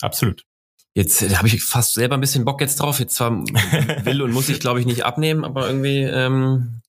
Absolut. 0.00 0.44
Jetzt 0.98 1.22
äh, 1.22 1.36
habe 1.36 1.46
ich 1.46 1.62
fast 1.62 1.94
selber 1.94 2.16
ein 2.16 2.20
bisschen 2.20 2.44
Bock 2.44 2.60
jetzt 2.60 2.80
drauf. 2.80 2.98
Jetzt 2.98 3.14
zwar 3.14 3.30
will 4.04 4.20
und 4.20 4.32
muss 4.32 4.48
ich, 4.48 4.58
glaube 4.58 4.80
ich, 4.80 4.86
nicht 4.86 5.04
abnehmen, 5.04 5.44
aber 5.44 5.68
irgendwie 5.68 6.02
ähm, 6.02 6.80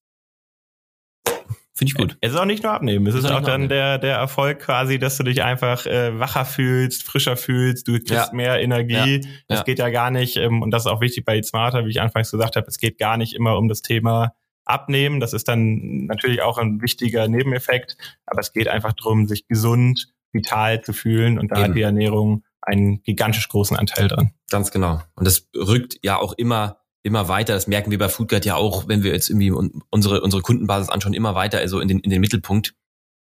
finde 1.76 1.91
ich 1.91 1.93
gut. 1.93 2.17
Es 2.19 2.32
ist 2.32 2.38
auch 2.39 2.45
nicht 2.45 2.63
nur 2.63 2.72
abnehmen. 2.72 3.06
Es 3.06 3.13
ist, 3.13 3.26
ist 3.26 3.30
auch 3.30 3.43
dann 3.43 3.69
der, 3.69 4.00
der 4.00 4.15
Erfolg 4.15 4.62
quasi, 4.62 4.98
dass 4.98 5.17
du 5.17 5.24
dich 5.24 5.43
einfach 5.43 5.86
äh, 5.86 6.17
wacher 6.17 6.45
fühlst, 6.45 7.04
frischer 7.04 7.38
fühlst, 7.38 7.88
du 7.88 7.93
kriegst 7.93 8.10
ja. 8.10 8.30
mehr 8.34 8.60
Energie. 8.60 9.22
Ja. 9.22 9.30
Es 9.48 9.58
ja. 9.60 9.63
geht 9.63 9.78
ja 9.78 9.89
gar 9.89 10.10
nicht, 10.10 10.38
ähm, 10.38 10.63
und 10.63 10.72
das 10.72 10.88
ist 10.88 10.91
auch 10.91 11.02
wichtig 11.02 11.24
bei 11.24 11.36
Eat 11.36 11.45
Smarter, 11.45 11.86
wie 11.86 11.91
ich 11.91 12.02
anfangs 12.02 12.32
gesagt 12.32 12.56
habe, 12.56 12.65
es 12.67 12.80
geht 12.80 12.98
gar 12.98 13.15
nicht 13.15 13.36
immer 13.36 13.58
um 13.60 13.67
das 13.67 13.84
Thema 13.84 14.34
Abnehmen. 14.65 15.19
Das 15.19 15.34
ist 15.34 15.48
dann 15.48 16.08
natürlich 16.08 16.41
auch 16.41 16.58
ein 16.58 16.82
wichtiger 16.82 17.28
Nebeneffekt, 17.28 17.95
aber 18.26 18.39
es 18.39 18.54
geht 18.54 18.69
einfach 18.69 18.93
darum, 18.93 19.28
sich 19.28 19.48
gesund, 19.48 20.08
vital 20.32 20.82
zu 20.82 20.93
fühlen 20.93 21.38
und 21.38 21.52
da 21.52 21.58
Eben. 21.58 21.63
hat 21.65 21.76
die 21.76 21.82
Ernährung 21.84 22.43
einen 22.62 23.02
gigantisch 23.04 23.48
großen 23.48 23.78
Anteil 23.78 24.08
dran. 24.08 24.34
Ganz 24.50 24.72
genau. 24.72 25.02
Und 25.15 25.26
das 25.26 25.48
rückt 25.56 25.98
ja 26.02 26.17
auch 26.17 26.34
immer 26.34 26.78
immer 27.02 27.28
weiter. 27.30 27.54
Das 27.54 27.67
merken 27.67 27.91
wir 27.91 27.98
bei 27.98 28.10
Foodguide 28.10 28.45
ja 28.45 28.56
auch, 28.56 28.88
wenn 28.88 29.04
wir 29.04 29.12
jetzt 29.12 29.30
irgendwie 29.30 29.52
unsere 29.52 30.22
unsere 30.22 30.41
Kundenbasis 30.41 30.89
anschauen, 30.89 31.13
immer 31.13 31.36
weiter 31.36 31.60
also 31.60 31.80
in 31.80 31.88
den 31.88 32.00
in 32.00 32.10
den 32.10 32.22
Mittelpunkt, 32.22 32.76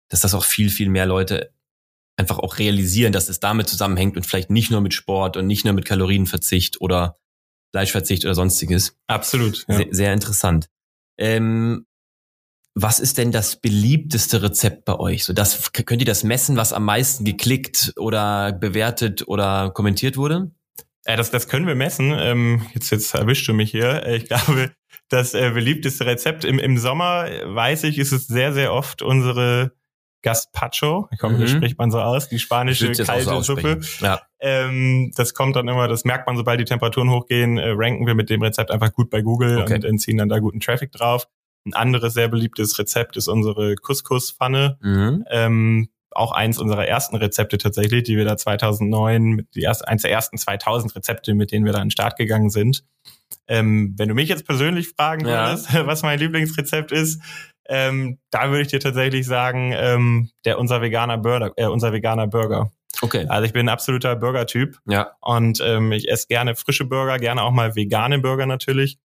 dass 0.09 0.21
das 0.21 0.35
auch 0.35 0.45
viel 0.45 0.71
viel 0.71 0.89
mehr 0.89 1.07
Leute 1.07 1.53
einfach 2.17 2.39
auch 2.39 2.59
realisieren, 2.59 3.13
dass 3.13 3.29
es 3.29 3.39
damit 3.39 3.69
zusammenhängt 3.69 4.17
und 4.17 4.27
vielleicht 4.27 4.51
nicht 4.51 4.71
nur 4.71 4.81
mit 4.81 4.93
Sport 4.93 5.37
und 5.37 5.47
nicht 5.47 5.65
nur 5.65 5.75
mit 5.75 5.85
Kalorienverzicht 5.85 6.81
oder 6.81 7.19
Fleischverzicht 7.71 8.25
oder 8.25 8.35
sonstiges. 8.35 8.97
Absolut. 9.07 9.65
Ja. 9.69 9.77
Sehr, 9.77 9.87
sehr 9.91 10.13
interessant. 10.13 10.69
Ähm, 11.17 11.87
was 12.81 13.01
ist 13.01 13.19
denn 13.19 13.33
das 13.33 13.57
beliebteste 13.57 14.41
Rezept 14.41 14.85
bei 14.85 14.99
euch? 14.99 15.25
So, 15.25 15.33
das, 15.33 15.73
könnt 15.73 16.01
ihr 16.01 16.07
das 16.07 16.23
messen, 16.23 16.57
was 16.57 16.73
am 16.73 16.85
meisten 16.85 17.25
geklickt 17.25 17.93
oder 17.97 18.53
bewertet 18.53 19.27
oder 19.27 19.71
kommentiert 19.71 20.17
wurde? 20.17 20.53
Ja, 21.05 21.17
das, 21.17 21.31
das 21.31 21.49
können 21.49 21.67
wir 21.67 21.75
messen. 21.75 22.15
Ähm, 22.17 22.67
jetzt, 22.75 22.91
jetzt 22.91 23.15
erwischst 23.15 23.49
du 23.49 23.53
mich 23.53 23.73
hier. 23.73 24.07
Ich 24.07 24.25
glaube, 24.29 24.71
das 25.09 25.35
äh, 25.35 25.51
beliebteste 25.51 26.07
Rezept 26.07 26.45
im, 26.45 26.59
im 26.61 26.79
Sommer, 26.79 27.29
weiß 27.47 27.85
ich, 27.85 27.99
ist 27.99 28.13
es 28.13 28.29
sehr, 28.29 28.53
sehr 28.53 28.73
oft 28.73 29.03
unsere 29.03 29.73
Gazpacho. 30.23 31.09
Ich 31.11 31.19
glaube, 31.19 31.37
mhm. 31.37 31.49
spricht 31.49 31.79
man 31.79 31.91
so 31.91 32.01
aus, 32.01 32.29
die 32.29 32.39
spanische 32.39 32.93
kalte 32.93 33.43
Suppe. 33.43 33.81
Ja. 34.01 34.21
Ähm, 34.41 35.11
das 35.17 35.35
kommt 35.35 35.57
dann 35.57 35.67
immer, 35.67 35.89
das 35.89 36.05
merkt 36.05 36.29
man, 36.29 36.37
sobald 36.37 36.61
die 36.61 36.65
Temperaturen 36.65 37.11
hochgehen, 37.11 37.59
äh, 37.59 37.71
ranken 37.71 38.07
wir 38.07 38.15
mit 38.15 38.31
dem 38.31 38.43
Rezept 38.43 38.71
einfach 38.71 38.93
gut 38.93 39.11
bei 39.11 39.23
Google 39.23 39.63
okay. 39.63 39.75
und 39.75 39.85
entziehen 39.85 40.19
dann 40.19 40.29
da 40.29 40.39
guten 40.39 40.61
Traffic 40.61 40.93
drauf. 40.93 41.27
Ein 41.69 41.75
anderes 41.75 42.15
sehr 42.15 42.29
beliebtes 42.29 42.79
Rezept 42.79 43.17
ist 43.17 43.29
unsere 43.29 43.75
Couscous-Pfanne. 43.77 44.79
Mhm. 44.81 45.25
Ähm, 45.31 45.89
auch 46.11 46.33
eins 46.33 46.59
unserer 46.59 46.87
ersten 46.87 47.17
Rezepte 47.17 47.59
tatsächlich, 47.59 48.03
die 48.03 48.17
wir 48.17 48.25
da 48.25 48.37
2009, 48.37 49.47
die 49.55 49.61
erste, 49.61 49.87
eins 49.87 50.03
der 50.03 50.11
ersten 50.11 50.39
2000 50.39 50.97
Rezepte, 50.97 51.35
mit 51.35 51.53
denen 51.53 51.65
wir 51.65 51.73
da 51.73 51.79
in 51.79 51.87
den 51.87 51.91
Start 51.91 52.17
gegangen 52.17 52.51
sind. 52.51 52.85
Ähm, 53.47 53.95
wenn 53.97 54.09
du 54.09 54.15
mich 54.15 54.29
jetzt 54.29 54.47
persönlich 54.47 54.89
fragen 54.89 55.25
würdest, 55.25 55.73
ja. 55.73 55.87
was 55.87 56.03
mein 56.03 56.19
Lieblingsrezept 56.19 56.93
ist, 56.93 57.23
ähm, 57.69 58.19
da 58.31 58.49
würde 58.49 58.63
ich 58.63 58.69
dir 58.69 58.81
tatsächlich 58.81 59.27
sagen, 59.27 59.73
ähm, 59.77 60.31
der 60.45 60.59
unser 60.59 60.81
veganer 60.81 61.19
Burger, 61.19 61.53
äh, 61.57 61.67
unser 61.67 61.93
veganer 61.93 62.27
Burger. 62.27 62.73
Okay. 63.03 63.27
Also 63.29 63.45
ich 63.45 63.53
bin 63.53 63.67
ein 63.67 63.73
absoluter 63.73 64.17
Burger-Typ. 64.17 64.79
Ja. 64.87 65.13
Und 65.21 65.61
ähm, 65.63 65.93
ich 65.93 66.11
esse 66.11 66.27
gerne 66.27 66.57
frische 66.57 66.85
Burger, 66.85 67.19
gerne 67.19 67.43
auch 67.43 67.53
mal 67.53 67.77
vegane 67.77 68.19
Burger 68.19 68.47
natürlich. 68.47 68.99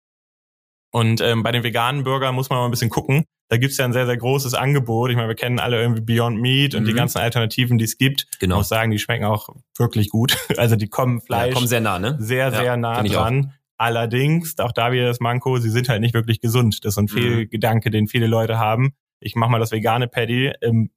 Und 0.90 1.20
ähm, 1.20 1.42
bei 1.42 1.52
den 1.52 1.62
veganen 1.62 2.04
Burger 2.04 2.32
muss 2.32 2.50
man 2.50 2.58
mal 2.58 2.64
ein 2.64 2.70
bisschen 2.70 2.90
gucken. 2.90 3.24
Da 3.48 3.56
gibt's 3.56 3.76
ja 3.78 3.84
ein 3.84 3.92
sehr, 3.92 4.06
sehr 4.06 4.16
großes 4.16 4.54
Angebot. 4.54 5.10
Ich 5.10 5.16
meine, 5.16 5.28
wir 5.28 5.34
kennen 5.34 5.58
alle 5.58 5.80
irgendwie 5.80 6.02
Beyond 6.02 6.40
Meat 6.40 6.74
und 6.74 6.82
mhm. 6.82 6.86
die 6.86 6.94
ganzen 6.94 7.18
Alternativen, 7.18 7.78
die 7.78 7.84
es 7.84 7.98
gibt. 7.98 8.26
Genau. 8.38 8.56
Ich 8.56 8.58
muss 8.60 8.68
sagen, 8.68 8.90
die 8.90 8.98
schmecken 8.98 9.24
auch 9.24 9.48
wirklich 9.76 10.10
gut. 10.10 10.36
Also 10.56 10.76
die 10.76 10.88
kommen 10.88 11.20
Fleisch 11.20 11.48
ja, 11.48 11.54
kommen 11.54 11.66
sehr 11.66 11.80
nah, 11.80 11.98
ne? 11.98 12.16
Sehr, 12.20 12.50
sehr 12.50 12.64
ja, 12.64 12.76
nah 12.76 13.02
dran. 13.02 13.54
Allerdings, 13.76 14.58
auch 14.58 14.72
da 14.72 14.92
wieder 14.92 15.06
das 15.06 15.20
Manko, 15.20 15.56
sie 15.56 15.70
sind 15.70 15.88
halt 15.88 16.02
nicht 16.02 16.12
wirklich 16.12 16.40
gesund. 16.40 16.84
Das 16.84 16.94
ist 16.94 16.98
ein 16.98 17.04
mhm. 17.04 17.08
Fehlgedanke, 17.08 17.90
den 17.90 18.08
viele 18.08 18.26
Leute 18.26 18.58
haben. 18.58 18.92
Ich 19.20 19.36
mache 19.36 19.50
mal 19.50 19.58
das 19.58 19.72
vegane 19.72 20.06
Patty 20.06 20.52
ähm, 20.60 20.90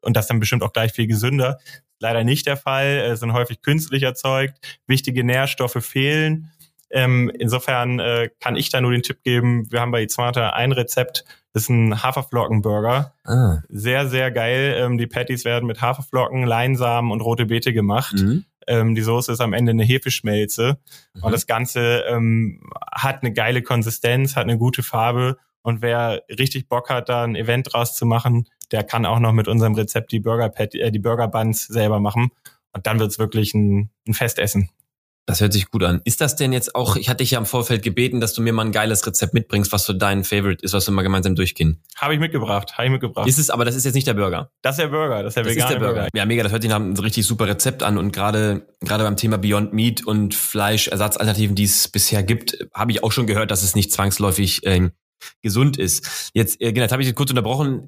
und 0.00 0.16
das 0.16 0.28
dann 0.28 0.40
bestimmt 0.40 0.62
auch 0.62 0.72
gleich 0.72 0.92
viel 0.92 1.06
gesünder. 1.06 1.58
Leider 2.00 2.24
nicht 2.24 2.46
der 2.46 2.56
Fall. 2.56 3.02
Es 3.12 3.20
sind 3.20 3.32
häufig 3.32 3.62
künstlich 3.62 4.02
erzeugt. 4.02 4.58
Wichtige 4.86 5.24
Nährstoffe 5.24 5.84
fehlen. 5.84 6.50
Ähm, 6.92 7.32
insofern 7.38 7.98
äh, 7.98 8.28
kann 8.38 8.54
ich 8.54 8.68
da 8.68 8.80
nur 8.80 8.92
den 8.92 9.02
Tipp 9.02 9.22
geben, 9.22 9.66
wir 9.72 9.80
haben 9.80 9.92
bei 9.92 10.06
Smarta 10.06 10.50
ein 10.50 10.72
Rezept, 10.72 11.24
das 11.52 11.64
ist 11.64 11.68
ein 11.70 12.02
Haferflockenburger. 12.02 13.14
Ah. 13.24 13.58
Sehr, 13.68 14.08
sehr 14.08 14.30
geil. 14.30 14.74
Ähm, 14.78 14.98
die 14.98 15.06
Patties 15.06 15.44
werden 15.44 15.66
mit 15.66 15.80
Haferflocken, 15.82 16.44
Leinsamen 16.44 17.10
und 17.10 17.20
rote 17.20 17.46
Beete 17.46 17.72
gemacht. 17.72 18.14
Mhm. 18.14 18.44
Ähm, 18.66 18.94
die 18.94 19.02
Soße 19.02 19.32
ist 19.32 19.40
am 19.40 19.52
Ende 19.52 19.70
eine 19.70 19.84
Hefeschmelze. 19.84 20.78
Mhm. 21.14 21.22
Und 21.22 21.32
das 21.32 21.46
Ganze 21.46 22.04
ähm, 22.08 22.62
hat 22.90 23.22
eine 23.22 23.32
geile 23.32 23.62
Konsistenz, 23.62 24.36
hat 24.36 24.44
eine 24.44 24.58
gute 24.58 24.82
Farbe. 24.82 25.36
Und 25.62 25.82
wer 25.82 26.22
richtig 26.28 26.68
Bock 26.68 26.90
hat, 26.90 27.08
da 27.08 27.24
ein 27.24 27.36
Event 27.36 27.72
draus 27.72 27.96
zu 27.96 28.06
machen, 28.06 28.48
der 28.70 28.82
kann 28.82 29.06
auch 29.06 29.18
noch 29.18 29.32
mit 29.32 29.46
unserem 29.46 29.74
Rezept 29.74 30.12
die 30.12 30.20
Burger, 30.20 30.48
Patty, 30.48 30.80
äh, 30.80 30.90
die 30.90 30.98
Burger 30.98 31.28
Buns 31.28 31.66
selber 31.66 32.00
machen. 32.00 32.30
Und 32.72 32.86
dann 32.86 32.98
wird's 32.98 33.18
wirklich 33.18 33.52
ein, 33.52 33.90
ein 34.08 34.14
Festessen. 34.14 34.70
Das 35.26 35.40
hört 35.40 35.52
sich 35.52 35.70
gut 35.70 35.84
an. 35.84 36.00
Ist 36.04 36.20
das 36.20 36.34
denn 36.34 36.52
jetzt 36.52 36.74
auch, 36.74 36.96
ich 36.96 37.08
hatte 37.08 37.18
dich 37.18 37.30
ja 37.30 37.38
im 37.38 37.46
Vorfeld 37.46 37.84
gebeten, 37.84 38.20
dass 38.20 38.34
du 38.34 38.42
mir 38.42 38.52
mal 38.52 38.64
ein 38.64 38.72
geiles 38.72 39.06
Rezept 39.06 39.34
mitbringst, 39.34 39.70
was 39.70 39.84
so 39.84 39.92
dein 39.92 40.24
Favorite 40.24 40.64
ist, 40.64 40.72
was 40.72 40.88
wir 40.88 40.92
mal 40.92 41.02
gemeinsam 41.02 41.36
durchgehen. 41.36 41.80
Habe 41.96 42.14
ich 42.14 42.20
mitgebracht, 42.20 42.76
habe 42.76 42.86
ich 42.86 42.90
mitgebracht. 42.90 43.28
Ist 43.28 43.38
es, 43.38 43.48
aber 43.48 43.64
das 43.64 43.76
ist 43.76 43.84
jetzt 43.84 43.94
nicht 43.94 44.06
der 44.06 44.14
Burger. 44.14 44.50
Das 44.62 44.74
ist 44.76 44.82
der 44.82 44.88
Burger, 44.88 45.22
das 45.22 45.30
ist 45.30 45.36
der 45.36 45.44
das 45.44 45.54
vegane 45.54 45.70
ist 45.70 45.74
der 45.74 45.78
Burger. 45.78 46.00
Burger. 46.00 46.08
Ja, 46.12 46.26
mega, 46.26 46.42
das 46.42 46.50
hört 46.50 46.62
sich 46.62 46.70
nach 46.70 46.76
einem 46.76 46.94
richtig 46.94 47.24
super 47.24 47.46
Rezept 47.46 47.84
an 47.84 47.98
und 47.98 48.12
gerade 48.12 48.66
gerade 48.80 49.04
beim 49.04 49.16
Thema 49.16 49.38
Beyond 49.38 49.72
Meat 49.72 50.04
und 50.04 50.34
Fleischersatzalternativen, 50.34 51.54
die 51.54 51.64
es 51.64 51.86
bisher 51.86 52.24
gibt, 52.24 52.58
habe 52.74 52.90
ich 52.90 53.04
auch 53.04 53.12
schon 53.12 53.28
gehört, 53.28 53.52
dass 53.52 53.62
es 53.62 53.76
nicht 53.76 53.92
zwangsläufig 53.92 54.66
äh, 54.66 54.90
gesund 55.40 55.78
ist. 55.78 56.30
Jetzt, 56.34 56.60
äh, 56.60 56.72
genau, 56.72 56.82
jetzt 56.82 56.92
habe 56.92 57.02
ich 57.02 57.08
dich 57.08 57.14
kurz 57.14 57.30
unterbrochen. 57.30 57.86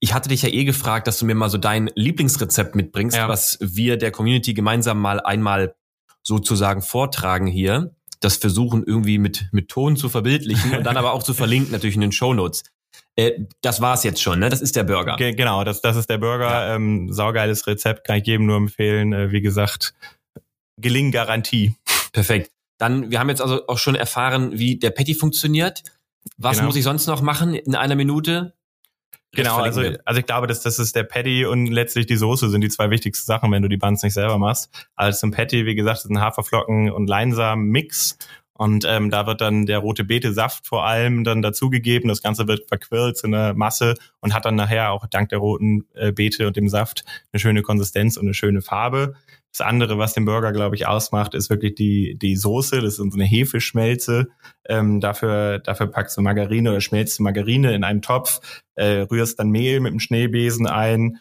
Ich 0.00 0.14
hatte 0.14 0.28
dich 0.28 0.42
ja 0.42 0.48
eh 0.48 0.64
gefragt, 0.64 1.06
dass 1.06 1.20
du 1.20 1.26
mir 1.26 1.36
mal 1.36 1.48
so 1.48 1.58
dein 1.58 1.88
Lieblingsrezept 1.94 2.74
mitbringst, 2.74 3.16
ja. 3.16 3.28
was 3.28 3.58
wir 3.60 3.96
der 3.96 4.10
Community 4.10 4.52
gemeinsam 4.52 4.98
mal 4.98 5.20
einmal 5.20 5.76
sozusagen 6.22 6.82
vortragen 6.82 7.46
hier, 7.46 7.94
das 8.20 8.36
versuchen 8.36 8.84
irgendwie 8.84 9.18
mit, 9.18 9.48
mit 9.52 9.68
Ton 9.68 9.96
zu 9.96 10.08
verbildlichen 10.08 10.76
und 10.76 10.84
dann 10.84 10.96
aber 10.96 11.12
auch 11.12 11.22
zu 11.22 11.34
verlinken, 11.34 11.72
natürlich 11.72 11.96
in 11.96 12.02
den 12.02 12.12
Show 12.12 12.34
Notes. 12.34 12.62
Äh, 13.16 13.46
das 13.60 13.80
war's 13.80 14.04
jetzt 14.04 14.22
schon, 14.22 14.38
ne? 14.38 14.48
Das 14.48 14.60
ist 14.60 14.76
der 14.76 14.84
Burger. 14.84 15.16
Ge 15.16 15.34
genau, 15.34 15.64
das, 15.64 15.82
das 15.82 15.96
ist 15.96 16.08
der 16.08 16.18
Burger. 16.18 16.50
Ja. 16.50 16.74
Ähm, 16.74 17.12
saugeiles 17.12 17.66
Rezept, 17.66 18.06
kann 18.06 18.18
ich 18.18 18.26
jedem 18.26 18.46
nur 18.46 18.56
empfehlen. 18.56 19.12
Äh, 19.12 19.32
wie 19.32 19.42
gesagt, 19.42 19.94
Gelinggarantie. 20.78 21.74
Perfekt. 22.12 22.50
Dann, 22.78 23.10
wir 23.10 23.20
haben 23.20 23.28
jetzt 23.28 23.42
also 23.42 23.66
auch 23.68 23.78
schon 23.78 23.94
erfahren, 23.94 24.58
wie 24.58 24.78
der 24.78 24.90
Patty 24.90 25.14
funktioniert. 25.14 25.82
Was 26.36 26.56
genau. 26.56 26.68
muss 26.68 26.76
ich 26.76 26.84
sonst 26.84 27.06
noch 27.06 27.20
machen 27.20 27.54
in 27.54 27.74
einer 27.74 27.96
Minute? 27.96 28.54
Genau, 29.34 29.56
also, 29.56 29.80
also 30.04 30.20
ich 30.20 30.26
glaube, 30.26 30.46
dass 30.46 30.60
das 30.60 30.78
ist 30.78 30.94
der 30.94 31.04
Patty 31.04 31.46
und 31.46 31.66
letztlich 31.66 32.04
die 32.04 32.16
Soße 32.16 32.50
sind 32.50 32.60
die 32.60 32.68
zwei 32.68 32.90
wichtigsten 32.90 33.24
Sachen, 33.24 33.50
wenn 33.50 33.62
du 33.62 33.68
die 33.68 33.78
Buns 33.78 34.02
nicht 34.02 34.12
selber 34.12 34.36
machst. 34.36 34.70
Also 34.94 35.26
ein 35.26 35.30
Patty, 35.30 35.64
wie 35.64 35.74
gesagt, 35.74 36.00
ist 36.00 36.10
ein 36.10 36.20
Haferflocken 36.20 36.90
und 36.90 37.06
Leinsamen-Mix. 37.08 38.18
Und 38.54 38.84
ähm, 38.86 39.10
da 39.10 39.26
wird 39.26 39.40
dann 39.40 39.64
der 39.64 39.78
rote 39.78 40.04
Beete-Saft 40.04 40.66
vor 40.66 40.84
allem 40.84 41.24
dann 41.24 41.40
dazugegeben. 41.40 42.08
Das 42.08 42.22
Ganze 42.22 42.46
wird 42.46 42.68
verquirlt 42.68 43.16
zu 43.16 43.26
einer 43.26 43.54
Masse 43.54 43.94
und 44.20 44.34
hat 44.34 44.44
dann 44.44 44.54
nachher 44.54 44.92
auch 44.92 45.06
dank 45.06 45.30
der 45.30 45.38
roten 45.38 45.86
äh, 45.94 46.12
Beete 46.12 46.46
und 46.46 46.56
dem 46.56 46.68
Saft 46.68 47.04
eine 47.32 47.40
schöne 47.40 47.62
Konsistenz 47.62 48.18
und 48.18 48.26
eine 48.26 48.34
schöne 48.34 48.60
Farbe. 48.60 49.14
Das 49.52 49.60
andere, 49.60 49.98
was 49.98 50.14
den 50.14 50.24
Burger, 50.24 50.52
glaube 50.52 50.76
ich, 50.76 50.86
ausmacht, 50.86 51.34
ist 51.34 51.50
wirklich 51.50 51.74
die, 51.74 52.16
die 52.18 52.36
Soße. 52.36 52.76
Das 52.80 52.94
ist 52.94 52.96
so 52.96 53.04
eine 53.12 53.24
Hefeschmelze. 53.24 54.28
Ähm, 54.66 55.00
dafür, 55.00 55.58
dafür 55.58 55.88
packst 55.88 56.16
du 56.16 56.22
Margarine 56.22 56.70
oder 56.70 56.80
schmelzt 56.80 57.18
du 57.18 57.22
Margarine 57.22 57.74
in 57.74 57.84
einen 57.84 58.00
Topf, 58.00 58.40
äh, 58.74 59.06
rührst 59.10 59.38
dann 59.38 59.50
Mehl 59.50 59.80
mit 59.80 59.92
dem 59.92 60.00
Schneebesen 60.00 60.66
ein, 60.66 61.18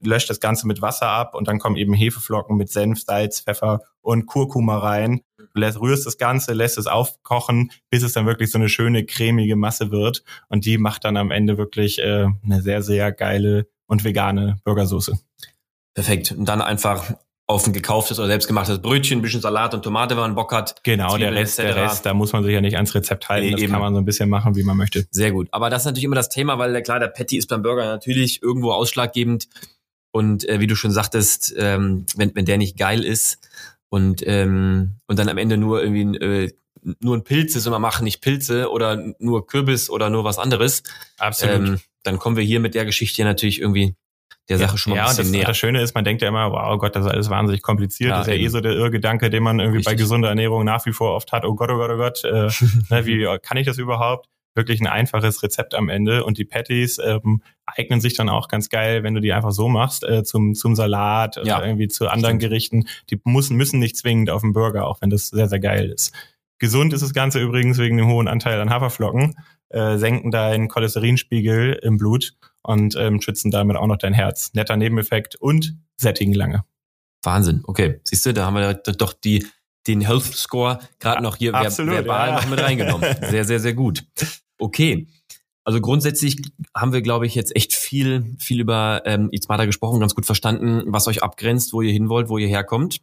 löscht 0.00 0.30
das 0.30 0.38
Ganze 0.38 0.68
mit 0.68 0.82
Wasser 0.82 1.08
ab 1.08 1.34
und 1.34 1.48
dann 1.48 1.58
kommen 1.58 1.76
eben 1.76 1.94
Hefeflocken 1.94 2.56
mit 2.56 2.70
Senf, 2.70 3.00
Salz, 3.02 3.40
Pfeffer 3.40 3.80
und 4.02 4.26
Kurkuma 4.26 4.78
rein. 4.78 5.22
Du 5.36 5.60
lässt, 5.60 5.80
rührst 5.80 6.06
das 6.06 6.16
Ganze, 6.16 6.52
lässt 6.52 6.78
es 6.78 6.86
aufkochen, 6.86 7.72
bis 7.90 8.02
es 8.02 8.12
dann 8.12 8.26
wirklich 8.26 8.52
so 8.52 8.58
eine 8.58 8.68
schöne 8.68 9.04
cremige 9.04 9.56
Masse 9.56 9.90
wird. 9.90 10.22
Und 10.48 10.64
die 10.64 10.78
macht 10.78 11.04
dann 11.04 11.16
am 11.16 11.30
Ende 11.30 11.58
wirklich 11.58 11.98
äh, 11.98 12.28
eine 12.44 12.62
sehr, 12.62 12.82
sehr 12.82 13.12
geile 13.12 13.66
und 13.86 14.04
vegane 14.04 14.58
Burgersoße. 14.64 15.18
Perfekt. 15.94 16.32
Und 16.32 16.48
dann 16.48 16.60
einfach 16.60 17.14
auf 17.46 17.66
ein 17.66 17.74
gekauftes 17.74 18.18
oder 18.18 18.28
selbstgemachtes 18.28 18.80
Brötchen, 18.80 19.18
ein 19.18 19.22
bisschen 19.22 19.42
Salat 19.42 19.74
und 19.74 19.82
Tomate, 19.82 20.14
wenn 20.14 20.22
man 20.22 20.34
Bock 20.34 20.52
hat. 20.52 20.82
Genau, 20.82 21.10
Zwiebeln, 21.10 21.34
der 21.34 21.42
Rest, 21.42 21.58
der 21.58 21.76
Rest, 21.76 22.06
da 22.06 22.14
muss 22.14 22.32
man 22.32 22.42
sich 22.42 22.54
ja 22.54 22.62
nicht 22.62 22.76
ans 22.76 22.94
Rezept 22.94 23.28
halten. 23.28 23.46
Nee, 23.46 23.52
das 23.52 23.60
eben. 23.60 23.72
kann 23.72 23.82
man 23.82 23.92
so 23.92 24.00
ein 24.00 24.06
bisschen 24.06 24.30
machen, 24.30 24.56
wie 24.56 24.62
man 24.62 24.76
möchte. 24.76 25.06
Sehr 25.10 25.30
gut. 25.30 25.48
Aber 25.50 25.68
das 25.68 25.82
ist 25.82 25.86
natürlich 25.86 26.04
immer 26.04 26.16
das 26.16 26.30
Thema, 26.30 26.58
weil 26.58 26.82
klar, 26.82 27.00
der 27.00 27.08
Patty 27.08 27.36
ist 27.36 27.48
beim 27.48 27.62
Burger 27.62 27.84
natürlich 27.84 28.42
irgendwo 28.42 28.72
ausschlaggebend. 28.72 29.48
Und 30.10 30.48
äh, 30.48 30.60
wie 30.60 30.66
du 30.66 30.76
schon 30.76 30.92
sagtest, 30.92 31.54
ähm, 31.58 32.06
wenn, 32.16 32.34
wenn 32.34 32.46
der 32.46 32.56
nicht 32.56 32.78
geil 32.78 33.04
ist 33.04 33.38
und, 33.90 34.22
ähm, 34.26 35.00
und 35.06 35.18
dann 35.18 35.28
am 35.28 35.36
Ende 35.36 35.56
nur 35.58 35.82
irgendwie 35.82 36.04
ein, 36.04 36.14
äh, 36.14 36.52
nur 37.00 37.16
ein 37.16 37.24
Pilz 37.24 37.56
ist 37.56 37.66
und 37.66 37.72
man 37.72 37.82
macht 37.82 38.02
nicht 38.02 38.20
Pilze 38.20 38.70
oder 38.70 39.02
nur 39.18 39.46
Kürbis 39.46 39.90
oder 39.90 40.10
nur 40.10 40.24
was 40.24 40.38
anderes. 40.38 40.82
Absolut. 41.18 41.68
Ähm, 41.68 41.80
dann 42.04 42.18
kommen 42.18 42.36
wir 42.36 42.44
hier 42.44 42.60
mit 42.60 42.74
der 42.74 42.84
Geschichte 42.84 43.24
natürlich 43.24 43.60
irgendwie 43.60 43.96
der 44.48 44.58
Sache 44.58 44.76
schon 44.76 44.90
mal 44.90 44.96
ja, 44.96 45.04
ein 45.04 45.08
bisschen 45.08 45.24
das, 45.24 45.32
näher. 45.32 45.46
Das 45.46 45.56
Schöne 45.56 45.80
ist, 45.80 45.94
man 45.94 46.04
denkt 46.04 46.20
ja 46.22 46.28
immer, 46.28 46.50
wow 46.50 46.74
oh 46.74 46.78
Gott, 46.78 46.94
das 46.94 47.06
ist 47.06 47.10
alles 47.10 47.30
wahnsinnig 47.30 47.62
kompliziert. 47.62 48.10
Ja, 48.10 48.18
das 48.18 48.26
ist 48.26 48.32
ja 48.32 48.34
eben. 48.34 48.44
eh 48.44 48.48
so 48.48 48.60
der 48.60 48.72
Irrgedanke, 48.72 49.30
den 49.30 49.42
man 49.42 49.58
irgendwie 49.58 49.78
Richtig. 49.78 49.92
bei 49.92 49.96
gesunder 49.96 50.28
Ernährung 50.28 50.64
nach 50.64 50.84
wie 50.86 50.92
vor 50.92 51.14
oft 51.14 51.32
hat. 51.32 51.44
Oh 51.44 51.54
Gott, 51.54 51.70
oh 51.70 51.76
Gott, 51.76 51.90
oh 51.90 51.96
Gott, 51.96 52.24
äh, 52.24 52.30
ne, 52.90 53.06
wie 53.06 53.26
kann 53.42 53.56
ich 53.56 53.66
das 53.66 53.78
überhaupt? 53.78 54.28
Wirklich 54.56 54.80
ein 54.80 54.86
einfaches 54.86 55.42
Rezept 55.42 55.74
am 55.74 55.88
Ende. 55.88 56.24
Und 56.24 56.38
die 56.38 56.44
Patties 56.44 57.00
ähm, 57.04 57.42
eignen 57.66 58.00
sich 58.00 58.14
dann 58.14 58.28
auch 58.28 58.46
ganz 58.48 58.68
geil, 58.68 59.02
wenn 59.02 59.14
du 59.14 59.20
die 59.20 59.32
einfach 59.32 59.50
so 59.50 59.68
machst, 59.68 60.04
äh, 60.04 60.22
zum, 60.22 60.54
zum 60.54 60.76
Salat 60.76 61.38
oder 61.38 61.46
ja, 61.46 61.64
irgendwie 61.64 61.88
zu 61.88 62.08
anderen 62.08 62.36
stimmt. 62.36 62.42
Gerichten. 62.42 62.84
Die 63.10 63.20
müssen, 63.24 63.56
müssen 63.56 63.80
nicht 63.80 63.96
zwingend 63.96 64.30
auf 64.30 64.42
dem 64.42 64.52
Burger, 64.52 64.86
auch 64.86 65.00
wenn 65.00 65.10
das 65.10 65.28
sehr, 65.28 65.48
sehr 65.48 65.58
geil 65.58 65.90
ist. 65.90 66.12
Gesund 66.60 66.92
ist 66.92 67.02
das 67.02 67.14
Ganze 67.14 67.40
übrigens 67.40 67.78
wegen 67.78 67.96
dem 67.96 68.06
hohen 68.06 68.28
Anteil 68.28 68.60
an 68.60 68.70
Haferflocken, 68.70 69.34
äh, 69.70 69.96
senken 69.96 70.30
deinen 70.30 70.68
Cholesterinspiegel 70.68 71.80
im 71.82 71.96
Blut 71.96 72.34
und 72.64 72.96
ähm, 72.96 73.20
schützen 73.20 73.50
damit 73.50 73.76
auch 73.76 73.86
noch 73.86 73.98
dein 73.98 74.12
Herz. 74.12 74.52
Netter 74.54 74.76
Nebeneffekt 74.76 75.36
und 75.36 75.76
sättigen 75.96 76.34
lange. 76.34 76.64
Wahnsinn. 77.22 77.62
Okay, 77.64 78.00
siehst 78.04 78.26
du, 78.26 78.34
da 78.34 78.46
haben 78.46 78.54
wir 78.54 78.74
doch 78.74 79.12
die 79.12 79.46
den 79.86 80.00
Health 80.00 80.24
Score 80.24 80.78
gerade 80.98 81.22
noch 81.22 81.36
hier 81.36 81.54
Absolut, 81.54 81.94
verbal 81.94 82.28
ja. 82.28 82.34
noch 82.36 82.48
mit 82.48 82.60
reingenommen. 82.60 83.16
Sehr, 83.28 83.44
sehr, 83.44 83.60
sehr 83.60 83.74
gut. 83.74 84.04
Okay. 84.58 85.06
Also 85.62 85.80
grundsätzlich 85.80 86.40
haben 86.74 86.92
wir, 86.92 87.02
glaube 87.02 87.26
ich, 87.26 87.34
jetzt 87.34 87.54
echt 87.56 87.74
viel, 87.74 88.34
viel 88.38 88.60
über 88.60 89.02
ähm, 89.04 89.28
Izmata 89.30 89.64
gesprochen, 89.64 90.00
ganz 90.00 90.14
gut 90.14 90.26
verstanden, 90.26 90.82
was 90.86 91.06
euch 91.06 91.22
abgrenzt, 91.22 91.72
wo 91.72 91.82
ihr 91.82 91.92
hin 91.92 92.08
wollt, 92.08 92.28
wo 92.28 92.38
ihr 92.38 92.48
herkommt. 92.48 93.00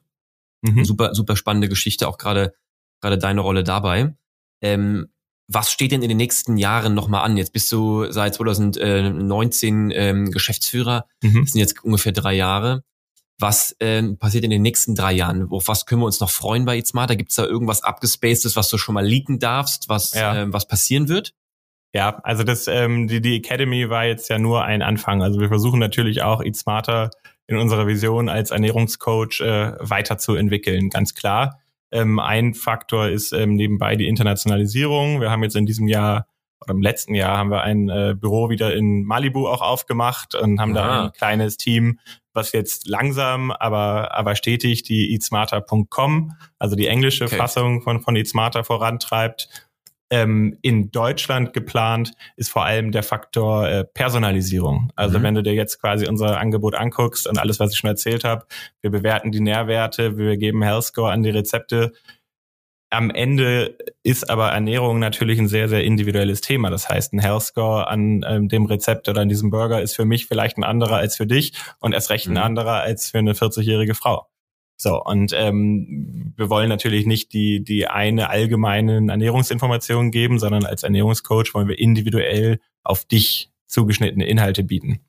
Mhm. 0.61 0.85
Super, 0.85 1.15
super 1.15 1.35
spannende 1.35 1.69
Geschichte, 1.69 2.07
auch 2.07 2.17
gerade 2.17 2.53
gerade 3.01 3.17
deine 3.17 3.41
Rolle 3.41 3.63
dabei. 3.63 4.15
Ähm, 4.61 5.09
was 5.53 5.71
steht 5.71 5.91
denn 5.91 6.01
in 6.01 6.09
den 6.09 6.17
nächsten 6.17 6.57
Jahren 6.57 6.93
nochmal 6.93 7.23
an? 7.23 7.37
Jetzt 7.37 7.53
bist 7.53 7.71
du 7.71 8.11
seit 8.11 8.35
2019 8.35 9.91
ähm, 9.93 10.31
Geschäftsführer. 10.31 11.05
Mhm. 11.21 11.41
Das 11.41 11.51
sind 11.51 11.59
jetzt 11.59 11.83
ungefähr 11.83 12.11
drei 12.11 12.33
Jahre. 12.33 12.83
Was 13.37 13.75
ähm, 13.79 14.17
passiert 14.17 14.43
in 14.43 14.51
den 14.51 14.61
nächsten 14.61 14.95
drei 14.95 15.13
Jahren? 15.13 15.49
Auf 15.49 15.67
was 15.67 15.85
können 15.85 16.01
wir 16.01 16.05
uns 16.05 16.19
noch 16.19 16.29
freuen 16.29 16.63
bei 16.63 16.77
Itzmata? 16.77 17.15
Gibt 17.15 17.31
es 17.31 17.35
da 17.35 17.45
irgendwas 17.45 17.83
abgespacedes, 17.83 18.55
was 18.55 18.69
du 18.69 18.77
schon 18.77 18.93
mal 18.93 19.05
leaken 19.05 19.39
darfst, 19.39 19.89
was, 19.89 20.13
ja. 20.13 20.35
ähm, 20.35 20.53
was 20.53 20.67
passieren 20.67 21.09
wird? 21.09 21.33
Ja, 21.93 22.19
also 22.23 22.43
das, 22.43 22.67
ähm, 22.67 23.07
die, 23.07 23.19
die 23.19 23.35
Academy 23.35 23.89
war 23.89 24.05
jetzt 24.05 24.29
ja 24.29 24.37
nur 24.37 24.63
ein 24.63 24.81
Anfang. 24.81 25.21
Also 25.21 25.39
wir 25.39 25.49
versuchen 25.49 25.79
natürlich 25.79 26.21
auch 26.21 26.41
Eat 26.41 26.55
Smarter 26.55 27.09
in 27.47 27.57
unserer 27.57 27.87
Vision 27.87 28.29
als 28.29 28.51
Ernährungscoach 28.51 29.41
äh, 29.41 29.73
weiterzuentwickeln, 29.79 30.89
ganz 30.89 31.15
klar. 31.15 31.59
Ähm, 31.91 32.19
ein 32.19 32.53
Faktor 32.53 33.09
ist 33.09 33.33
ähm, 33.33 33.55
nebenbei 33.55 33.95
die 33.95 34.07
Internationalisierung. 34.07 35.21
Wir 35.21 35.29
haben 35.29 35.43
jetzt 35.43 35.55
in 35.55 35.65
diesem 35.65 35.87
Jahr 35.87 36.27
oder 36.61 36.73
im 36.73 36.81
letzten 36.81 37.15
Jahr 37.15 37.37
haben 37.37 37.49
wir 37.49 37.61
ein 37.61 37.89
äh, 37.89 38.15
Büro 38.15 38.49
wieder 38.49 38.73
in 38.75 39.03
Malibu 39.03 39.47
auch 39.47 39.61
aufgemacht 39.61 40.35
und 40.35 40.59
haben 40.59 40.77
Aha. 40.77 40.87
da 40.87 41.03
ein 41.05 41.13
kleines 41.13 41.57
Team, 41.57 41.99
was 42.33 42.51
jetzt 42.51 42.87
langsam, 42.87 43.51
aber, 43.51 44.13
aber 44.13 44.35
stetig 44.35 44.83
die 44.83 45.11
eatsmarter.com, 45.13 46.33
also 46.59 46.75
die 46.75 46.87
englische 46.87 47.25
okay. 47.25 47.37
Fassung 47.37 47.81
von, 47.81 48.01
von 48.01 48.15
eatsmarter 48.15 48.63
vorantreibt 48.63 49.49
ähm, 50.11 50.57
in 50.61 50.91
Deutschland 50.91 51.53
geplant 51.53 52.11
ist 52.35 52.51
vor 52.51 52.65
allem 52.65 52.91
der 52.91 53.01
Faktor 53.01 53.67
äh, 53.67 53.85
Personalisierung. 53.85 54.91
Also 54.95 55.17
mhm. 55.17 55.23
wenn 55.23 55.35
du 55.35 55.43
dir 55.43 55.53
jetzt 55.53 55.79
quasi 55.79 56.05
unser 56.05 56.37
Angebot 56.39 56.75
anguckst 56.75 57.27
und 57.27 57.39
alles, 57.39 57.59
was 57.59 57.71
ich 57.71 57.77
schon 57.77 57.89
erzählt 57.89 58.25
habe, 58.25 58.45
wir 58.81 58.91
bewerten 58.91 59.31
die 59.31 59.39
Nährwerte, 59.39 60.17
wir 60.17 60.35
geben 60.37 60.61
Health 60.61 60.83
Score 60.83 61.11
an 61.11 61.23
die 61.23 61.29
Rezepte. 61.29 61.93
Am 62.89 63.09
Ende 63.09 63.77
ist 64.03 64.29
aber 64.29 64.49
Ernährung 64.49 64.99
natürlich 64.99 65.39
ein 65.39 65.47
sehr, 65.47 65.69
sehr 65.69 65.85
individuelles 65.85 66.41
Thema. 66.41 66.69
Das 66.69 66.89
heißt, 66.89 67.13
ein 67.13 67.19
Health 67.19 67.43
Score 67.43 67.87
an 67.87 68.25
ähm, 68.27 68.49
dem 68.49 68.65
Rezept 68.65 69.07
oder 69.07 69.21
an 69.21 69.29
diesem 69.29 69.49
Burger 69.49 69.81
ist 69.81 69.95
für 69.95 70.03
mich 70.03 70.25
vielleicht 70.25 70.57
ein 70.57 70.65
anderer 70.65 70.97
als 70.97 71.15
für 71.15 71.25
dich 71.25 71.53
und 71.79 71.93
erst 71.93 72.09
recht 72.09 72.27
ein 72.27 72.31
mhm. 72.31 72.39
anderer 72.39 72.81
als 72.81 73.11
für 73.11 73.19
eine 73.19 73.31
40-jährige 73.31 73.95
Frau. 73.95 74.27
So, 74.81 74.99
und 74.99 75.31
ähm, 75.37 76.33
wir 76.37 76.49
wollen 76.49 76.67
natürlich 76.67 77.05
nicht 77.05 77.33
die, 77.33 77.63
die 77.63 77.85
eine 77.85 78.31
allgemeine 78.31 78.95
Ernährungsinformation 78.95 80.09
geben, 80.09 80.39
sondern 80.39 80.65
als 80.65 80.81
Ernährungscoach 80.81 81.53
wollen 81.53 81.67
wir 81.67 81.77
individuell 81.77 82.59
auf 82.81 83.05
dich 83.05 83.51
zugeschnittene 83.67 84.25
Inhalte 84.25 84.63
bieten. 84.63 85.01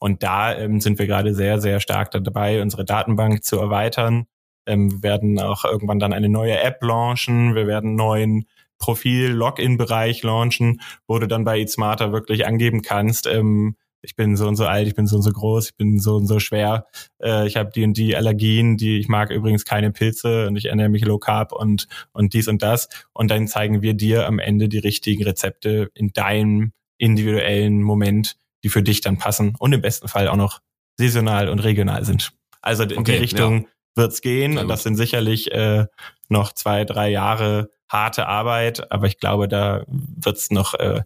Und 0.00 0.22
da 0.22 0.56
ähm, 0.56 0.80
sind 0.80 0.98
wir 0.98 1.06
gerade 1.06 1.34
sehr, 1.34 1.60
sehr 1.60 1.80
stark 1.80 2.10
dabei, 2.10 2.62
unsere 2.62 2.86
Datenbank 2.86 3.44
zu 3.44 3.58
erweitern. 3.58 4.28
Ähm, 4.64 4.90
wir 4.90 5.02
werden 5.02 5.38
auch 5.38 5.66
irgendwann 5.66 5.98
dann 5.98 6.14
eine 6.14 6.30
neue 6.30 6.58
App 6.58 6.82
launchen. 6.82 7.54
Wir 7.54 7.66
werden 7.66 7.88
einen 7.88 7.96
neuen 7.96 8.48
Profil-Login-Bereich 8.78 10.22
launchen, 10.22 10.80
wo 11.06 11.18
du 11.18 11.28
dann 11.28 11.44
bei 11.44 11.60
eSmarter 11.60 12.12
wirklich 12.12 12.46
angeben 12.46 12.80
kannst, 12.80 13.26
ähm, 13.26 13.76
ich 14.02 14.16
bin 14.16 14.36
so 14.36 14.46
und 14.46 14.56
so 14.56 14.66
alt, 14.66 14.86
ich 14.86 14.94
bin 14.94 15.06
so 15.06 15.16
und 15.16 15.22
so 15.22 15.30
groß, 15.30 15.70
ich 15.70 15.76
bin 15.76 15.98
so 15.98 16.16
und 16.16 16.26
so 16.26 16.38
schwer, 16.38 16.86
äh, 17.22 17.46
ich 17.46 17.56
habe 17.56 17.70
die 17.74 17.84
und 17.84 17.96
die 17.96 18.16
Allergien, 18.16 18.76
die 18.76 18.98
ich 18.98 19.08
mag 19.08 19.30
übrigens 19.30 19.64
keine 19.64 19.90
Pilze 19.90 20.46
und 20.46 20.56
ich 20.56 20.66
ernähre 20.66 20.88
mich 20.88 21.04
low 21.04 21.18
carb 21.18 21.52
und 21.52 21.88
und 22.12 22.34
dies 22.34 22.48
und 22.48 22.62
das 22.62 22.88
und 23.12 23.30
dann 23.30 23.48
zeigen 23.48 23.82
wir 23.82 23.94
dir 23.94 24.26
am 24.26 24.38
Ende 24.38 24.68
die 24.68 24.78
richtigen 24.78 25.24
Rezepte 25.24 25.90
in 25.94 26.12
deinem 26.12 26.72
individuellen 26.98 27.82
Moment, 27.82 28.36
die 28.64 28.68
für 28.68 28.82
dich 28.82 29.00
dann 29.00 29.18
passen 29.18 29.54
und 29.58 29.72
im 29.72 29.80
besten 29.80 30.08
Fall 30.08 30.28
auch 30.28 30.36
noch 30.36 30.60
saisonal 30.96 31.48
und 31.48 31.60
regional 31.60 32.04
sind. 32.04 32.32
Also 32.60 32.82
in 32.82 32.98
okay, 32.98 33.12
die 33.12 33.18
Richtung 33.18 33.62
ja. 33.62 33.68
wird's 33.94 34.20
gehen 34.20 34.58
und 34.58 34.68
das 34.68 34.82
sind 34.82 34.96
sicherlich 34.96 35.52
äh, 35.52 35.86
noch 36.28 36.52
zwei, 36.52 36.84
drei 36.84 37.10
Jahre 37.10 37.70
harte 37.88 38.26
Arbeit, 38.26 38.92
aber 38.92 39.06
ich 39.06 39.18
glaube, 39.18 39.48
da 39.48 39.84
wird's 39.88 40.50
noch 40.50 40.74
äh, 40.74 41.02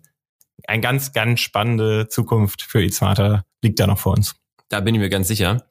ein 0.66 0.80
ganz, 0.80 1.12
ganz 1.12 1.40
spannende 1.40 2.08
Zukunft 2.08 2.62
für 2.62 2.82
eSmarter 2.82 3.44
liegt 3.62 3.80
da 3.80 3.86
noch 3.86 3.98
vor 3.98 4.14
uns. 4.16 4.36
Da 4.68 4.80
bin 4.80 4.94
ich 4.94 5.00
mir 5.00 5.08
ganz 5.08 5.28
sicher. 5.28 5.64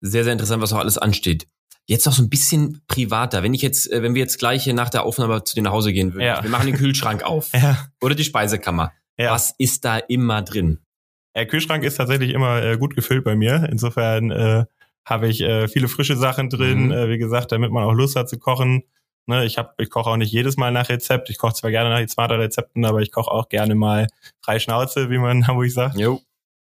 Sehr, 0.00 0.24
sehr 0.24 0.32
interessant, 0.32 0.62
was 0.62 0.70
noch 0.70 0.78
alles 0.78 0.98
ansteht. 0.98 1.46
Jetzt 1.86 2.06
noch 2.06 2.12
so 2.12 2.22
ein 2.22 2.30
bisschen 2.30 2.82
privater. 2.88 3.42
Wenn 3.42 3.54
ich 3.54 3.62
jetzt, 3.62 3.90
äh, 3.90 4.02
wenn 4.02 4.14
wir 4.14 4.22
jetzt 4.22 4.38
gleich 4.38 4.64
hier 4.64 4.74
nach 4.74 4.90
der 4.90 5.04
Aufnahme 5.04 5.44
zu 5.44 5.54
dir 5.54 5.62
nach 5.62 5.72
Hause 5.72 5.92
gehen 5.92 6.14
würden, 6.14 6.26
ja. 6.26 6.42
wir 6.42 6.50
machen 6.50 6.66
den 6.66 6.76
Kühlschrank 6.76 7.22
auf 7.24 7.52
ja. 7.52 7.86
oder 8.00 8.14
die 8.14 8.24
Speisekammer. 8.24 8.92
Ja. 9.18 9.32
Was 9.32 9.54
ist 9.58 9.84
da 9.84 9.98
immer 9.98 10.42
drin? 10.42 10.80
Der 11.34 11.46
Kühlschrank 11.46 11.84
ist 11.84 11.96
tatsächlich 11.96 12.30
immer 12.30 12.62
äh, 12.62 12.78
gut 12.78 12.94
gefüllt 12.94 13.24
bei 13.24 13.36
mir. 13.36 13.68
Insofern 13.70 14.30
äh, 14.30 14.64
habe 15.04 15.28
ich 15.28 15.42
äh, 15.42 15.68
viele 15.68 15.88
frische 15.88 16.16
Sachen 16.16 16.48
drin. 16.48 16.86
Mhm. 16.86 16.92
Äh, 16.92 17.08
wie 17.10 17.18
gesagt, 17.18 17.52
damit 17.52 17.70
man 17.70 17.84
auch 17.84 17.92
Lust 17.92 18.16
hat 18.16 18.28
zu 18.28 18.38
kochen. 18.38 18.84
Ne, 19.26 19.44
ich 19.44 19.56
hab, 19.56 19.80
ich 19.80 19.90
koche 19.90 20.10
auch 20.10 20.16
nicht 20.16 20.32
jedes 20.32 20.56
Mal 20.56 20.70
nach 20.70 20.88
Rezept. 20.88 21.30
Ich 21.30 21.38
koche 21.38 21.54
zwar 21.54 21.70
gerne 21.70 21.90
nach 21.90 22.08
smarter 22.08 22.38
Rezepten, 22.38 22.84
aber 22.84 23.00
ich 23.00 23.10
koche 23.10 23.30
auch 23.30 23.48
gerne 23.48 23.74
mal 23.74 24.06
frei 24.42 24.58
Schnauze, 24.58 25.08
wie 25.10 25.18
man 25.18 25.38
in 25.38 25.46
Hamburg 25.46 25.70
sagt. 25.70 25.98
Jo. 25.98 26.20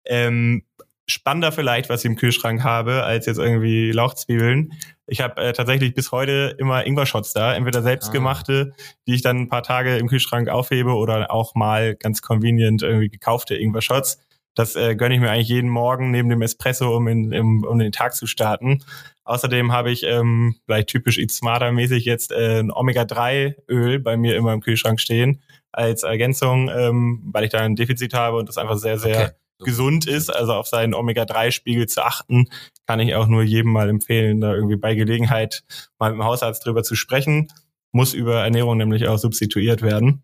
Ähm, 0.05 0.63
spannender 1.07 1.51
vielleicht, 1.51 1.89
was 1.89 2.01
ich 2.01 2.09
im 2.09 2.17
Kühlschrank 2.17 2.63
habe, 2.63 3.03
als 3.03 3.25
jetzt 3.25 3.37
irgendwie 3.37 3.91
Lauchzwiebeln. 3.91 4.73
Ich 5.05 5.21
habe 5.21 5.41
äh, 5.41 5.53
tatsächlich 5.53 5.93
bis 5.93 6.11
heute 6.11 6.55
immer 6.57 6.85
Ingwer-Shots 6.85 7.31
da, 7.33 7.53
entweder 7.55 7.81
selbstgemachte, 7.81 8.73
ah. 8.73 8.83
die 9.07 9.15
ich 9.15 9.21
dann 9.21 9.37
ein 9.37 9.49
paar 9.49 9.63
Tage 9.63 9.97
im 9.97 10.07
Kühlschrank 10.07 10.49
aufhebe 10.49 10.93
oder 10.95 11.31
auch 11.31 11.55
mal 11.55 11.95
ganz 11.95 12.21
convenient 12.21 12.81
irgendwie 12.81 13.09
gekaufte 13.09 13.55
Ingwer-Shots. 13.55 14.19
Das 14.57 14.75
äh, 14.75 14.95
gönne 14.95 15.13
ich 15.13 15.21
mir 15.21 15.29
eigentlich 15.29 15.49
jeden 15.49 15.69
Morgen 15.69 16.09
neben 16.09 16.29
dem 16.29 16.41
Espresso, 16.41 16.97
um, 16.97 17.07
in, 17.07 17.31
im, 17.31 17.63
um 17.63 17.77
den 17.77 17.91
Tag 17.91 18.15
zu 18.15 18.25
starten. 18.25 18.83
Außerdem 19.23 19.71
habe 19.71 19.91
ich 19.91 20.01
ähm, 20.01 20.55
vielleicht 20.65 20.89
typisch 20.89 21.19
Eat 21.19 21.29
Smarter 21.29 21.71
mäßig 21.71 22.05
jetzt 22.05 22.31
äh, 22.31 22.61
ein 22.61 22.71
Omega-3-Öl 22.71 23.99
bei 23.99 24.17
mir 24.17 24.35
immer 24.35 24.53
im 24.53 24.61
Kühlschrank 24.61 24.99
stehen 24.99 25.43
als 25.71 26.01
Ergänzung, 26.01 26.71
ähm, 26.75 27.21
weil 27.31 27.43
ich 27.43 27.51
da 27.51 27.59
ein 27.59 27.75
Defizit 27.75 28.15
habe 28.15 28.37
und 28.37 28.49
das 28.49 28.57
einfach 28.57 28.77
sehr, 28.77 28.97
sehr 28.97 29.25
okay. 29.25 29.31
gesund 29.59 30.07
ist. 30.07 30.35
Also 30.35 30.53
auf 30.53 30.65
seinen 30.65 30.95
Omega-3-Spiegel 30.95 31.85
zu 31.85 32.03
achten, 32.03 32.47
kann 32.87 32.99
ich 32.99 33.13
auch 33.13 33.27
nur 33.27 33.43
jedem 33.43 33.71
mal 33.71 33.89
empfehlen, 33.89 34.41
da 34.41 34.55
irgendwie 34.55 34.77
bei 34.77 34.95
Gelegenheit 34.95 35.65
mal 35.99 36.09
mit 36.09 36.19
dem 36.19 36.25
Hausarzt 36.25 36.65
drüber 36.65 36.81
zu 36.81 36.95
sprechen. 36.95 37.47
Muss 37.91 38.15
über 38.15 38.41
Ernährung 38.41 38.77
nämlich 38.77 39.07
auch 39.07 39.17
substituiert 39.17 39.83
werden. 39.83 40.23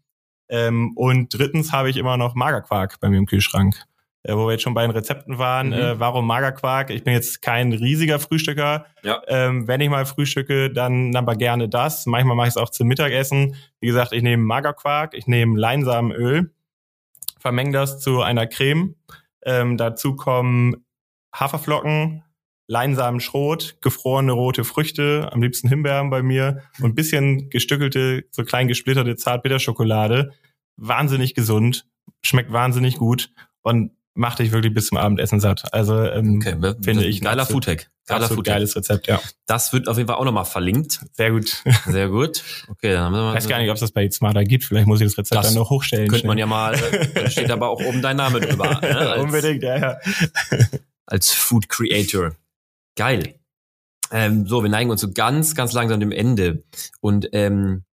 Ähm, 0.49 0.93
und 0.95 1.38
drittens 1.38 1.71
habe 1.71 1.91
ich 1.91 1.97
immer 1.97 2.17
noch 2.17 2.34
Magerquark 2.34 2.99
bei 2.99 3.09
mir 3.09 3.19
im 3.19 3.27
Kühlschrank 3.27 3.86
äh, 4.24 4.34
wo 4.36 4.47
wir 4.47 4.53
jetzt 4.53 4.63
schon 4.63 4.74
bei 4.74 4.82
den 4.84 4.91
Rezepten 4.91 5.38
waren. 5.38 5.67
Mhm. 5.67 5.74
Äh, 5.74 5.99
warum 5.99 6.26
Magerquark? 6.26 6.89
Ich 6.89 7.03
bin 7.03 7.13
jetzt 7.13 7.41
kein 7.41 7.74
riesiger 7.74 8.19
Frühstücker. 8.19 8.86
Ja. 9.03 9.21
Ähm, 9.28 9.67
wenn 9.67 9.82
ich 9.82 9.89
mal 9.89 10.05
frühstücke, 10.05 10.71
dann 10.71 11.15
aber 11.15 11.36
gerne 11.36 11.69
das. 11.69 12.05
Manchmal 12.05 12.36
mache 12.36 12.47
ich 12.47 12.53
es 12.53 12.57
auch 12.57 12.69
zum 12.69 12.88
Mittagessen. 12.88 13.55
Wie 13.80 13.88
gesagt, 13.88 14.13
ich 14.13 14.24
nehme 14.24 14.43
Magerquark, 14.43 15.13
ich 15.13 15.28
nehme 15.28 15.59
Leinsamenöl, 15.59 16.51
vermenge 17.39 17.74
das 17.74 17.99
zu 17.99 18.21
einer 18.21 18.47
Creme. 18.47 18.95
Ähm, 19.45 19.78
dazu 19.78 20.15
kommen 20.15 20.86
Haferflocken, 21.36 22.24
Leinsamenschrot, 22.67 23.82
gefrorene 23.82 24.32
rote 24.32 24.63
Früchte, 24.63 25.30
am 25.34 25.41
liebsten 25.41 25.67
Himbeeren 25.67 26.09
bei 26.09 26.24
mir 26.24 26.61
und 26.82 26.95
bisschen 26.95 27.49
gestückelte, 27.49 28.24
so 28.32 28.45
klein 28.45 28.69
gesplitterte 28.69 29.17
Zartbitterschokolade. 29.17 30.32
Wahnsinnig 30.78 31.36
gesund, 31.36 31.86
schmeckt 32.21 32.53
wahnsinnig 32.53 32.95
gut 32.95 33.32
und 33.61 33.91
macht 34.16 34.39
dich 34.39 34.51
wirklich 34.51 34.74
bis 34.74 34.88
zum 34.88 34.97
Abendessen 34.97 35.39
satt. 35.39 35.74
Also 35.74 36.03
ähm, 36.03 36.38
okay, 36.38 36.76
finde 36.82 37.05
ich 37.05 37.22
geiler 37.22 37.45
Foodtech. 37.45 37.88
Geiler 38.05 38.28
Foodtech. 38.28 38.53
geiles 38.53 38.76
Rezept, 38.76 39.07
ja. 39.07 39.20
Das 39.45 39.74
wird 39.74 39.88
auf 39.88 39.97
jeden 39.97 40.07
Fall 40.07 40.18
auch 40.18 40.26
nochmal 40.26 40.45
verlinkt. 40.45 40.99
Sehr 41.14 41.32
gut. 41.32 41.64
Sehr 41.88 42.09
gut. 42.09 42.43
Okay, 42.68 42.91
dann 42.93 43.05
haben 43.05 43.14
wir 43.14 43.22
mal. 43.22 43.30
Ich 43.32 43.38
weiß 43.38 43.47
gar 43.47 43.59
nicht, 43.59 43.70
ob 43.70 43.76
es 43.76 43.80
das 43.80 43.91
bei 43.91 44.09
Smarter 44.09 44.43
gibt. 44.43 44.66
Vielleicht 44.66 44.88
muss 44.88 45.01
ich 45.01 45.07
das 45.07 45.18
Rezept 45.18 45.38
das 45.38 45.47
dann 45.47 45.55
noch 45.55 45.70
hochstellen. 45.70 46.09
Könnte 46.09 46.28
man 46.28 46.38
ja 46.38 46.45
mal. 46.45 46.78
Da 47.16 47.30
steht 47.30 47.49
aber 47.49 47.70
auch 47.70 47.82
oben 47.82 48.01
dein 48.01 48.18
Name 48.18 48.39
drüber. 48.39 48.64
Ne? 48.84 48.97
Als, 48.97 49.22
Unbedingt, 49.22 49.64
ja, 49.64 49.78
ja. 49.78 49.97
Als 51.05 51.32
Food 51.32 51.70
Creator. 51.70 52.36
Geil. 52.95 53.36
Ähm, 54.11 54.45
so, 54.45 54.61
wir 54.61 54.70
neigen 54.70 54.91
uns 54.91 55.01
so 55.01 55.11
ganz, 55.11 55.55
ganz 55.55 55.74
langsam 55.74 55.99
dem 55.99 56.11
Ende. 56.11 56.64
Und 56.99 57.30
ähm, 57.32 57.84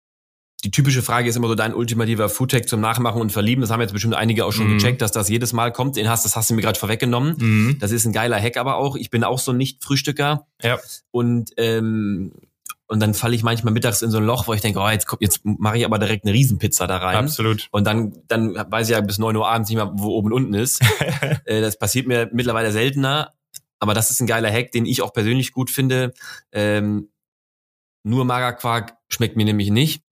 die 0.63 0.71
typische 0.71 1.01
Frage 1.01 1.27
ist 1.27 1.35
immer 1.35 1.47
so 1.47 1.55
dein 1.55 1.73
ultimativer 1.73 2.29
Foodtech 2.29 2.67
zum 2.67 2.81
Nachmachen 2.81 3.19
und 3.19 3.31
Verlieben. 3.31 3.61
Das 3.61 3.71
haben 3.71 3.81
jetzt 3.81 3.93
bestimmt 3.93 4.13
einige 4.13 4.45
auch 4.45 4.51
schon 4.51 4.67
mhm. 4.67 4.77
gecheckt, 4.77 5.01
dass 5.01 5.11
das 5.11 5.27
jedes 5.27 5.53
Mal 5.53 5.71
kommt. 5.71 5.95
Den 5.95 6.07
hast, 6.07 6.23
das 6.23 6.35
hast 6.35 6.49
du 6.49 6.53
mir 6.53 6.61
gerade 6.61 6.77
vorweggenommen. 6.77 7.35
Mhm. 7.37 7.77
Das 7.79 7.91
ist 7.91 8.05
ein 8.05 8.13
geiler 8.13 8.39
Hack 8.39 8.57
aber 8.57 8.75
auch. 8.75 8.95
Ich 8.95 9.09
bin 9.09 9.23
auch 9.23 9.39
so 9.39 9.51
ein 9.51 9.57
Nicht-Frühstücker. 9.57 10.45
Ja. 10.61 10.79
Und 11.09 11.51
ähm, 11.57 12.33
und 12.91 12.99
dann 12.99 13.13
falle 13.13 13.33
ich 13.35 13.41
manchmal 13.41 13.73
mittags 13.73 14.01
in 14.01 14.11
so 14.11 14.17
ein 14.17 14.25
Loch, 14.25 14.47
wo 14.47 14.53
ich 14.53 14.59
denke, 14.59 14.79
oh, 14.79 14.89
jetzt, 14.89 15.07
jetzt 15.21 15.45
mache 15.45 15.77
ich 15.77 15.85
aber 15.85 15.97
direkt 15.97 16.25
eine 16.25 16.33
Riesenpizza 16.33 16.87
da 16.87 16.97
rein. 16.97 17.15
Absolut. 17.15 17.69
Und 17.71 17.87
dann, 17.87 18.11
dann 18.27 18.53
weiß 18.53 18.89
ich 18.89 18.91
ja 18.91 18.99
bis 18.99 19.17
neun 19.17 19.37
Uhr 19.37 19.47
abends 19.47 19.69
nicht 19.69 19.77
mehr, 19.77 19.89
wo 19.93 20.09
oben 20.09 20.27
und 20.27 20.33
unten 20.33 20.53
ist. 20.55 20.81
äh, 21.45 21.61
das 21.61 21.79
passiert 21.79 22.05
mir 22.05 22.29
mittlerweile 22.33 22.73
seltener. 22.73 23.31
Aber 23.79 23.93
das 23.93 24.11
ist 24.11 24.19
ein 24.19 24.27
geiler 24.27 24.51
Hack, 24.51 24.73
den 24.73 24.85
ich 24.85 25.01
auch 25.01 25.13
persönlich 25.13 25.53
gut 25.53 25.71
finde. 25.71 26.13
Ähm, 26.51 27.07
nur 28.03 28.25
Magerquark 28.25 28.97
schmeckt 29.07 29.37
mir 29.37 29.45
nämlich 29.45 29.69
nicht. 29.69 30.03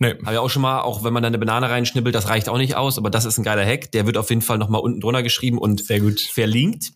Nee. 0.00 0.14
Habe 0.22 0.32
ich 0.32 0.38
auch 0.38 0.48
schon 0.48 0.62
mal, 0.62 0.82
auch 0.82 1.02
wenn 1.02 1.12
man 1.12 1.22
da 1.22 1.26
eine 1.26 1.38
Banane 1.38 1.68
reinschnippelt, 1.68 2.14
das 2.14 2.28
reicht 2.28 2.48
auch 2.48 2.58
nicht 2.58 2.76
aus, 2.76 2.98
aber 2.98 3.10
das 3.10 3.24
ist 3.24 3.38
ein 3.38 3.44
geiler 3.44 3.66
Hack. 3.66 3.90
Der 3.92 4.06
wird 4.06 4.16
auf 4.16 4.30
jeden 4.30 4.42
Fall 4.42 4.58
nochmal 4.58 4.80
unten 4.80 5.00
drunter 5.00 5.22
geschrieben 5.22 5.58
und 5.58 5.84
Sehr 5.84 6.00
gut. 6.00 6.20
verlinkt. 6.20 6.92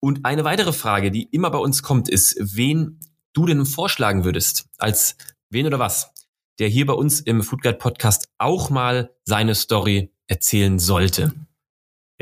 Und 0.00 0.24
eine 0.24 0.42
weitere 0.42 0.72
Frage, 0.72 1.12
die 1.12 1.22
immer 1.22 1.50
bei 1.50 1.58
uns 1.58 1.82
kommt, 1.84 2.08
ist, 2.08 2.36
wen 2.40 2.98
du 3.32 3.46
denn 3.46 3.64
vorschlagen 3.64 4.24
würdest, 4.24 4.66
als 4.78 5.16
wen 5.50 5.66
oder 5.66 5.78
was, 5.78 6.12
der 6.58 6.68
hier 6.68 6.86
bei 6.86 6.94
uns 6.94 7.20
im 7.20 7.42
Food 7.42 7.62
Guide 7.62 7.78
Podcast 7.78 8.28
auch 8.38 8.70
mal 8.70 9.14
seine 9.24 9.54
Story 9.54 10.10
erzählen 10.26 10.80
sollte. 10.80 11.32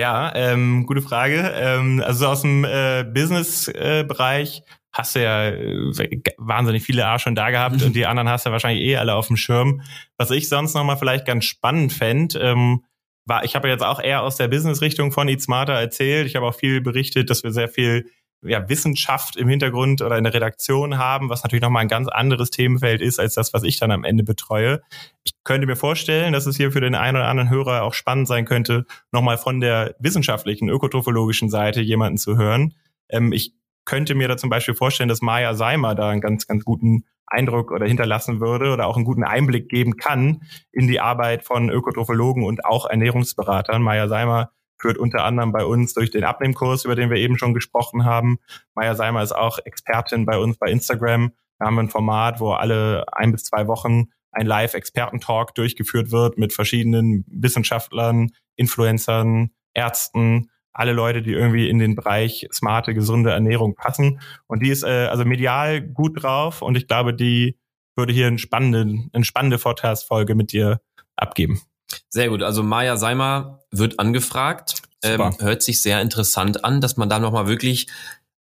Ja, 0.01 0.33
ähm, 0.35 0.87
gute 0.87 1.03
Frage. 1.03 1.53
Ähm, 1.55 2.03
also 2.03 2.27
aus 2.27 2.41
dem 2.41 2.65
äh, 2.65 3.05
Business-Bereich 3.05 4.61
äh, 4.61 4.63
hast 4.93 5.15
du 5.15 5.23
ja 5.23 5.49
äh, 5.51 6.23
wahnsinnig 6.39 6.83
viele 6.85 7.07
A 7.07 7.19
schon 7.19 7.35
da 7.35 7.51
gehabt 7.51 7.81
mhm. 7.81 7.89
und 7.89 7.93
die 7.95 8.07
anderen 8.07 8.31
hast 8.31 8.47
du 8.47 8.51
wahrscheinlich 8.51 8.83
eh 8.83 8.97
alle 8.97 9.15
auf 9.15 9.27
dem 9.27 9.37
Schirm. 9.37 9.83
Was 10.17 10.31
ich 10.31 10.49
sonst 10.49 10.73
nochmal 10.73 10.97
vielleicht 10.97 11.27
ganz 11.27 11.45
spannend 11.45 11.93
fände, 11.93 12.39
ähm, 12.39 12.83
war, 13.27 13.45
ich 13.45 13.55
habe 13.55 13.69
jetzt 13.69 13.85
auch 13.85 14.01
eher 14.01 14.23
aus 14.23 14.37
der 14.37 14.49
Business-Richtung 14.49 15.13
von 15.13 15.29
Eat 15.29 15.43
Smarter 15.43 15.75
erzählt. 15.75 16.27
Ich 16.27 16.35
habe 16.35 16.47
auch 16.47 16.55
viel 16.55 16.81
berichtet, 16.81 17.29
dass 17.29 17.45
wir 17.45 17.53
sehr 17.53 17.69
viel 17.69 18.07
ja, 18.43 18.69
Wissenschaft 18.69 19.37
im 19.37 19.49
Hintergrund 19.49 20.03
oder 20.03 20.17
in 20.17 20.25
der 20.25 20.33
Redaktion 20.33 20.99
haben, 20.99 21.29
was 21.29 21.43
natürlich 21.43 21.63
nochmal 21.63 21.83
ein 21.83 21.89
ganz 21.89 22.09
anderes 22.09 22.51
Themenfeld 22.51 23.03
ist, 23.03 23.21
als 23.21 23.35
das, 23.35 23.53
was 23.53 23.63
ich 23.63 23.79
dann 23.79 23.91
am 23.91 24.05
Ende 24.05 24.25
betreue. 24.25 24.81
Ich 25.25 25.33
könnte 25.45 25.67
mir 25.67 25.77
vorstellen, 25.77 26.33
dass 26.33 26.47
es 26.47 26.57
hier 26.57 26.73
für 26.73 26.81
den 26.81 26.95
einen 26.95 27.17
oder 27.17 27.29
anderen 27.29 27.51
Hörer 27.51 27.83
auch 27.83 27.95
spannend 27.95 28.29
sein 28.29 28.47
könnte, 28.47 28.87
nochmal 29.13 29.37
von 29.37 29.61
der 29.61 29.95
wissenschaftlichen, 29.99 30.69
ökotrophologischen 30.69 31.51
Seite 31.51 31.81
jemanden 31.81 32.17
zu 32.17 32.37
hören. 32.37 32.75
Ähm, 33.09 33.33
ich 33.33 33.55
könnte 33.85 34.15
mir 34.15 34.29
da 34.29 34.37
zum 34.37 34.51
Beispiel 34.51 34.75
vorstellen, 34.75 35.09
dass 35.09 35.21
Maya 35.21 35.55
Seimer 35.55 35.95
da 35.95 36.09
einen 36.09 36.21
ganz, 36.21 36.47
ganz 36.47 36.65
guten 36.65 37.05
Eindruck 37.27 37.71
oder 37.71 37.87
hinterlassen 37.87 38.41
würde 38.41 38.73
oder 38.73 38.87
auch 38.87 38.97
einen 38.97 39.05
guten 39.05 39.25
Einblick 39.25 39.69
geben 39.69 39.97
kann 39.97 40.43
in 40.73 40.89
die 40.89 41.01
Arbeit 41.01 41.45
von 41.45 41.71
Ökotrophologen 41.71 42.45
und 42.45 42.65
auch 42.65 42.87
Ernährungsberatern. 42.87 43.83
Maya 43.83 44.09
Seimer 44.09 44.51
führt 44.81 44.99
unter 44.99 45.25
anderem 45.25 45.53
bei 45.53 45.65
uns 45.65 45.95
durch 45.95 46.11
den 46.11 46.25
Abnehmkurs, 46.25 46.85
über 46.85 46.97
den 46.97 47.11
wir 47.11 47.19
eben 47.19 47.39
schon 47.39 47.55
gesprochen 47.55 48.05
haben. 48.05 48.39
Maya 48.75 48.95
Seimer 48.95 49.23
ist 49.23 49.33
auch 49.33 49.59
Expertin 49.65 50.25
bei 50.27 50.39
uns 50.39 50.59
bei 50.59 50.71
Instagram. 50.71 51.33
Da 51.59 51.67
haben 51.67 51.75
wir 51.75 51.83
ein 51.83 51.91
Format, 51.91 52.41
wo 52.41 52.53
alle 52.53 53.05
ein 53.13 53.33
bis 53.33 53.45
zwei 53.45 53.67
Wochen 53.67 54.09
ein 54.33 54.47
Live-Experten-Talk 54.47 55.55
durchgeführt 55.55 56.13
wird 56.13 56.39
mit 56.39 56.53
verschiedenen 56.53 57.25
Wissenschaftlern, 57.29 58.31
Influencern, 58.57 59.51
Ärzten, 59.75 60.51
alle 60.73 60.93
Leute, 60.93 61.21
die 61.21 61.33
irgendwie 61.33 61.69
in 61.69 61.79
den 61.79 61.97
Bereich 61.97 62.49
smarte, 62.53 62.95
gesunde 62.95 63.31
Ernährung 63.31 63.75
passen. 63.75 64.21
Und 64.47 64.63
die 64.63 64.71
ist 64.71 64.85
äh, 64.85 65.09
also 65.11 65.25
medial 65.25 65.81
gut 65.81 66.23
drauf 66.23 66.63
und 66.63 66.77
ich 66.77 66.87
glaube, 66.87 67.13
die 67.13 67.59
würde 67.97 68.13
hier 68.13 68.29
eine 68.29 68.39
spannende, 68.39 69.09
eine 69.13 69.25
spannende 69.25 69.59
Vortragsfolge 69.59 70.35
mit 70.35 70.53
dir 70.53 70.81
abgeben. 71.17 71.61
Sehr 72.09 72.29
gut. 72.29 72.43
Also 72.43 72.63
Maja 72.63 72.97
Seimer 72.97 73.61
wird 73.71 73.99
angefragt. 73.99 74.83
Ähm, 75.03 75.35
hört 75.39 75.63
sich 75.63 75.81
sehr 75.81 76.01
interessant 76.03 76.65
an, 76.65 76.81
dass 76.81 76.97
man 76.97 77.09
da 77.09 77.19
nochmal 77.19 77.47
wirklich 77.47 77.87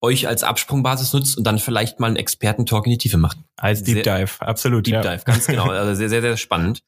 euch 0.00 0.28
als 0.28 0.42
Absprungbasis 0.42 1.12
nutzt 1.12 1.36
und 1.36 1.44
dann 1.44 1.58
vielleicht 1.58 2.00
mal 2.00 2.06
einen 2.06 2.16
Experten-Talk 2.16 2.86
in 2.86 2.92
die 2.92 2.98
Tiefe 2.98 3.18
macht. 3.18 3.38
Als 3.56 3.82
Deep 3.82 4.04
sehr, 4.04 4.20
Dive, 4.20 4.40
absolut. 4.40 4.86
Deep 4.86 4.94
ja. 4.94 5.02
Dive, 5.02 5.24
ganz 5.24 5.46
genau. 5.46 5.68
Also 5.70 5.94
sehr, 5.94 6.08
sehr, 6.08 6.22
sehr 6.22 6.36
spannend. 6.36 6.82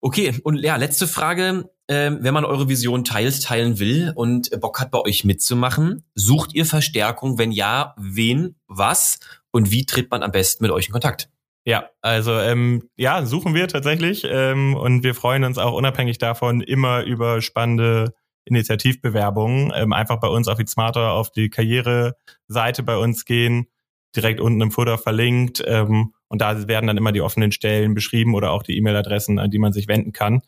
Okay, 0.00 0.38
und 0.44 0.58
ja, 0.58 0.76
letzte 0.76 1.06
Frage. 1.06 1.70
Ähm, 1.86 2.18
wenn 2.22 2.32
man 2.32 2.46
eure 2.46 2.68
Vision 2.68 3.04
teilt, 3.04 3.42
teilen 3.42 3.78
will 3.78 4.10
und 4.14 4.50
Bock 4.60 4.80
hat, 4.80 4.90
bei 4.90 5.00
euch 5.00 5.24
mitzumachen, 5.24 6.02
sucht 6.14 6.54
ihr 6.54 6.64
Verstärkung? 6.64 7.36
Wenn 7.36 7.52
ja, 7.52 7.94
wen, 7.98 8.54
was 8.68 9.18
und 9.50 9.70
wie 9.70 9.84
tritt 9.84 10.10
man 10.10 10.22
am 10.22 10.32
besten 10.32 10.64
mit 10.64 10.72
euch 10.72 10.86
in 10.86 10.92
Kontakt? 10.92 11.28
Ja, 11.66 11.88
also 12.02 12.38
ähm, 12.38 12.90
ja, 12.96 13.24
suchen 13.24 13.54
wir 13.54 13.68
tatsächlich 13.68 14.26
ähm, 14.28 14.76
und 14.76 15.02
wir 15.02 15.14
freuen 15.14 15.44
uns 15.44 15.56
auch 15.56 15.72
unabhängig 15.72 16.18
davon 16.18 16.60
immer 16.60 17.04
über 17.04 17.40
spannende 17.40 18.12
Initiativbewerbungen. 18.44 19.72
Ähm, 19.74 19.94
einfach 19.94 20.20
bei 20.20 20.28
uns 20.28 20.48
auf 20.48 20.58
die 20.58 20.66
Smarter 20.66 21.12
auf 21.12 21.30
die 21.30 21.48
Karriereseite 21.48 22.82
bei 22.82 22.98
uns 22.98 23.24
gehen, 23.24 23.68
direkt 24.14 24.40
unten 24.40 24.60
im 24.60 24.70
Footer 24.72 24.98
verlinkt 24.98 25.64
ähm, 25.66 26.12
und 26.28 26.40
da 26.40 26.68
werden 26.68 26.86
dann 26.86 26.98
immer 26.98 27.12
die 27.12 27.22
offenen 27.22 27.52
Stellen 27.52 27.94
beschrieben 27.94 28.34
oder 28.34 28.50
auch 28.50 28.62
die 28.62 28.76
E-Mail-Adressen, 28.76 29.38
an 29.38 29.50
die 29.50 29.58
man 29.58 29.72
sich 29.72 29.88
wenden 29.88 30.12
kann. 30.12 30.42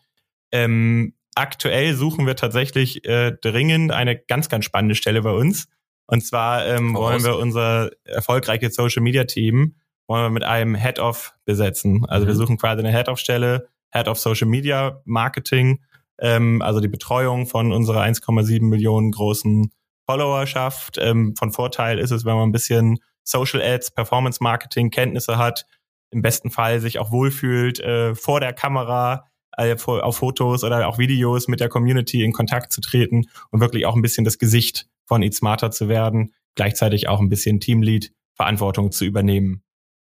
Ähm, 0.53 1.15
aktuell 1.35 1.95
suchen 1.95 2.27
wir 2.27 2.37
tatsächlich 2.37 3.05
äh, 3.05 3.33
dringend 3.41 3.93
eine 3.93 4.17
ganz, 4.17 4.49
ganz 4.49 4.65
spannende 4.65 4.97
Stelle 4.97 5.23
bei 5.23 5.31
uns. 5.31 5.69
Und 6.09 6.25
zwar 6.25 6.67
ähm, 6.67 6.95
wollen 6.95 7.25
wir 7.25 7.37
unser 7.39 7.91
erfolgreiches 8.05 8.75
Social 8.75 9.03
Media 9.03 9.25
Team 9.25 9.77
wollen 10.07 10.25
wir 10.25 10.31
mit 10.31 10.45
einem 10.45 10.75
Head-Off 10.75 11.35
besetzen. 11.45 12.05
Also 12.07 12.25
mhm. 12.25 12.29
wir 12.29 12.35
suchen 12.35 12.57
quasi 12.59 12.81
eine 12.81 12.93
Head-Off-Stelle, 12.93 13.69
Head 13.93 14.09
of 14.09 14.19
Social 14.19 14.49
Media 14.49 15.01
Marketing, 15.05 15.81
ähm, 16.19 16.63
also 16.63 16.81
die 16.81 16.89
Betreuung 16.89 17.47
von 17.47 17.73
unserer 17.73 18.03
1,7 18.03 18.63
Millionen 18.63 19.11
großen 19.11 19.71
Followerschaft. 20.07 20.99
Ähm, 20.99 21.35
von 21.37 21.53
Vorteil 21.53 21.99
ist 21.99 22.11
es, 22.11 22.25
wenn 22.25 22.35
man 22.35 22.49
ein 22.49 22.53
bisschen 22.53 22.99
Social 23.25 23.61
Ads, 23.61 23.91
Performance 23.91 24.43
Marketing 24.43 24.91
Kenntnisse 24.91 25.37
hat, 25.37 25.67
im 26.11 26.23
besten 26.23 26.51
Fall 26.51 26.81
sich 26.81 26.99
auch 26.99 27.11
wohlfühlt, 27.11 27.81
äh, 27.81 28.15
vor 28.15 28.41
der 28.41 28.53
Kamera, 28.53 29.25
äh, 29.57 29.75
auf 29.87 30.17
Fotos 30.17 30.65
oder 30.65 30.87
auch 30.87 30.99
Videos 30.99 31.49
mit 31.49 31.61
der 31.61 31.69
Community 31.69 32.23
in 32.23 32.33
Kontakt 32.33 32.73
zu 32.73 32.81
treten 32.81 33.25
und 33.51 33.61
wirklich 33.61 33.87
auch 33.87 33.97
ein 33.97 34.03
bisschen 34.03 34.25
das 34.25 34.39
Gesicht 34.39 34.87
von 35.07 35.23
Eat 35.23 35.35
Smarter 35.35 35.71
zu 35.71 35.89
werden, 35.89 36.33
gleichzeitig 36.55 37.09
auch 37.09 37.21
ein 37.21 37.29
bisschen 37.29 37.59
Teamlead 37.59 38.13
Verantwortung 38.35 38.93
zu 38.93 39.05
übernehmen. 39.05 39.63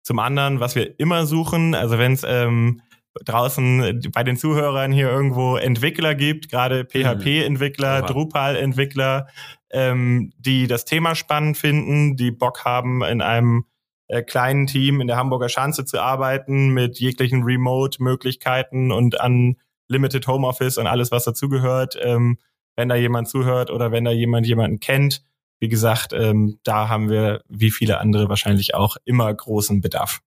Zum 0.03 0.19
anderen, 0.19 0.61
was 0.61 0.75
wir 0.75 0.99
immer 0.99 1.27
suchen, 1.27 1.75
also 1.75 1.99
wenn 1.99 2.13
es 2.13 2.25
ähm, 2.27 2.81
draußen 3.25 4.01
bei 4.13 4.23
den 4.23 4.37
Zuhörern 4.37 4.93
hier 4.93 5.11
irgendwo 5.11 5.57
Entwickler 5.57 6.15
gibt, 6.15 6.51
gerade 6.51 6.85
PHP-Entwickler, 6.85 8.03
mhm. 8.03 8.07
Drupal-Entwickler, 8.07 9.27
ähm, 9.71 10.33
die 10.39 10.67
das 10.67 10.85
Thema 10.85 11.15
spannend 11.15 11.59
finden, 11.59 12.17
die 12.17 12.31
Bock 12.31 12.65
haben, 12.65 13.03
in 13.03 13.21
einem 13.21 13.65
äh, 14.09 14.23
kleinen 14.23 14.67
Team 14.67 15.01
in 15.01 15.07
der 15.07 15.17
Hamburger 15.17 15.49
Schanze 15.49 15.85
zu 15.85 16.01
arbeiten, 16.01 16.71
mit 16.71 16.99
jeglichen 16.99 17.43
Remote-Möglichkeiten 17.43 18.93
und 18.93 19.21
an 19.21 19.57
Limited 19.89 20.27
Homeoffice 20.27 20.79
und 20.79 20.87
alles, 20.87 21.11
was 21.11 21.25
dazugehört. 21.25 21.97
Ähm, 22.01 22.39
wenn 22.77 22.89
da 22.89 22.95
jemand 22.95 23.29
zuhört 23.29 23.71
oder 23.71 23.93
wenn 23.93 24.05
da 24.05 24.11
jemand 24.13 24.47
jemanden 24.47 24.81
kennt, 24.81 25.23
wie 25.61 25.69
gesagt, 25.69 26.13
ähm, 26.13 26.59
da 26.65 26.89
haben 26.89 27.09
wir, 27.09 27.43
wie 27.49 27.71
viele 27.71 27.99
andere 28.01 28.29
wahrscheinlich 28.29 28.75
auch, 28.75 28.97
immer 29.05 29.33
großen 29.33 29.81
Bedarf. 29.81 30.21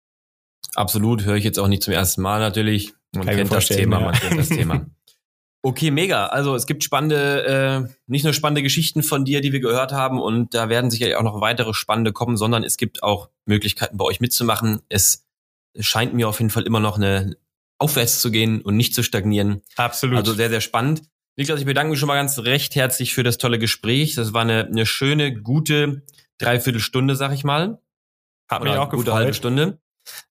Absolut, 0.75 1.25
höre 1.25 1.35
ich 1.35 1.43
jetzt 1.43 1.59
auch 1.59 1.67
nicht 1.67 1.83
zum 1.83 1.93
ersten 1.93 2.21
Mal 2.21 2.39
natürlich. 2.39 2.93
Man 3.13 3.25
Kann 3.25 3.35
kennt 3.35 3.51
das 3.51 3.67
Thema, 3.67 3.99
ja. 3.99 4.05
man 4.05 4.15
kennt 4.15 4.37
das 4.37 4.49
Thema. 4.49 4.85
Okay, 5.63 5.91
mega. 5.91 6.27
Also 6.27 6.55
es 6.55 6.65
gibt 6.65 6.83
spannende, 6.83 7.87
äh, 7.87 7.93
nicht 8.07 8.23
nur 8.23 8.33
spannende 8.33 8.63
Geschichten 8.63 9.03
von 9.03 9.25
dir, 9.25 9.41
die 9.41 9.51
wir 9.51 9.59
gehört 9.59 9.91
haben, 9.91 10.19
und 10.19 10.53
da 10.53 10.69
werden 10.69 10.89
sicherlich 10.89 11.15
auch 11.15 11.23
noch 11.23 11.39
weitere 11.39 11.73
spannende 11.73 12.13
kommen, 12.13 12.35
sondern 12.35 12.63
es 12.63 12.77
gibt 12.77 13.03
auch 13.03 13.29
Möglichkeiten 13.45 13.97
bei 13.97 14.05
euch 14.05 14.19
mitzumachen. 14.19 14.81
Es 14.89 15.27
scheint 15.79 16.13
mir 16.13 16.27
auf 16.27 16.39
jeden 16.39 16.49
Fall 16.49 16.63
immer 16.63 16.79
noch 16.79 16.97
eine 16.97 17.37
aufwärts 17.77 18.21
zu 18.21 18.31
gehen 18.31 18.61
und 18.61 18.75
nicht 18.75 18.93
zu 18.93 19.03
stagnieren. 19.03 19.61
Absolut. 19.75 20.17
Also 20.17 20.33
sehr, 20.33 20.49
sehr 20.49 20.61
spannend. 20.61 21.03
Niklas, 21.37 21.59
ich 21.59 21.65
bedanke 21.65 21.91
mich 21.91 21.99
schon 21.99 22.07
mal 22.07 22.15
ganz 22.15 22.37
recht 22.39 22.75
herzlich 22.75 23.13
für 23.13 23.23
das 23.23 23.37
tolle 23.37 23.57
Gespräch. 23.57 24.15
Das 24.15 24.33
war 24.33 24.41
eine, 24.41 24.65
eine 24.65 24.85
schöne, 24.85 25.33
gute 25.33 26.03
Dreiviertelstunde, 26.37 27.15
sag 27.15 27.33
ich 27.33 27.43
mal. 27.43 27.79
Hat 28.49 28.63
mich 28.63 28.73
auch 28.73 28.89
gefreut. 28.89 29.05
Gute 29.05 29.13
halbe 29.13 29.33
Stunde. 29.33 29.79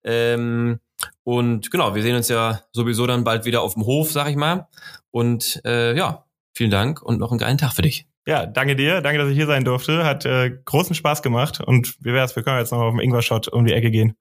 Ähm, 0.05 0.79
und 1.25 1.71
genau, 1.71 1.95
wir 1.95 2.03
sehen 2.03 2.17
uns 2.17 2.29
ja 2.29 2.61
sowieso 2.73 3.07
dann 3.07 3.25
bald 3.25 3.45
wieder 3.45 3.63
auf 3.63 3.75
dem 3.75 3.87
Hof, 3.87 4.11
sag 4.13 4.29
ich 4.29 4.37
mal. 4.37 4.69
Und 5.11 5.63
äh, 5.65 5.97
ja, 5.97 6.27
vielen 6.55 6.71
Dank 6.71 7.01
und 7.01 7.19
noch 7.19 7.31
einen 7.31 7.39
geilen 7.39 7.59
Tag 7.59 7.73
für 7.73 7.83
dich. 7.83 8.07
Ja, 8.27 8.45
danke 8.47 8.77
dir. 8.77 9.01
Danke, 9.01 9.19
dass 9.19 9.31
ich 9.31 9.37
hier 9.37 9.47
sein 9.47 9.65
durfte. 9.65 10.05
Hat 10.05 10.27
äh, 10.27 10.51
großen 10.65 10.95
Spaß 10.95 11.23
gemacht. 11.23 11.61
Und 11.61 11.97
wie 12.05 12.13
wär's, 12.13 12.37
wir 12.37 12.43
können 12.43 12.59
jetzt 12.59 12.73
noch 12.73 12.81
auf 12.81 12.93
dem 12.93 13.01
Ingwer-Shot 13.01 13.49
um 13.49 13.65
die 13.65 13.73
Ecke 13.73 13.91
gehen. 13.91 14.15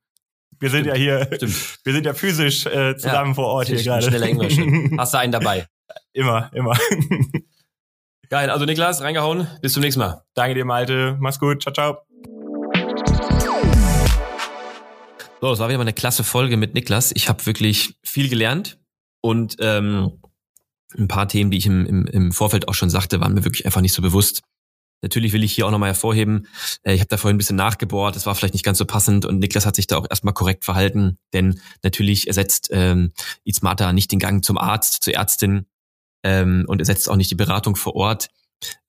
Wir 0.60 0.70
sind 0.70 0.86
Stimmt. 0.86 0.98
ja 0.98 1.02
hier, 1.02 1.36
Stimmt. 1.36 1.80
wir 1.84 1.94
sind 1.94 2.06
ja 2.06 2.14
physisch 2.14 2.66
äh, 2.66 2.96
zusammen 2.96 3.32
ja, 3.32 3.34
vor 3.36 3.48
Ort 3.48 3.68
hier 3.68 3.84
gerade. 3.84 4.08
Schneller 4.08 4.30
Ingwer-Shot. 4.30 4.68
Hast 4.98 5.14
du 5.14 5.18
einen 5.18 5.32
dabei? 5.32 5.68
Immer, 6.14 6.50
immer. 6.54 6.78
Geil, 8.30 8.50
also 8.50 8.66
Niklas, 8.66 9.02
reingehauen. 9.02 9.48
Bis 9.62 9.74
zum 9.74 9.82
nächsten 9.82 10.00
Mal. 10.02 10.24
Danke 10.36 10.54
dir, 10.54 10.66
Malte. 10.66 11.18
Mach's 11.20 11.40
gut. 11.40 11.62
Ciao, 11.64 11.74
ciao. 11.74 11.98
So, 15.42 15.54
es 15.54 15.60
war 15.60 15.70
wieder 15.70 15.78
mal 15.78 15.84
eine 15.84 15.94
klasse 15.94 16.24
Folge 16.24 16.58
mit 16.58 16.74
Niklas. 16.74 17.12
Ich 17.16 17.30
habe 17.30 17.46
wirklich 17.46 17.96
viel 18.04 18.30
gelernt 18.30 18.78
und 19.22 19.56
ähm, 19.60 20.20
ein 20.98 21.08
paar 21.08 21.28
Themen, 21.28 21.50
die 21.50 21.58
ich 21.58 21.66
im, 21.66 21.86
im, 21.86 22.06
im 22.08 22.32
Vorfeld 22.32 22.68
auch 22.68 22.74
schon 22.74 22.90
sagte, 22.90 23.22
waren 23.22 23.34
mir 23.34 23.46
wirklich 23.46 23.66
einfach 23.66 23.82
nicht 23.82 23.94
so 23.94 24.02
bewusst. 24.02 24.42
Natürlich 25.02 25.32
will 25.32 25.44
ich 25.44 25.54
hier 25.54 25.66
auch 25.66 25.72
nochmal 25.72 25.90
hervorheben, 25.90 26.48
äh, 26.84 26.94
ich 26.94 27.00
habe 27.00 27.08
da 27.08 27.18
vorhin 27.18 27.36
ein 27.36 27.38
bisschen 27.38 27.56
nachgebohrt, 27.56 28.18
das 28.18 28.26
war 28.26 28.36
vielleicht 28.36 28.54
nicht 28.54 28.66
ganz 28.66 28.78
so 28.78 28.86
passend 28.86 29.26
und 29.26 29.40
Niklas 29.40 29.66
hat 29.66 29.78
sich 29.78 29.88
da 29.88 29.98
auch 29.98 30.08
erstmal 30.10 30.34
korrekt 30.34 30.66
verhalten, 30.66 31.18
denn 31.32 31.62
natürlich 31.84 32.28
ersetzt 32.28 32.68
ähm, 32.74 33.14
Izmata 33.46 33.94
nicht 33.94 34.12
den 34.12 34.20
Gang 34.20 34.44
zum 34.44 34.58
Arzt, 34.58 35.04
zur 35.04 35.14
Ärztin 35.14 35.68
ähm, 36.24 36.66
und 36.68 36.80
ersetzt 36.80 37.10
auch 37.10 37.16
nicht 37.16 37.32
die 37.32 37.36
Beratung 37.36 37.76
vor 37.76 37.96
Ort. 37.96 38.30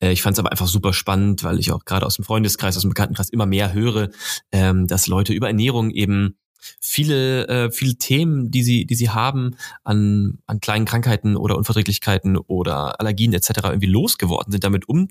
Äh, 0.00 0.12
ich 0.12 0.22
fand 0.22 0.34
es 0.34 0.38
aber 0.38 0.50
einfach 0.50 0.66
super 0.66 0.92
spannend, 0.92 1.44
weil 1.44 1.58
ich 1.58 1.72
auch 1.72 1.84
gerade 1.84 2.06
aus 2.06 2.16
dem 2.16 2.24
Freundeskreis, 2.24 2.76
aus 2.76 2.82
dem 2.82 2.90
Bekanntenkreis 2.90 3.30
immer 3.30 3.46
mehr 3.46 3.72
höre, 3.72 4.10
ähm, 4.52 4.86
dass 4.86 5.06
Leute 5.06 5.32
über 5.32 5.48
Ernährung 5.48 5.90
eben 5.90 6.36
viele, 6.80 7.48
äh, 7.48 7.70
viele 7.70 7.96
Themen, 7.96 8.50
die 8.50 8.62
sie, 8.62 8.86
die 8.86 8.94
sie 8.94 9.10
haben 9.10 9.56
an, 9.84 10.38
an 10.46 10.60
kleinen 10.60 10.84
Krankheiten 10.84 11.36
oder 11.36 11.56
Unverträglichkeiten 11.56 12.36
oder 12.36 13.00
Allergien 13.00 13.32
etc. 13.32 13.50
irgendwie 13.64 13.86
losgeworden 13.86 14.52
sind, 14.52 14.64
damit 14.64 14.88
um, 14.88 15.08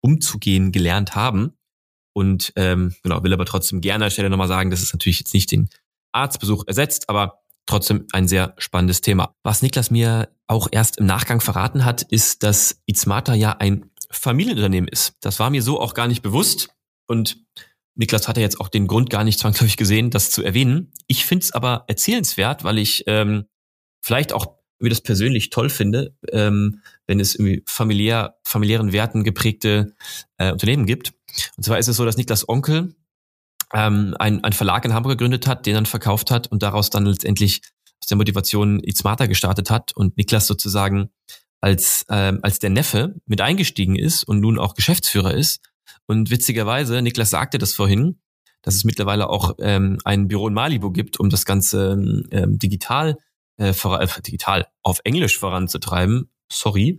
umzugehen 0.00 0.72
gelernt 0.72 1.14
haben. 1.14 1.52
Und 2.12 2.52
ähm, 2.56 2.94
genau, 3.02 3.22
will 3.22 3.34
aber 3.34 3.44
trotzdem 3.44 3.82
gerne 3.82 4.04
an 4.04 4.06
der 4.06 4.10
Stelle 4.10 4.30
nochmal 4.30 4.48
sagen, 4.48 4.70
dass 4.70 4.80
es 4.80 4.92
natürlich 4.92 5.18
jetzt 5.18 5.34
nicht 5.34 5.52
den 5.52 5.68
Arztbesuch 6.12 6.64
ersetzt, 6.66 7.10
aber 7.10 7.42
trotzdem 7.66 8.06
ein 8.12 8.28
sehr 8.28 8.54
spannendes 8.58 9.00
Thema. 9.00 9.34
Was 9.42 9.62
Niklas 9.62 9.90
mir 9.90 10.28
auch 10.46 10.68
erst 10.70 10.98
im 10.98 11.06
Nachgang 11.06 11.40
verraten 11.40 11.84
hat, 11.84 12.02
ist, 12.02 12.42
dass 12.42 12.80
Izmata 12.86 13.34
ja 13.34 13.52
ein 13.58 13.90
Familienunternehmen 14.10 14.88
ist. 14.88 15.14
Das 15.20 15.38
war 15.40 15.50
mir 15.50 15.62
so 15.62 15.80
auch 15.80 15.94
gar 15.94 16.06
nicht 16.06 16.22
bewusst. 16.22 16.70
Und 17.08 17.38
Niklas 17.96 18.28
hat 18.28 18.36
ja 18.36 18.42
jetzt 18.42 18.60
auch 18.60 18.68
den 18.68 18.86
Grund 18.86 19.10
gar 19.10 19.24
nicht 19.24 19.40
zwangsläufig 19.40 19.76
gesehen, 19.76 20.10
das 20.10 20.30
zu 20.30 20.42
erwähnen. 20.42 20.92
Ich 21.06 21.24
finde 21.24 21.44
es 21.44 21.52
aber 21.52 21.84
erzählenswert, 21.88 22.62
weil 22.62 22.78
ich 22.78 23.04
ähm, 23.06 23.46
vielleicht 24.02 24.32
auch 24.32 24.56
wie 24.78 24.88
das 24.90 25.00
persönlich 25.00 25.50
toll 25.50 25.70
finde, 25.70 26.14
ähm, 26.32 26.82
wenn 27.06 27.18
es 27.18 27.34
irgendwie 27.34 27.62
familiär, 27.66 28.36
familiären 28.44 28.92
Werten 28.92 29.24
geprägte 29.24 29.94
äh, 30.36 30.52
Unternehmen 30.52 30.86
gibt. 30.86 31.14
Und 31.56 31.64
zwar 31.64 31.78
ist 31.78 31.88
es 31.88 31.96
so, 31.96 32.04
dass 32.04 32.16
Niklas 32.16 32.48
Onkel 32.48 32.94
ähm, 33.74 34.14
ein, 34.18 34.42
ein 34.44 34.52
Verlag 34.52 34.84
in 34.84 34.94
Hamburg 34.94 35.12
gegründet 35.18 35.46
hat, 35.46 35.66
den 35.66 35.74
dann 35.74 35.86
verkauft 35.86 36.30
hat 36.30 36.46
und 36.46 36.62
daraus 36.62 36.90
dann 36.90 37.06
letztendlich 37.06 37.62
aus 38.00 38.08
der 38.08 38.16
Motivation 38.16 38.82
Eat 38.84 38.96
Smarter 38.98 39.28
gestartet 39.28 39.70
hat 39.70 39.92
und 39.96 40.16
Niklas 40.16 40.46
sozusagen 40.46 41.10
als, 41.60 42.04
ähm, 42.10 42.40
als 42.42 42.58
der 42.58 42.70
Neffe 42.70 43.16
mit 43.26 43.40
eingestiegen 43.40 43.96
ist 43.96 44.24
und 44.24 44.40
nun 44.40 44.58
auch 44.58 44.74
Geschäftsführer 44.74 45.34
ist. 45.34 45.60
Und 46.06 46.30
witzigerweise, 46.30 47.02
Niklas 47.02 47.30
sagte 47.30 47.58
das 47.58 47.74
vorhin, 47.74 48.20
dass 48.62 48.74
es 48.74 48.84
mittlerweile 48.84 49.28
auch 49.30 49.54
ähm, 49.58 49.98
ein 50.04 50.28
Büro 50.28 50.48
in 50.48 50.54
Malibu 50.54 50.90
gibt, 50.90 51.18
um 51.18 51.30
das 51.30 51.44
Ganze 51.44 51.92
ähm, 52.30 52.58
digital, 52.58 53.16
äh, 53.58 53.70
äh, 53.70 54.08
digital 54.22 54.66
auf 54.82 55.00
Englisch 55.04 55.38
voranzutreiben. 55.38 56.30
Sorry. 56.50 56.98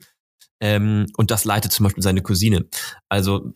Ähm, 0.59 1.05
und 1.17 1.29
das 1.29 1.45
leitet 1.45 1.71
zum 1.71 1.83
Beispiel 1.83 2.03
seine 2.03 2.21
Cousine. 2.21 2.67
Also 3.09 3.53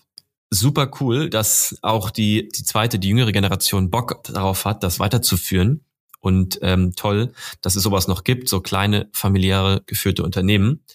super 0.52 0.92
cool, 1.00 1.30
dass 1.30 1.78
auch 1.82 2.12
die, 2.12 2.50
die 2.50 2.64
zweite, 2.64 3.00
die 3.00 3.10
jüngere 3.10 3.32
Generation 3.32 3.90
Bock 3.90 4.24
darauf 4.26 4.66
hat, 4.66 4.84
das 4.84 5.00
weiterzuführen. 5.00 5.86
Und 6.20 6.60
ähm, 6.62 6.94
toll, 6.96 7.34
dass 7.62 7.76
es 7.76 7.82
sowas 7.82 8.08
noch 8.08 8.24
gibt, 8.24 8.48
so 8.48 8.62
kleine 8.62 9.10
familiäre 9.12 9.82
geführte 9.88 10.22
Unternehmen, 10.24 10.86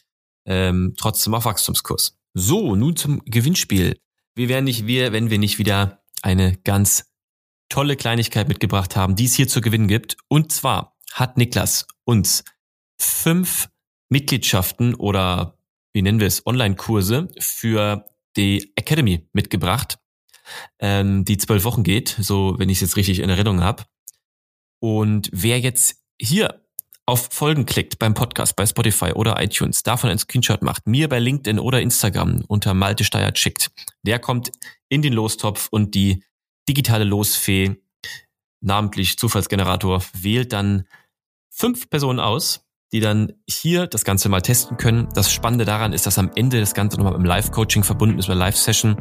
ähm, 0.44 0.94
trotzdem 0.96 1.34
auf 1.34 1.46
Wachstumskurs. 1.46 2.16
So, 2.32 2.76
nun 2.76 2.94
zum 2.94 3.24
Gewinnspiel. 3.24 3.98
Wir 4.36 4.48
wären 4.48 4.64
nicht 4.64 4.86
wir, 4.86 5.12
wenn 5.12 5.30
wir 5.30 5.38
nicht 5.38 5.58
wieder 5.58 6.02
eine 6.22 6.56
ganz 6.58 7.06
tolle 7.68 7.96
Kleinigkeit 7.96 8.46
mitgebracht 8.46 8.94
haben, 8.94 9.16
die 9.16 9.24
es 9.24 9.34
hier 9.34 9.48
zu 9.48 9.60
gewinnen 9.60 9.88
gibt. 9.88 10.16
Und 10.28 10.52
zwar 10.52 10.96
hat 11.12 11.38
Niklas 11.38 11.86
uns 12.04 12.44
fünf 12.98 13.68
Mitgliedschaften 14.10 14.94
oder 14.94 15.58
wie 15.92 16.02
nennen 16.02 16.20
wir 16.20 16.26
es, 16.26 16.46
Online-Kurse 16.46 17.28
für 17.38 18.06
die 18.36 18.72
Academy 18.76 19.28
mitgebracht, 19.32 19.98
ähm, 20.78 21.24
die 21.24 21.38
zwölf 21.38 21.64
Wochen 21.64 21.82
geht, 21.82 22.16
so 22.20 22.58
wenn 22.58 22.68
ich 22.68 22.78
es 22.78 22.82
jetzt 22.82 22.96
richtig 22.96 23.20
in 23.20 23.30
Erinnerung 23.30 23.62
habe. 23.62 23.84
Und 24.80 25.28
wer 25.32 25.58
jetzt 25.58 26.02
hier 26.20 26.62
auf 27.06 27.28
Folgen 27.30 27.66
klickt 27.66 27.98
beim 27.98 28.14
Podcast, 28.14 28.56
bei 28.56 28.66
Spotify 28.66 29.12
oder 29.12 29.40
iTunes, 29.40 29.84
davon 29.84 30.10
ein 30.10 30.18
Screenshot 30.18 30.62
macht, 30.62 30.86
mir 30.86 31.08
bei 31.08 31.20
LinkedIn 31.20 31.60
oder 31.60 31.80
Instagram 31.80 32.44
unter 32.48 32.74
Malte 32.74 33.04
Steyert 33.04 33.38
schickt, 33.38 33.70
der 34.02 34.18
kommt 34.18 34.50
in 34.88 35.02
den 35.02 35.12
Lostopf 35.12 35.68
und 35.70 35.94
die 35.94 36.24
digitale 36.68 37.04
Losfee, 37.04 37.76
namentlich 38.60 39.18
Zufallsgenerator, 39.18 40.02
wählt 40.14 40.52
dann 40.52 40.88
fünf 41.48 41.88
Personen 41.88 42.18
aus, 42.18 42.65
die 42.92 43.00
dann 43.00 43.32
hier 43.48 43.86
das 43.86 44.04
Ganze 44.04 44.28
mal 44.28 44.40
testen 44.40 44.76
können. 44.76 45.08
Das 45.14 45.32
Spannende 45.32 45.64
daran 45.64 45.92
ist, 45.92 46.06
dass 46.06 46.18
am 46.18 46.30
Ende 46.34 46.60
das 46.60 46.74
Ganze 46.74 46.96
nochmal 46.96 47.14
im 47.14 47.24
Live-Coaching 47.24 47.82
verbunden 47.82 48.18
ist, 48.18 48.28
mit 48.28 48.38
Live-Session 48.38 48.96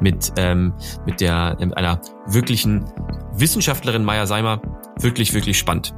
mit, 0.00 0.32
ähm, 0.36 0.74
mit 1.06 1.20
der, 1.20 1.56
mit 1.58 1.76
einer 1.76 2.00
wirklichen 2.26 2.84
Wissenschaftlerin 3.32 4.04
Maya 4.04 4.26
Seimer. 4.26 4.60
Wirklich, 5.00 5.32
wirklich 5.32 5.58
spannend. 5.58 5.94